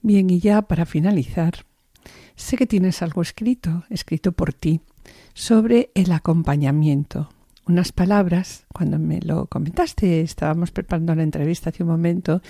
Bien, 0.00 0.30
y 0.30 0.40
ya 0.40 0.62
para 0.62 0.86
finalizar, 0.86 1.66
sé 2.36 2.56
que 2.56 2.66
tienes 2.66 3.02
algo 3.02 3.20
escrito, 3.20 3.84
escrito 3.90 4.32
por 4.32 4.54
ti, 4.54 4.80
sobre 5.34 5.90
el 5.94 6.12
acompañamiento. 6.12 7.28
Unas 7.66 7.92
palabras, 7.92 8.64
cuando 8.72 8.98
me 8.98 9.20
lo 9.20 9.46
comentaste, 9.46 10.20
estábamos 10.20 10.70
preparando 10.70 11.14
la 11.14 11.24
entrevista 11.24 11.70
hace 11.70 11.82
un 11.82 11.88
momento, 11.88 12.40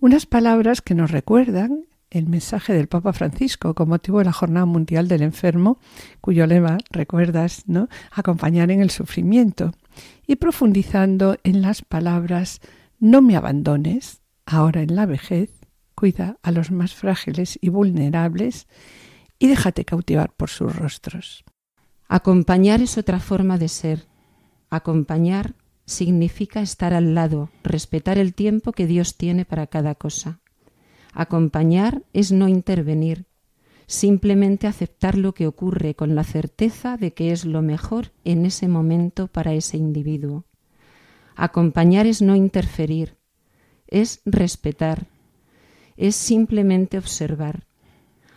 unas 0.00 0.26
palabras 0.26 0.82
que 0.82 0.94
nos 0.94 1.10
recuerdan 1.10 1.86
el 2.10 2.26
mensaje 2.26 2.72
del 2.72 2.88
Papa 2.88 3.12
Francisco 3.12 3.74
con 3.74 3.88
motivo 3.88 4.18
de 4.18 4.26
la 4.26 4.32
Jornada 4.32 4.66
Mundial 4.66 5.08
del 5.08 5.22
Enfermo, 5.22 5.78
cuyo 6.20 6.46
lema, 6.46 6.78
recuerdas, 6.90 7.64
¿no? 7.66 7.88
acompañar 8.10 8.70
en 8.70 8.80
el 8.80 8.90
sufrimiento, 8.90 9.72
y 10.26 10.36
profundizando 10.36 11.36
en 11.44 11.62
las 11.62 11.82
palabras 11.82 12.60
no 12.98 13.22
me 13.22 13.36
abandones, 13.36 14.20
ahora 14.46 14.82
en 14.82 14.96
la 14.96 15.06
vejez, 15.06 15.50
cuida 15.94 16.38
a 16.42 16.52
los 16.52 16.70
más 16.70 16.94
frágiles 16.94 17.58
y 17.60 17.70
vulnerables 17.70 18.68
y 19.38 19.48
déjate 19.48 19.84
cautivar 19.84 20.32
por 20.34 20.50
sus 20.50 20.74
rostros. 20.74 21.44
Acompañar 22.08 22.80
es 22.80 22.96
otra 22.96 23.20
forma 23.20 23.58
de 23.58 23.68
ser. 23.68 24.06
Acompañar 24.70 25.54
significa 25.84 26.62
estar 26.62 26.94
al 26.94 27.14
lado, 27.14 27.50
respetar 27.62 28.16
el 28.16 28.32
tiempo 28.32 28.72
que 28.72 28.86
Dios 28.86 29.18
tiene 29.18 29.44
para 29.44 29.66
cada 29.66 29.94
cosa. 29.94 30.40
Acompañar 31.12 32.02
es 32.14 32.32
no 32.32 32.48
intervenir, 32.48 33.26
simplemente 33.86 34.66
aceptar 34.66 35.18
lo 35.18 35.34
que 35.34 35.46
ocurre 35.46 35.94
con 35.94 36.14
la 36.14 36.24
certeza 36.24 36.96
de 36.96 37.12
que 37.12 37.30
es 37.30 37.44
lo 37.44 37.60
mejor 37.60 38.12
en 38.24 38.46
ese 38.46 38.68
momento 38.68 39.26
para 39.28 39.52
ese 39.52 39.76
individuo. 39.76 40.46
Acompañar 41.36 42.06
es 42.06 42.22
no 42.22 42.36
interferir, 42.36 43.16
es 43.86 44.22
respetar, 44.24 45.08
es 45.98 46.16
simplemente 46.16 46.96
observar. 46.96 47.66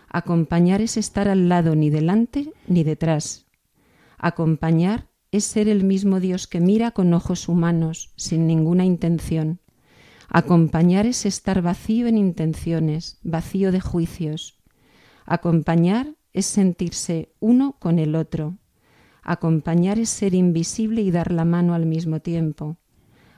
Acompañar 0.10 0.82
es 0.82 0.98
estar 0.98 1.30
al 1.30 1.48
lado 1.48 1.74
ni 1.74 1.90
delante 1.90 2.52
ni 2.68 2.84
detrás. 2.84 3.46
Acompañar 4.22 5.10
es 5.32 5.44
ser 5.44 5.68
el 5.68 5.84
mismo 5.84 6.22
Dios 6.22 6.48
que 6.48 6.62
mira 6.62 6.92
con 6.92 7.14
ojos 7.14 7.50
humanos, 7.50 8.14
sin 8.16 8.48
ninguna 8.48 8.86
intención, 8.86 9.60
Acompañar 10.34 11.06
es 11.08 11.26
estar 11.26 11.62
vacío 11.62 12.08
en 12.08 12.18
intenciones, 12.18 13.20
vacío 13.22 13.74
de 13.74 13.82
juicios. 13.82 14.62
Acompañar 15.26 16.16
es 16.32 16.46
sentirse 16.46 17.34
uno 17.42 17.76
con 17.80 18.00
el 18.00 18.16
otro. 18.16 18.58
Acompañar 19.24 20.00
es 20.00 20.08
ser 20.08 20.34
invisible 20.34 21.02
y 21.02 21.12
dar 21.12 21.34
la 21.34 21.44
mano 21.44 21.74
al 21.74 21.86
mismo 21.86 22.22
tiempo. 22.22 22.78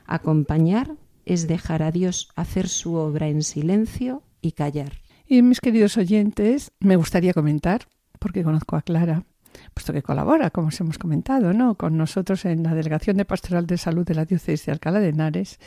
Acompañar 0.06 0.94
es 1.24 1.48
dejar 1.48 1.82
a 1.82 1.90
Dios 1.90 2.28
hacer 2.36 2.68
su 2.68 2.94
obra 2.94 3.26
en 3.26 3.42
silencio 3.42 4.22
y 4.40 4.52
callar. 4.52 4.92
Y 5.26 5.42
mis 5.42 5.60
queridos 5.60 5.96
oyentes, 5.96 6.70
me 6.78 6.94
gustaría 6.94 7.34
comentar, 7.34 7.88
porque 8.20 8.44
conozco 8.44 8.76
a 8.76 8.82
Clara, 8.82 9.24
puesto 9.72 9.92
que 9.92 10.02
colabora, 10.02 10.50
como 10.50 10.68
os 10.68 10.80
hemos 10.80 10.98
comentado, 10.98 11.52
¿no? 11.52 11.76
con 11.76 11.96
nosotros 11.96 12.44
en 12.44 12.62
la 12.62 12.74
Delegación 12.74 13.16
de 13.16 13.24
Pastoral 13.24 13.66
de 13.66 13.78
Salud 13.78 14.04
de 14.04 14.14
la 14.14 14.24
Diócesis 14.24 14.66
de 14.66 14.72
Alcalá 14.72 15.00
de 15.00 15.08
Henares, 15.08 15.58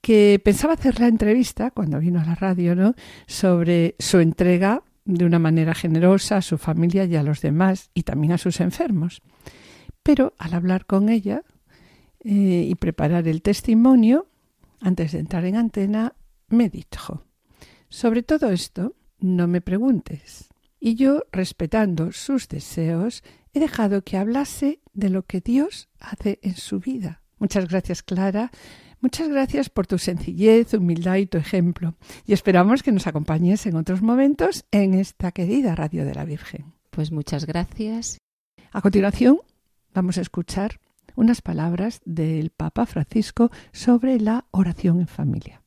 que 0.00 0.40
pensaba 0.44 0.74
hacer 0.74 1.00
la 1.00 1.08
entrevista 1.08 1.70
cuando 1.70 1.98
vino 1.98 2.20
a 2.20 2.24
la 2.24 2.34
radio, 2.34 2.74
¿no? 2.74 2.94
Sobre 3.26 3.94
su 3.98 4.18
entrega 4.18 4.82
de 5.06 5.24
una 5.24 5.38
manera 5.38 5.74
generosa 5.74 6.36
a 6.36 6.42
su 6.42 6.58
familia 6.58 7.04
y 7.04 7.16
a 7.16 7.22
los 7.22 7.40
demás 7.40 7.90
y 7.94 8.02
también 8.02 8.32
a 8.34 8.38
sus 8.38 8.60
enfermos. 8.60 9.22
Pero 10.02 10.34
al 10.38 10.52
hablar 10.52 10.84
con 10.84 11.08
ella 11.08 11.42
eh, 12.20 12.66
y 12.68 12.74
preparar 12.74 13.26
el 13.28 13.40
testimonio, 13.40 14.26
antes 14.80 15.12
de 15.12 15.20
entrar 15.20 15.46
en 15.46 15.56
antena, 15.56 16.14
me 16.48 16.68
dijo, 16.68 17.24
sobre 17.88 18.22
todo 18.22 18.50
esto, 18.50 18.94
no 19.20 19.46
me 19.46 19.62
preguntes. 19.62 20.50
Y 20.84 20.96
yo, 20.96 21.22
respetando 21.32 22.12
sus 22.12 22.46
deseos, 22.46 23.24
he 23.54 23.58
dejado 23.58 24.04
que 24.04 24.18
hablase 24.18 24.82
de 24.92 25.08
lo 25.08 25.22
que 25.22 25.40
Dios 25.40 25.88
hace 25.98 26.40
en 26.42 26.56
su 26.56 26.78
vida. 26.78 27.22
Muchas 27.38 27.68
gracias, 27.68 28.02
Clara, 28.02 28.50
Muchas 29.00 29.28
gracias 29.28 29.70
por 29.70 29.86
tu 29.86 29.96
sencillez, 29.98 30.74
humildad 30.74 31.16
y 31.16 31.26
tu 31.26 31.38
ejemplo. 31.38 31.94
Y 32.26 32.34
esperamos 32.34 32.82
que 32.82 32.92
nos 32.92 33.06
acompañes 33.06 33.64
en 33.64 33.76
otros 33.76 34.02
momentos 34.02 34.66
en 34.70 34.92
esta 34.92 35.32
querida 35.32 35.74
Radio 35.74 36.04
de 36.04 36.14
la 36.14 36.26
Virgen. 36.26 36.74
Pues 36.90 37.12
muchas 37.12 37.46
gracias. 37.46 38.18
A 38.70 38.82
continuación, 38.82 39.40
vamos 39.94 40.18
a 40.18 40.20
escuchar 40.20 40.80
unas 41.16 41.40
palabras 41.40 42.02
del 42.04 42.50
Papa 42.50 42.84
Francisco 42.84 43.50
sobre 43.72 44.20
la 44.20 44.46
oración 44.50 45.00
en 45.00 45.08
familia. 45.08 45.63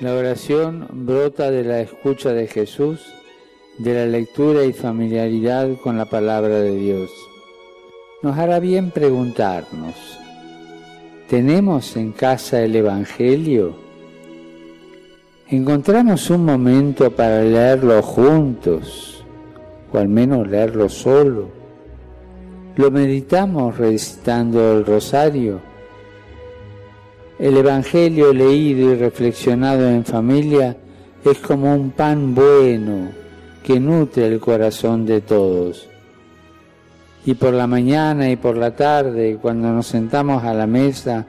La 0.00 0.14
oración 0.14 0.86
brota 0.92 1.50
de 1.50 1.64
la 1.64 1.80
escucha 1.80 2.32
de 2.32 2.46
Jesús, 2.46 3.00
de 3.78 3.94
la 3.94 4.06
lectura 4.06 4.64
y 4.64 4.72
familiaridad 4.72 5.68
con 5.82 5.96
la 5.96 6.06
palabra 6.06 6.60
de 6.60 6.76
Dios 6.76 7.10
nos 8.22 8.38
hará 8.38 8.58
bien 8.58 8.90
preguntarnos, 8.90 10.18
¿tenemos 11.28 11.96
en 11.96 12.12
casa 12.12 12.62
el 12.62 12.74
Evangelio? 12.74 13.76
¿Encontramos 15.48 16.28
un 16.30 16.44
momento 16.44 17.10
para 17.10 17.42
leerlo 17.42 18.02
juntos 18.02 19.24
o 19.92 19.98
al 19.98 20.08
menos 20.08 20.48
leerlo 20.48 20.88
solo? 20.88 21.50
¿Lo 22.74 22.90
meditamos 22.90 23.76
recitando 23.76 24.72
el 24.72 24.84
rosario? 24.84 25.60
El 27.38 27.56
Evangelio 27.56 28.32
leído 28.32 28.92
y 28.92 28.96
reflexionado 28.96 29.88
en 29.88 30.04
familia 30.04 30.76
es 31.24 31.38
como 31.38 31.74
un 31.74 31.90
pan 31.90 32.34
bueno 32.34 33.10
que 33.62 33.78
nutre 33.78 34.26
el 34.26 34.40
corazón 34.40 35.04
de 35.04 35.20
todos 35.20 35.88
y 37.26 37.34
por 37.34 37.52
la 37.52 37.66
mañana 37.66 38.30
y 38.30 38.36
por 38.36 38.56
la 38.56 38.76
tarde, 38.76 39.36
cuando 39.42 39.72
nos 39.72 39.88
sentamos 39.88 40.44
a 40.44 40.54
la 40.54 40.68
mesa, 40.68 41.26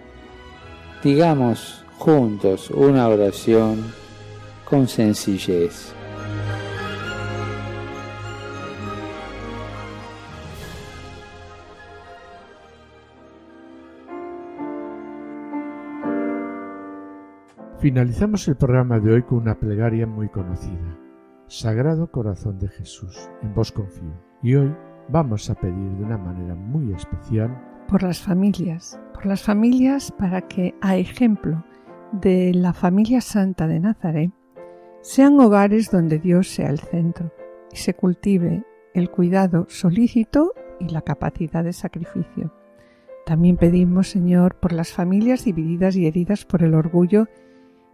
digamos 1.04 1.84
juntos 1.98 2.70
una 2.70 3.08
oración 3.08 3.92
con 4.64 4.88
sencillez. 4.88 5.97
Finalizamos 17.80 18.48
el 18.48 18.56
programa 18.56 19.00
de 19.00 19.14
hoy 19.14 19.22
con 19.22 19.38
una 19.38 19.60
plegaria 19.60 20.08
muy 20.08 20.30
conocida. 20.30 20.98
Sagrado 21.46 22.10
Corazón 22.10 22.58
de 22.58 22.70
Jesús, 22.70 23.30
en 23.44 23.54
vos 23.54 23.72
confío. 23.72 24.20
Y 24.42 24.56
hoy 24.56 24.76
vamos 25.10 25.48
a 25.52 25.54
pedir 25.54 25.92
de 25.92 26.04
una 26.04 26.18
manera 26.18 26.56
muy 26.56 26.92
especial 26.94 27.56
por 27.88 28.02
las 28.02 28.20
familias, 28.20 29.00
por 29.14 29.28
las 29.28 29.44
familias 29.44 30.12
para 30.12 30.42
que, 30.42 30.74
a 30.82 30.98
ejemplo 30.98 31.64
de 32.14 32.52
la 32.56 32.74
familia 32.74 33.22
santa 33.22 33.68
de 33.68 33.80
Nazaret, 33.80 34.32
sean 35.02 35.40
hogares 35.40 35.92
donde 35.92 36.18
Dios 36.18 36.48
sea 36.48 36.72
el 36.72 36.80
centro 36.80 37.32
y 37.72 37.76
se 37.76 37.94
cultive 37.94 38.66
el 38.96 39.12
cuidado 39.12 39.68
solícito 39.70 40.52
y 40.80 40.90
la 40.90 41.04
capacidad 41.04 41.64
de 41.64 41.74
sacrificio. 41.74 42.52
También 43.28 43.56
pedimos, 43.56 44.10
Señor, 44.10 44.56
por 44.56 44.74
las 44.74 44.92
familias 44.92 45.46
divididas 45.46 45.96
y 45.96 46.08
heridas 46.08 46.44
por 46.44 46.64
el 46.64 46.74
orgullo 46.74 47.28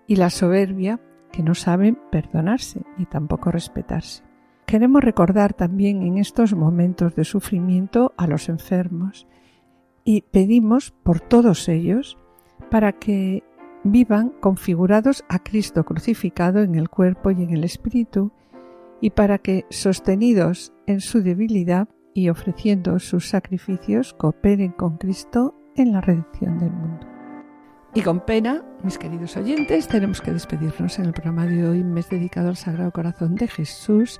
y 0.07 0.15
la 0.15 0.29
soberbia 0.29 0.99
que 1.31 1.43
no 1.43 1.55
saben 1.55 1.97
perdonarse 2.11 2.81
ni 2.97 3.05
tampoco 3.05 3.51
respetarse. 3.51 4.23
Queremos 4.65 5.03
recordar 5.03 5.53
también 5.53 6.03
en 6.03 6.17
estos 6.17 6.53
momentos 6.53 7.15
de 7.15 7.25
sufrimiento 7.25 8.13
a 8.17 8.27
los 8.27 8.49
enfermos 8.49 9.27
y 10.03 10.21
pedimos 10.21 10.91
por 10.91 11.19
todos 11.19 11.67
ellos 11.69 12.17
para 12.69 12.93
que 12.93 13.43
vivan 13.83 14.29
configurados 14.39 15.25
a 15.29 15.39
Cristo 15.39 15.83
crucificado 15.83 16.61
en 16.61 16.75
el 16.75 16.89
cuerpo 16.89 17.31
y 17.31 17.43
en 17.43 17.51
el 17.51 17.63
espíritu 17.63 18.31
y 19.01 19.09
para 19.09 19.37
que, 19.37 19.65
sostenidos 19.69 20.73
en 20.87 21.01
su 21.01 21.21
debilidad 21.21 21.89
y 22.13 22.29
ofreciendo 22.29 22.99
sus 22.99 23.27
sacrificios, 23.27 24.13
cooperen 24.13 24.71
con 24.71 24.97
Cristo 24.97 25.55
en 25.75 25.91
la 25.91 25.99
redención 25.99 26.57
del 26.57 26.71
mundo. 26.71 27.12
Y 27.95 28.01
con 28.01 28.21
pena, 28.21 28.63
mis 28.81 28.97
queridos 28.97 29.37
oyentes, 29.37 29.87
tenemos 29.87 30.19
que 30.19 30.31
despedirnos 30.31 30.97
en 30.97 31.05
el 31.05 31.13
programa 31.13 31.45
de 31.45 31.67
hoy, 31.67 31.83
mes 31.83 32.09
dedicado 32.09 32.49
al 32.49 32.57
Sagrado 32.57 32.91
Corazón 32.91 33.35
de 33.35 33.47
Jesús. 33.47 34.19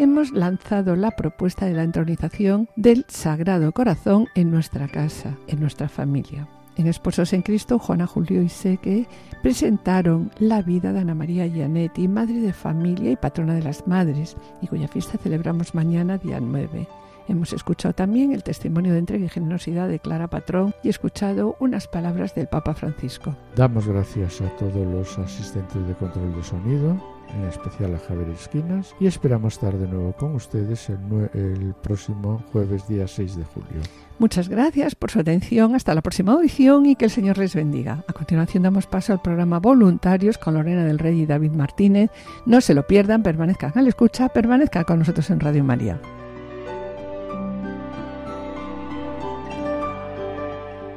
Hemos 0.00 0.32
lanzado 0.32 0.96
la 0.96 1.12
propuesta 1.12 1.66
de 1.66 1.74
la 1.74 1.84
entronización 1.84 2.68
del 2.74 3.04
Sagrado 3.06 3.70
Corazón 3.70 4.26
en 4.34 4.50
nuestra 4.50 4.88
casa, 4.88 5.36
en 5.46 5.60
nuestra 5.60 5.88
familia. 5.88 6.48
En 6.76 6.88
Esposos 6.88 7.32
en 7.32 7.42
Cristo, 7.42 7.78
Juana 7.78 8.08
Julio 8.08 8.42
y 8.42 8.48
Seque 8.48 9.06
presentaron 9.44 10.32
la 10.40 10.60
vida 10.62 10.92
de 10.92 10.98
Ana 10.98 11.14
María 11.14 11.46
Gianetti, 11.46 12.08
madre 12.08 12.40
de 12.40 12.52
familia 12.52 13.12
y 13.12 13.16
patrona 13.16 13.54
de 13.54 13.62
las 13.62 13.86
madres, 13.86 14.36
y 14.60 14.66
cuya 14.66 14.88
fiesta 14.88 15.18
celebramos 15.18 15.72
mañana, 15.72 16.18
día 16.18 16.40
9. 16.40 16.88
Hemos 17.26 17.52
escuchado 17.52 17.94
también 17.94 18.32
el 18.32 18.42
testimonio 18.42 18.92
de 18.92 18.98
entrega 18.98 19.24
y 19.24 19.28
generosidad 19.28 19.88
de 19.88 19.98
Clara 19.98 20.28
Patrón 20.28 20.74
y 20.82 20.90
escuchado 20.90 21.56
unas 21.58 21.88
palabras 21.88 22.34
del 22.34 22.48
Papa 22.48 22.74
Francisco. 22.74 23.34
Damos 23.56 23.86
gracias 23.86 24.40
a 24.42 24.48
todos 24.56 24.86
los 24.86 25.18
asistentes 25.18 25.86
de 25.86 25.94
control 25.94 26.34
de 26.34 26.42
sonido, 26.42 26.96
en 27.34 27.44
especial 27.48 27.94
a 27.94 27.98
Javier 27.98 28.28
Esquinas, 28.28 28.94
y 29.00 29.06
esperamos 29.06 29.54
estar 29.54 29.76
de 29.76 29.88
nuevo 29.88 30.12
con 30.12 30.34
ustedes 30.34 30.90
el, 30.90 30.98
el 31.32 31.74
próximo 31.82 32.42
jueves 32.52 32.86
día 32.88 33.08
6 33.08 33.36
de 33.36 33.44
julio. 33.44 33.80
Muchas 34.18 34.48
gracias 34.48 34.94
por 34.94 35.10
su 35.10 35.20
atención. 35.20 35.74
Hasta 35.74 35.94
la 35.94 36.02
próxima 36.02 36.32
audición 36.32 36.86
y 36.86 36.94
que 36.94 37.06
el 37.06 37.10
Señor 37.10 37.38
les 37.38 37.54
bendiga. 37.54 38.04
A 38.06 38.12
continuación 38.12 38.62
damos 38.62 38.86
paso 38.86 39.12
al 39.12 39.22
programa 39.22 39.58
Voluntarios 39.58 40.38
con 40.38 40.54
Lorena 40.54 40.84
del 40.84 40.98
Rey 40.98 41.22
y 41.22 41.26
David 41.26 41.52
Martínez. 41.52 42.10
No 42.46 42.60
se 42.60 42.74
lo 42.74 42.86
pierdan, 42.86 43.22
permanezcan 43.22 43.72
al 43.74 43.88
escucha, 43.88 44.28
permanezcan 44.28 44.84
con 44.84 44.98
nosotros 45.00 45.30
en 45.30 45.40
Radio 45.40 45.64
María. 45.64 46.00